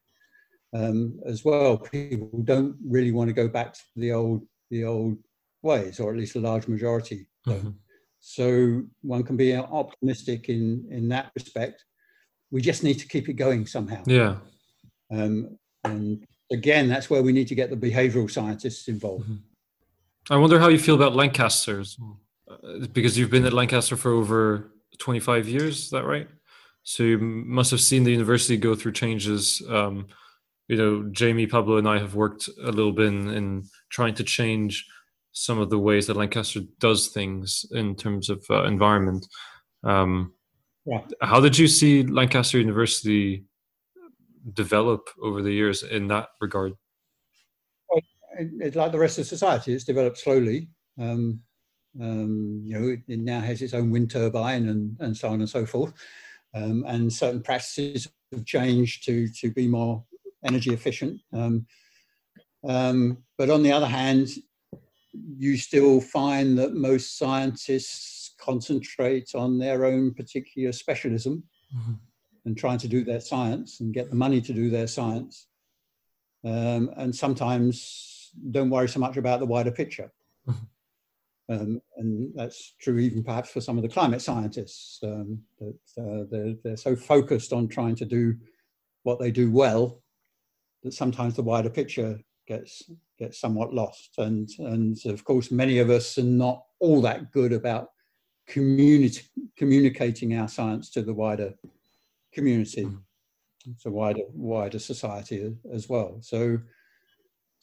um, 0.73 1.19
as 1.25 1.43
well. 1.45 1.77
People 1.77 2.29
don't 2.43 2.75
really 2.85 3.11
want 3.11 3.29
to 3.29 3.33
go 3.33 3.47
back 3.47 3.73
to 3.73 3.79
the 3.95 4.11
old 4.11 4.41
the 4.71 4.83
old 4.83 5.17
ways, 5.61 5.99
or 5.99 6.11
at 6.11 6.17
least 6.17 6.35
a 6.35 6.39
large 6.39 6.67
majority. 6.67 7.27
Mhm. 7.47 7.75
So 8.19 8.83
one 9.01 9.23
can 9.23 9.37
be 9.37 9.55
optimistic 9.55 10.49
in 10.49 10.87
in 10.89 11.09
that 11.09 11.31
respect. 11.35 11.83
We 12.51 12.61
just 12.61 12.83
need 12.83 12.99
to 12.99 13.07
keep 13.07 13.29
it 13.29 13.33
going 13.33 13.65
somehow. 13.65 14.03
Yeah, 14.05 14.37
Um, 15.11 15.57
and 15.83 16.23
again, 16.51 16.87
that's 16.87 17.09
where 17.09 17.23
we 17.23 17.33
need 17.33 17.47
to 17.47 17.55
get 17.55 17.69
the 17.71 17.75
behavioural 17.75 18.29
scientists 18.29 18.87
involved. 18.87 19.25
I 20.29 20.37
wonder 20.37 20.59
how 20.59 20.69
you 20.69 20.77
feel 20.79 20.95
about 20.95 21.15
Lancaster. 21.15 21.79
as 21.79 21.97
well. 21.99 22.19
uh, 22.49 22.85
because 22.93 23.17
you've 23.17 23.31
been 23.31 23.45
at 23.45 23.53
Lancaster 23.53 23.95
for 23.97 24.11
over 24.11 24.71
25 24.99 25.47
years, 25.47 25.83
is 25.85 25.89
that 25.91 26.05
right? 26.05 26.27
So 26.83 27.03
you 27.03 27.17
must 27.17 27.71
have 27.71 27.81
seen 27.81 28.03
the 28.03 28.11
university 28.11 28.57
go 28.57 28.75
through 28.75 28.91
changes. 28.93 29.61
Um, 29.69 30.07
you 30.67 30.77
know, 30.77 31.09
Jamie, 31.11 31.47
Pablo, 31.47 31.77
and 31.77 31.87
I 31.87 31.97
have 31.99 32.15
worked 32.15 32.49
a 32.61 32.71
little 32.71 32.91
bit 32.91 33.07
in, 33.07 33.29
in, 33.29 33.63
trying 33.89 34.13
to 34.15 34.23
change 34.23 34.85
some 35.31 35.59
of 35.59 35.69
the 35.69 35.79
ways 35.79 36.07
that 36.07 36.17
Lancaster 36.17 36.61
does 36.79 37.07
things 37.07 37.65
in 37.71 37.95
terms 37.95 38.29
of 38.29 38.45
uh, 38.49 38.63
environment. 38.63 39.25
Um, 39.83 40.33
yeah. 40.85 40.99
How 41.21 41.39
did 41.39 41.57
you 41.57 41.67
see 41.67 42.03
Lancaster 42.03 42.59
University 42.59 43.45
develop 44.53 45.09
over 45.21 45.41
the 45.41 45.51
years 45.51 45.83
in 45.83 46.07
that 46.09 46.29
regard? 46.41 46.73
It's 48.37 48.75
like 48.75 48.91
the 48.91 48.99
rest 48.99 49.19
of 49.19 49.25
society. 49.25 49.73
It's 49.73 49.83
developed 49.83 50.17
slowly. 50.17 50.69
Um, 50.99 51.39
um, 52.01 52.61
you 52.63 52.79
know, 52.79 52.95
it, 53.07 53.19
now 53.19 53.39
has 53.39 53.61
its 53.61 53.73
own 53.73 53.91
wind 53.91 54.11
turbine 54.11 54.69
and, 54.69 54.97
and 54.99 55.15
so 55.15 55.29
on 55.29 55.39
and 55.39 55.49
so 55.49 55.65
forth. 55.65 55.93
Um, 56.53 56.83
and 56.87 57.11
certain 57.11 57.41
practices 57.41 58.07
have 58.31 58.45
changed 58.45 59.05
to, 59.05 59.27
to 59.39 59.51
be 59.51 59.67
more 59.67 60.03
energy 60.45 60.73
efficient. 60.73 61.21
Um, 61.31 61.65
um, 62.67 63.17
but 63.37 63.49
on 63.49 63.63
the 63.63 63.71
other 63.71 63.87
hand, 63.87 64.29
you 65.13 65.57
still 65.57 66.01
find 66.01 66.57
that 66.57 66.73
most 66.73 67.17
scientists 67.17 68.35
concentrate 68.39 69.35
on 69.35 69.59
their 69.59 69.85
own 69.85 70.13
particular 70.13 70.71
specialism 70.71 71.43
mm-hmm. 71.75 71.93
and 72.45 72.57
trying 72.57 72.79
to 72.79 72.87
do 72.87 73.03
their 73.03 73.21
science 73.21 73.79
and 73.79 73.93
get 73.93 74.09
the 74.09 74.15
money 74.15 74.41
to 74.41 74.53
do 74.53 74.69
their 74.69 74.87
science. 74.87 75.47
Um, 76.45 76.91
and 76.97 77.15
sometimes 77.15 78.31
don't 78.51 78.69
worry 78.69 78.89
so 78.89 78.99
much 78.99 79.17
about 79.17 79.39
the 79.39 79.45
wider 79.45 79.71
picture. 79.71 80.11
Mm-hmm. 80.47 80.65
Um, 81.49 81.81
and 81.97 82.31
that's 82.35 82.75
true 82.79 82.99
even 82.99 83.21
perhaps 83.21 83.49
for 83.49 83.59
some 83.59 83.77
of 83.77 83.83
the 83.83 83.89
climate 83.89 84.21
scientists 84.21 84.99
um, 85.03 85.39
that 85.59 86.01
uh, 86.01 86.23
they're, 86.31 86.53
they're 86.63 86.77
so 86.77 86.95
focused 86.95 87.51
on 87.51 87.67
trying 87.67 87.95
to 87.97 88.05
do 88.05 88.35
what 89.03 89.19
they 89.19 89.29
do 89.29 89.51
well 89.51 90.01
that 90.83 90.93
sometimes 90.93 91.35
the 91.35 91.41
wider 91.41 91.69
picture 91.69 92.19
gets 92.47 92.83
gets 93.19 93.39
somewhat 93.39 93.73
lost 93.73 94.15
and 94.17 94.49
and 94.59 94.97
of 95.05 95.23
course 95.23 95.51
many 95.51 95.79
of 95.79 95.89
us 95.89 96.17
are 96.17 96.23
not 96.23 96.63
all 96.79 97.01
that 97.01 97.31
good 97.31 97.53
about 97.53 97.89
communicating 98.47 100.37
our 100.37 100.47
science 100.47 100.89
to 100.89 101.01
the 101.01 101.13
wider 101.13 101.53
community 102.33 102.83
mm. 102.83 102.99
to 103.81 103.89
wider 103.89 104.23
wider 104.33 104.79
society 104.79 105.55
as 105.71 105.87
well 105.87 106.17
so 106.21 106.57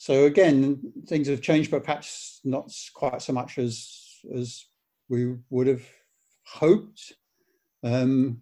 so 0.01 0.25
again, 0.25 0.81
things 1.07 1.29
have 1.29 1.43
changed, 1.43 1.71
but 1.71 1.85
perhaps 1.85 2.41
not 2.43 2.73
quite 2.95 3.21
so 3.21 3.35
much 3.35 3.59
as 3.59 3.87
as 4.35 4.65
we 5.11 5.37
would 5.51 5.67
have 5.67 5.85
hoped. 6.47 7.13
Um, 7.85 8.41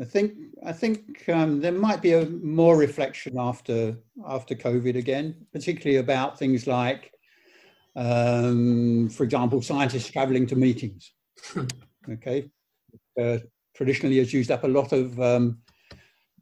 I 0.00 0.04
think 0.04 0.34
I 0.64 0.72
think 0.72 1.28
um, 1.28 1.60
there 1.60 1.72
might 1.72 2.00
be 2.00 2.12
a 2.12 2.24
more 2.26 2.76
reflection 2.76 3.34
after 3.36 3.98
after 4.28 4.54
COVID 4.54 4.94
again, 4.94 5.34
particularly 5.52 5.96
about 5.96 6.38
things 6.38 6.68
like, 6.68 7.10
um, 7.96 9.08
for 9.08 9.24
example, 9.24 9.60
scientists 9.60 10.08
traveling 10.08 10.46
to 10.46 10.54
meetings. 10.54 11.14
okay, 12.08 12.48
uh, 13.20 13.38
traditionally 13.74 14.18
has 14.18 14.32
used 14.32 14.52
up 14.52 14.62
a 14.62 14.68
lot 14.68 14.92
of 14.92 15.20
um, 15.20 15.58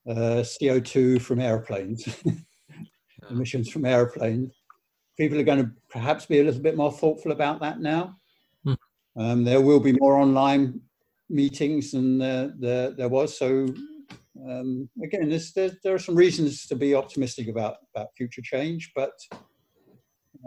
uh, 0.06 0.44
CO2 0.44 1.22
from 1.22 1.40
airplanes. 1.40 2.06
emissions 3.30 3.68
from 3.68 3.84
airplanes. 3.84 4.52
People 5.16 5.38
are 5.38 5.44
going 5.44 5.64
to 5.64 5.70
perhaps 5.88 6.26
be 6.26 6.40
a 6.40 6.44
little 6.44 6.60
bit 6.60 6.76
more 6.76 6.92
thoughtful 6.92 7.32
about 7.32 7.60
that 7.60 7.80
now. 7.80 8.16
Hmm. 8.64 8.74
Um, 9.16 9.44
there 9.44 9.60
will 9.60 9.80
be 9.80 9.92
more 9.92 10.16
online 10.16 10.80
meetings 11.28 11.92
than 11.92 12.18
there, 12.18 12.52
there, 12.58 12.90
there 12.90 13.08
was. 13.08 13.38
So 13.38 13.74
um, 14.48 14.88
again, 15.02 15.28
there, 15.54 15.70
there 15.82 15.94
are 15.94 15.98
some 15.98 16.14
reasons 16.14 16.66
to 16.66 16.76
be 16.76 16.94
optimistic 16.94 17.48
about, 17.48 17.76
about 17.94 18.08
future 18.16 18.42
change, 18.42 18.92
but 18.94 19.12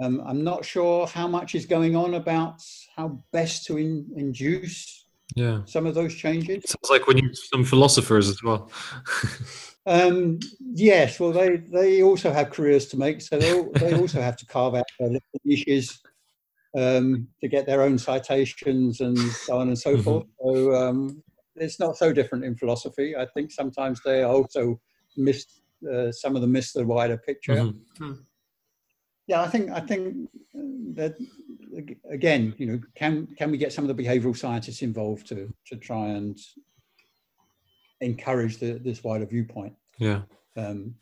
um, 0.02 0.22
I'm 0.26 0.44
not 0.44 0.64
sure 0.64 1.08
how 1.08 1.28
much 1.28 1.56
is 1.56 1.66
going 1.66 1.96
on 1.96 2.14
about 2.14 2.62
how 2.96 3.22
best 3.34 3.66
to 3.66 3.78
in, 3.78 4.08
induce 4.16 5.06
yeah. 5.36 5.62
some 5.66 5.86
of 5.86 5.96
those 5.96 6.16
changes. 6.16 6.64
Sounds 6.66 6.90
like 6.90 7.08
we 7.08 7.16
need 7.16 7.36
some 7.36 7.64
philosophers 7.64 8.30
as 8.30 8.42
well. 8.44 8.72
Um, 9.90 10.38
yes, 10.60 11.20
well, 11.20 11.32
they, 11.32 11.58
they 11.58 12.04
also 12.04 12.32
have 12.32 12.52
careers 12.52 12.86
to 12.90 12.98
make, 12.98 13.22
so 13.22 13.40
they, 13.40 13.64
they 13.80 13.96
also 13.96 14.22
have 14.22 14.38
to 14.38 14.46
carve 14.46 14.76
out 14.76 14.86
their 15.00 15.10
little 15.10 15.42
niches 15.44 16.00
um, 16.78 17.28
to 17.42 17.48
get 17.48 17.66
their 17.66 17.82
own 17.82 17.98
citations 17.98 19.02
and 19.02 19.18
so 19.18 19.58
on 19.58 19.70
and 19.70 19.80
so 19.80 19.94
mm-hmm. 19.94 20.04
forth. 20.04 20.28
So 20.46 20.76
um, 20.76 21.24
it's 21.56 21.80
not 21.80 21.98
so 21.98 22.14
different 22.14 22.46
in 22.46 22.56
philosophy. 22.56 23.16
I 23.16 23.26
think 23.34 23.52
sometimes 23.52 24.00
they 24.06 24.22
also 24.22 24.80
miss 25.18 25.48
uh, 25.92 26.12
some 26.12 26.36
of 26.36 26.42
them 26.42 26.52
miss 26.52 26.72
the 26.72 26.86
wider 26.86 27.18
picture. 27.18 27.56
Mm-hmm. 27.56 28.06
Hmm. 28.06 28.20
Yeah, 29.26 29.42
I 29.42 29.48
think 29.48 29.72
I 29.72 29.80
think 29.80 30.30
that 30.96 31.16
again, 32.12 32.54
you 32.58 32.66
know, 32.66 32.80
can 32.96 33.28
can 33.38 33.50
we 33.50 33.58
get 33.58 33.74
some 33.74 33.88
of 33.88 33.96
the 33.96 34.04
behavioural 34.04 34.38
scientists 34.38 34.84
involved 34.84 35.28
to 35.28 35.52
to 35.68 35.76
try 35.78 36.10
and 36.10 36.38
encourage 38.02 38.58
the, 38.58 38.74
this 38.74 39.04
wider 39.04 39.26
viewpoint. 39.26 39.74
Yeah. 40.00 40.22
Um, 40.58 40.96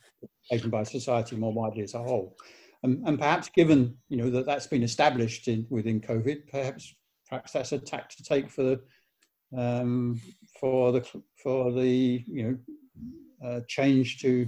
taken 0.52 0.70
by 0.70 0.84
society 0.84 1.36
more 1.36 1.54
widely 1.54 1.84
as 1.84 1.94
a 1.94 2.00
whole. 2.00 2.36
Um, 2.84 3.02
and 3.06 3.18
perhaps 3.18 3.50
given, 3.50 3.96
you 4.10 4.18
know, 4.18 4.30
that 4.30 4.46
that's 4.46 4.68
been 4.68 4.84
established 4.84 5.48
in, 5.48 5.66
within 5.70 6.02
COVID, 6.02 6.50
perhaps 6.52 6.94
perhaps 7.30 7.52
that's 7.52 7.72
a 7.72 7.80
tack 7.80 8.10
to 8.10 8.24
take 8.24 8.50
for 8.50 8.64
the 8.64 8.80
um, 9.58 10.22
for 10.60 10.92
the 10.92 11.06
for 11.42 11.72
the 11.72 12.24
you 12.26 12.44
know 12.44 13.48
uh, 13.48 13.60
change 13.68 14.20
to 14.22 14.48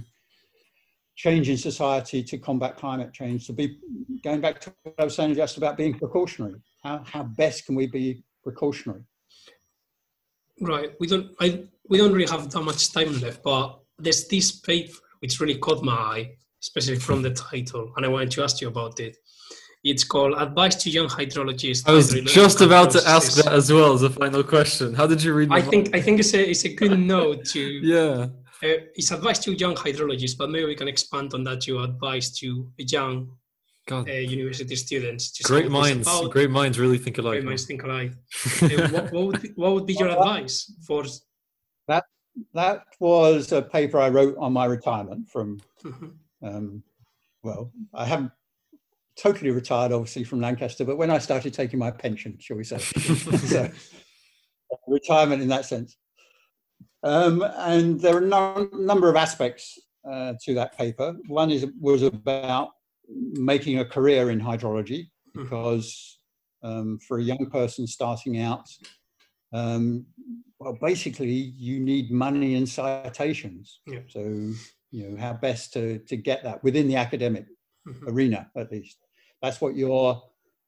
change 1.16 1.48
in 1.48 1.56
society 1.56 2.22
to 2.22 2.38
combat 2.38 2.76
climate 2.76 3.12
change 3.12 3.46
to 3.46 3.52
be 3.52 3.78
going 4.24 4.40
back 4.40 4.60
to 4.60 4.72
what 4.82 4.94
I 4.98 5.04
was 5.04 5.14
saying 5.14 5.34
just 5.34 5.56
about 5.56 5.76
being 5.76 5.98
precautionary. 5.98 6.60
How 6.82 7.02
how 7.04 7.24
best 7.24 7.66
can 7.66 7.74
we 7.74 7.86
be 7.86 8.22
precautionary? 8.42 9.02
Right. 10.60 10.92
We 11.00 11.06
don't. 11.06 11.30
I. 11.40 11.64
We 11.88 11.98
don't 11.98 12.12
really 12.12 12.30
have 12.30 12.48
that 12.48 12.62
much 12.62 12.92
time 12.92 13.20
left, 13.20 13.42
but 13.42 13.79
there's 14.02 14.28
this 14.28 14.52
paper 14.52 14.94
which 15.20 15.40
really 15.40 15.58
caught 15.58 15.82
my 15.82 15.92
eye, 15.92 16.30
especially 16.62 16.98
from 16.98 17.22
the 17.22 17.30
title, 17.30 17.92
and 17.96 18.04
I 18.04 18.08
wanted 18.08 18.30
to 18.32 18.42
ask 18.42 18.60
you 18.60 18.68
about 18.68 19.00
it. 19.00 19.16
It's 19.82 20.04
called 20.04 20.34
Advice 20.36 20.74
to 20.82 20.90
Young 20.90 21.08
Hydrologists. 21.08 21.88
I 21.88 21.92
was 21.92 22.12
just 22.32 22.60
about 22.60 22.90
to 22.90 23.02
ask 23.06 23.42
that 23.42 23.50
as 23.52 23.72
well 23.72 23.94
as 23.94 24.02
a 24.02 24.10
final 24.10 24.42
question. 24.42 24.92
How 24.92 25.06
did 25.06 25.22
you 25.22 25.32
read? 25.32 25.48
I 25.50 25.62
think 25.62 25.94
I 25.94 26.00
think 26.02 26.20
it's 26.20 26.34
a 26.34 26.50
it's 26.50 26.64
a 26.64 26.74
good 26.74 26.98
note 27.14 27.44
to. 27.46 27.60
yeah. 27.60 28.28
Uh, 28.62 28.76
it's 28.94 29.10
advice 29.10 29.38
to 29.38 29.54
young 29.54 29.74
hydrologists, 29.74 30.36
but 30.36 30.50
maybe 30.50 30.66
we 30.66 30.74
can 30.74 30.86
expand 30.86 31.32
on 31.32 31.42
that 31.44 31.62
to 31.62 31.82
advice 31.82 32.30
to 32.40 32.70
young 32.76 33.30
uh, 33.90 34.04
university 34.04 34.76
students. 34.76 35.40
Great 35.42 35.70
minds, 35.70 36.08
great 36.28 36.50
minds 36.50 36.78
really 36.78 36.98
think 36.98 37.16
alike. 37.18 37.40
Great 37.40 37.44
minds 37.44 37.64
think 37.64 37.82
alike. 37.82 38.12
uh, 38.62 38.88
what, 38.88 39.12
what, 39.12 39.26
would 39.26 39.42
be, 39.42 39.48
what 39.56 39.72
would 39.72 39.86
be 39.86 39.94
your 39.94 40.08
advice 40.08 40.72
for 40.86 41.04
that? 41.88 42.04
That 42.54 42.84
was 42.98 43.52
a 43.52 43.62
paper 43.62 43.98
I 43.98 44.08
wrote 44.08 44.36
on 44.38 44.52
my 44.52 44.64
retirement 44.64 45.28
from. 45.28 45.60
Mm-hmm. 45.84 46.06
Um, 46.42 46.82
well, 47.42 47.70
I 47.94 48.04
haven't 48.04 48.32
totally 49.16 49.50
retired, 49.50 49.92
obviously, 49.92 50.24
from 50.24 50.40
Lancaster, 50.40 50.84
but 50.84 50.98
when 50.98 51.10
I 51.10 51.18
started 51.18 51.54
taking 51.54 51.78
my 51.78 51.90
pension, 51.90 52.36
shall 52.38 52.56
we 52.56 52.64
say, 52.64 52.78
so 52.78 53.70
retirement 54.86 55.42
in 55.42 55.48
that 55.48 55.64
sense. 55.64 55.96
Um, 57.02 57.42
and 57.56 58.00
there 58.00 58.16
are 58.16 58.24
a 58.24 58.26
no, 58.26 58.68
number 58.72 59.08
of 59.08 59.16
aspects 59.16 59.78
uh, 60.10 60.34
to 60.44 60.54
that 60.54 60.76
paper. 60.76 61.16
One 61.28 61.50
is 61.50 61.66
was 61.80 62.02
about 62.02 62.70
making 63.08 63.78
a 63.78 63.84
career 63.84 64.30
in 64.30 64.40
hydrology 64.40 65.08
hmm. 65.34 65.44
because 65.44 66.18
um, 66.62 66.98
for 67.06 67.18
a 67.18 67.22
young 67.22 67.48
person 67.50 67.86
starting 67.86 68.40
out, 68.40 68.68
um, 69.52 70.06
well, 70.58 70.76
basically 70.80 71.54
you 71.56 71.80
need 71.80 72.10
money 72.10 72.54
and 72.54 72.68
citations. 72.68 73.80
Yeah. 73.86 74.00
So 74.08 74.20
you 74.90 75.08
know 75.08 75.20
how 75.20 75.32
best 75.32 75.72
to 75.74 75.98
to 76.00 76.16
get 76.16 76.42
that 76.44 76.62
within 76.62 76.88
the 76.88 76.96
academic 76.96 77.46
mm-hmm. 77.88 78.08
arena 78.08 78.50
at 78.56 78.70
least. 78.70 78.98
That's 79.42 79.60
what 79.60 79.76
your 79.76 80.22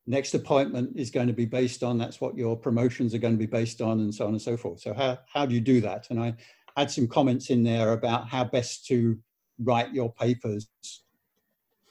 next 0.07 0.35
appointment 0.35 0.97
is 0.97 1.11
going 1.11 1.27
to 1.27 1.33
be 1.33 1.45
based 1.45 1.83
on. 1.83 1.99
That's 1.99 2.21
what 2.21 2.37
your 2.37 2.57
promotions 2.57 3.15
are 3.15 3.19
going 3.19 3.35
to 3.35 3.39
be 3.39 3.47
based 3.47 3.81
on, 3.81 4.01
and 4.01 4.15
so 4.15 4.27
on 4.27 4.33
and 4.33 4.43
so 4.43 4.57
forth. 4.57 4.81
So 4.81 4.95
how 4.95 5.19
how 5.33 5.47
do 5.47 5.55
you 5.55 5.61
do 5.61 5.81
that? 5.83 6.09
And 6.11 6.21
I 6.21 6.35
had 6.77 6.91
some 6.91 7.07
comments 7.07 7.51
in 7.51 7.63
there 7.63 7.93
about 7.93 8.29
how 8.29 8.45
best 8.45 8.87
to 8.87 9.19
write 9.59 9.93
your 9.93 10.13
papers 10.13 10.69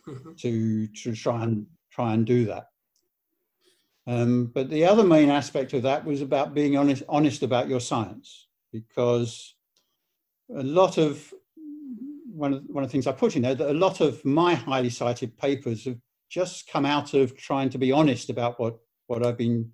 mm-hmm. 0.07 0.33
to 0.39 0.87
to 0.87 1.13
try 1.13 1.43
and 1.43 1.67
try 1.91 2.13
and 2.13 2.25
do 2.25 2.45
that. 2.45 2.70
Um, 4.07 4.47
but 4.47 4.69
the 4.69 4.85
other 4.85 5.03
main 5.03 5.29
aspect 5.29 5.73
of 5.73 5.83
that 5.83 6.03
was 6.05 6.21
about 6.21 6.53
being 6.53 6.75
honest 6.75 7.03
honest 7.07 7.43
about 7.43 7.69
your 7.69 7.79
science, 7.79 8.47
because 8.71 9.55
a 10.55 10.63
lot 10.63 10.97
of 10.97 11.31
one 12.33 12.53
of, 12.53 12.63
one 12.67 12.83
of 12.83 12.89
the 12.89 12.91
things 12.91 13.07
I 13.07 13.11
put 13.11 13.35
in 13.35 13.43
there 13.43 13.55
that 13.55 13.69
a 13.69 13.73
lot 13.73 14.01
of 14.01 14.23
my 14.25 14.53
highly 14.55 14.89
cited 14.89 15.37
papers 15.37 15.85
have 15.85 15.97
just 16.29 16.67
come 16.67 16.85
out 16.85 17.13
of 17.13 17.37
trying 17.37 17.69
to 17.69 17.77
be 17.77 17.91
honest 17.91 18.29
about 18.29 18.59
what 18.59 18.79
what 19.07 19.25
I've 19.25 19.37
been 19.37 19.71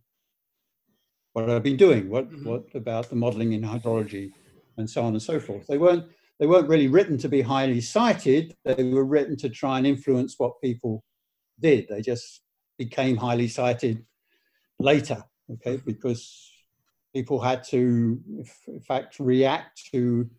what 1.33 1.49
I've 1.49 1.63
been 1.63 1.77
doing, 1.77 2.09
what 2.09 2.29
Mhm. 2.29 2.43
what 2.45 2.75
about 2.75 3.09
the 3.09 3.15
modelling 3.15 3.53
in 3.53 3.61
hydrology, 3.61 4.33
and 4.77 4.89
so 4.89 5.03
on 5.03 5.13
and 5.13 5.21
so 5.21 5.39
forth. 5.39 5.67
They 5.67 5.77
weren't 5.77 6.05
they 6.39 6.47
weren't 6.47 6.67
really 6.67 6.87
written 6.87 7.17
to 7.19 7.29
be 7.29 7.41
highly 7.41 7.79
cited. 7.81 8.55
They 8.65 8.83
were 8.83 9.05
written 9.05 9.37
to 9.37 9.49
try 9.49 9.77
and 9.77 9.87
influence 9.87 10.35
what 10.37 10.61
people 10.61 11.03
did. 11.59 11.87
They 11.87 12.01
just 12.01 12.41
became 12.77 13.17
highly 13.17 13.47
cited 13.47 14.05
later, 14.79 15.23
okay, 15.53 15.81
because 15.85 16.51
people 17.13 17.39
had 17.39 17.63
to, 17.65 18.19
in 18.67 18.79
fact, 18.81 19.19
react 19.19 19.89
to 19.91 20.29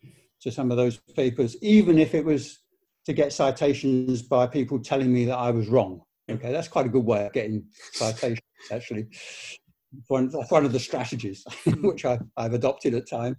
to 0.40 0.52
some 0.52 0.70
of 0.70 0.76
those 0.76 0.98
papers, 1.16 1.56
even 1.62 1.98
if 1.98 2.14
it 2.14 2.24
was 2.24 2.60
to 3.04 3.12
get 3.12 3.32
citations 3.32 4.22
by 4.22 4.46
people 4.46 4.78
telling 4.78 5.12
me 5.12 5.24
that 5.24 5.36
I 5.36 5.50
was 5.50 5.66
wrong. 5.66 6.02
Okay, 6.30 6.52
that's 6.52 6.68
quite 6.68 6.86
a 6.86 6.90
good 6.90 7.04
way 7.04 7.26
of 7.26 7.32
getting 7.32 7.64
citations, 7.92 8.40
actually. 8.70 9.06
One, 10.08 10.28
one 10.50 10.64
of 10.64 10.72
the 10.72 10.78
strategies 10.78 11.44
which 11.80 12.04
I, 12.04 12.18
I've 12.36 12.52
adopted 12.52 12.94
at 12.94 13.08
time. 13.08 13.36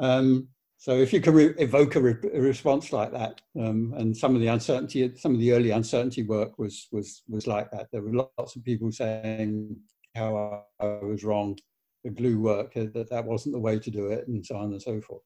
Um, 0.00 0.48
so 0.82 0.96
if 0.96 1.12
you 1.12 1.20
can 1.20 1.34
re- 1.34 1.54
evoke 1.58 1.94
a, 1.94 2.00
re- 2.00 2.30
a 2.34 2.40
response 2.40 2.92
like 2.92 3.12
that, 3.12 3.40
um, 3.56 3.94
and 3.96 4.16
some 4.16 4.34
of 4.34 4.40
the 4.40 4.48
uncertainty, 4.48 5.12
some 5.16 5.32
of 5.32 5.38
the 5.38 5.52
early 5.52 5.70
uncertainty 5.70 6.24
work 6.24 6.58
was 6.58 6.88
was 6.90 7.22
was 7.28 7.46
like 7.46 7.70
that. 7.70 7.86
There 7.92 8.02
were 8.02 8.28
lots 8.36 8.56
of 8.56 8.64
people 8.64 8.90
saying 8.90 9.76
how 10.16 10.64
I, 10.80 10.86
was 11.12 11.22
wrong, 11.22 11.56
the 12.02 12.10
GLUE 12.10 12.40
work 12.40 12.76
uh, 12.76 12.86
that 12.94 13.10
that 13.10 13.24
wasn't 13.24 13.54
the 13.54 13.60
way 13.60 13.78
to 13.78 13.90
do 13.92 14.08
it, 14.08 14.26
and 14.26 14.44
so 14.44 14.56
on 14.56 14.72
and 14.72 14.82
so 14.82 15.00
forth. 15.00 15.22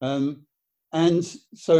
Um, 0.00 0.46
and 0.92 1.24
so 1.54 1.76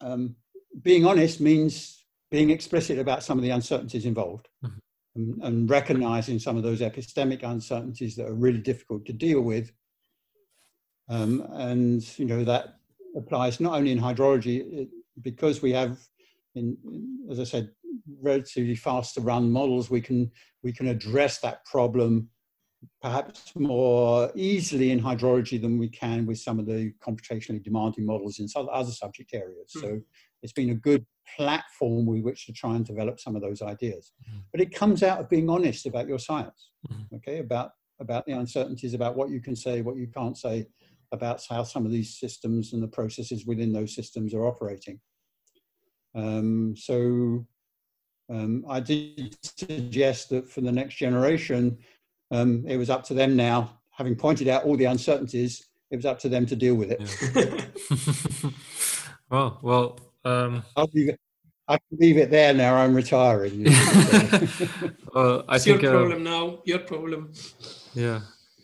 um, 0.00 0.34
being 0.82 1.06
honest 1.06 1.40
means 1.40 2.04
being 2.32 2.50
explicit 2.50 2.98
about 2.98 3.22
some 3.22 3.38
of 3.38 3.44
the 3.44 3.50
uncertainties 3.50 4.06
involved 4.06 4.48
Mhm. 4.64 4.80
and, 5.14 5.42
and 5.44 5.70
recognizing 5.70 6.40
some 6.40 6.56
of 6.56 6.64
those 6.64 6.80
epistemic 6.80 7.44
uncertainties 7.44 8.16
that 8.16 8.26
are 8.26 8.34
really 8.46 8.60
difficult 8.60 9.06
to 9.06 9.12
deal 9.12 9.40
with. 9.40 9.70
Um, 11.10 11.44
and, 11.54 12.18
you 12.18 12.24
know, 12.24 12.44
that 12.44 12.76
applies 13.16 13.58
not 13.58 13.74
only 13.74 13.90
in 13.90 14.00
hydrology, 14.00 14.60
it, 14.72 14.88
because 15.20 15.60
we 15.60 15.72
have, 15.72 15.98
in, 16.54 16.78
in, 16.84 17.26
as 17.28 17.40
I 17.40 17.44
said, 17.44 17.70
relatively 18.22 18.76
fast 18.76 19.14
to 19.14 19.20
run 19.20 19.50
models, 19.50 19.90
we 19.90 20.00
can, 20.00 20.30
we 20.62 20.72
can 20.72 20.86
address 20.86 21.40
that 21.40 21.64
problem 21.64 22.30
perhaps 23.02 23.52
more 23.56 24.30
easily 24.34 24.90
in 24.90 25.00
hydrology 25.02 25.60
than 25.60 25.78
we 25.78 25.88
can 25.88 26.24
with 26.24 26.38
some 26.38 26.58
of 26.58 26.66
the 26.66 26.94
computationally 27.04 27.62
demanding 27.62 28.06
models 28.06 28.38
in 28.38 28.48
some 28.48 28.68
other 28.72 28.92
subject 28.92 29.34
areas. 29.34 29.66
So 29.68 30.00
it's 30.42 30.52
been 30.52 30.70
a 30.70 30.74
good 30.74 31.04
platform 31.36 32.06
with 32.06 32.22
which 32.22 32.46
to 32.46 32.52
try 32.52 32.76
and 32.76 32.84
develop 32.84 33.20
some 33.20 33.36
of 33.36 33.42
those 33.42 33.60
ideas. 33.60 34.12
Mhm. 34.22 34.44
But 34.52 34.60
it 34.62 34.72
comes 34.72 35.02
out 35.02 35.20
of 35.20 35.28
being 35.28 35.50
honest 35.50 35.86
about 35.86 36.08
your 36.08 36.18
science, 36.18 36.70
Mhm. 36.88 37.16
okay, 37.16 37.38
about 37.38 37.72
about 37.98 38.24
the 38.24 38.32
uncertainties, 38.32 38.94
about 38.94 39.14
what 39.14 39.28
you 39.28 39.42
can 39.42 39.54
say, 39.54 39.82
what 39.82 39.94
you 39.94 40.06
can't 40.06 40.38
say, 40.38 40.66
about 41.12 41.44
how 41.48 41.62
some 41.62 41.84
of 41.84 41.92
these 41.92 42.18
systems 42.18 42.72
and 42.72 42.82
the 42.82 42.88
processes 42.88 43.46
within 43.46 43.72
those 43.72 43.94
systems 43.94 44.34
are 44.34 44.46
operating. 44.46 45.00
Um, 46.14 46.74
so 46.76 47.46
um, 48.28 48.64
I 48.68 48.80
did 48.80 49.36
suggest 49.42 50.30
that 50.30 50.48
for 50.48 50.60
the 50.60 50.72
next 50.72 50.94
generation, 50.96 51.78
um, 52.30 52.64
it 52.66 52.76
was 52.76 52.90
up 52.90 53.04
to 53.04 53.14
them 53.14 53.36
now, 53.36 53.80
having 53.90 54.14
pointed 54.14 54.48
out 54.48 54.64
all 54.64 54.76
the 54.76 54.84
uncertainties, 54.84 55.66
it 55.90 55.96
was 55.96 56.06
up 56.06 56.18
to 56.20 56.28
them 56.28 56.46
to 56.46 56.56
deal 56.56 56.76
with 56.76 56.92
it. 56.92 57.00
Yeah. 57.34 58.50
well, 59.30 59.58
well, 59.62 59.98
um, 60.24 60.62
I'll 60.76 60.90
leave 60.94 61.08
it. 61.08 61.20
I 61.66 61.78
can 61.78 61.98
leave 61.98 62.16
it 62.16 62.30
there 62.30 62.52
now. 62.52 62.74
I'm 62.74 62.94
retiring. 62.94 63.54
you 63.54 63.64
know. 63.70 64.48
well, 65.14 65.44
I 65.48 65.56
it's 65.56 65.66
your 65.66 65.76
think, 65.78 65.84
uh, 65.84 65.90
problem 65.92 66.24
now. 66.24 66.58
Your 66.64 66.80
problem. 66.80 67.32
yeah. 67.94 68.20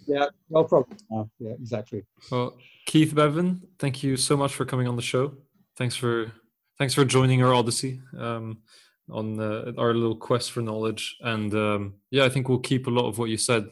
Yeah, 0.07 0.27
no 0.51 0.65
problem. 0.65 0.97
No, 1.11 1.31
yeah, 1.39 1.53
exactly. 1.53 2.05
Well, 2.31 2.57
Keith 2.87 3.15
Beven, 3.15 3.61
thank 3.79 4.03
you 4.03 4.17
so 4.17 4.37
much 4.37 4.55
for 4.55 4.65
coming 4.65 4.87
on 4.87 4.97
the 4.97 5.03
show. 5.03 5.35
Thanks 5.77 5.97
for 5.97 6.33
thanks 6.79 6.95
for 6.95 7.05
joining 7.05 7.43
our 7.43 7.55
odyssey 7.55 8.01
um, 8.19 8.59
on 9.11 9.41
uh, 9.41 9.73
our 9.79 9.95
little 9.95 10.17
quest 10.17 10.53
for 10.53 10.61
knowledge. 10.61 11.17
And 11.21 11.53
um, 11.55 11.95
yeah, 12.11 12.25
I 12.25 12.29
think 12.29 12.49
we'll 12.49 12.59
keep 12.59 12.87
a 12.87 12.91
lot 12.91 13.09
of 13.09 13.19
what 13.19 13.31
you 13.31 13.37
said 13.37 13.67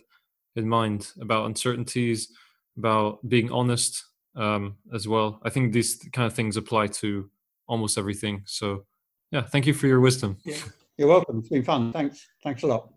in 0.57 0.69
mind 0.69 1.13
about 1.21 1.47
uncertainties, 1.47 2.33
about 2.77 3.27
being 3.29 3.51
honest 3.51 4.05
um, 4.37 4.77
as 4.93 5.07
well. 5.07 5.41
I 5.43 5.51
think 5.51 5.73
these 5.73 5.97
kind 6.13 6.27
of 6.27 6.35
things 6.35 6.57
apply 6.57 6.89
to 6.89 7.31
almost 7.67 7.99
everything. 7.99 8.43
So 8.47 8.85
yeah, 9.31 9.43
thank 9.43 9.67
you 9.67 9.75
for 9.75 9.87
your 9.87 10.01
wisdom. 10.01 10.39
Yeah. 10.45 10.57
You're 10.97 11.09
welcome. 11.09 11.41
It's 11.41 11.49
been 11.49 11.65
fun. 11.65 11.93
Thanks. 11.93 12.29
Thanks 12.43 12.63
a 12.63 12.69
lot. 12.69 12.94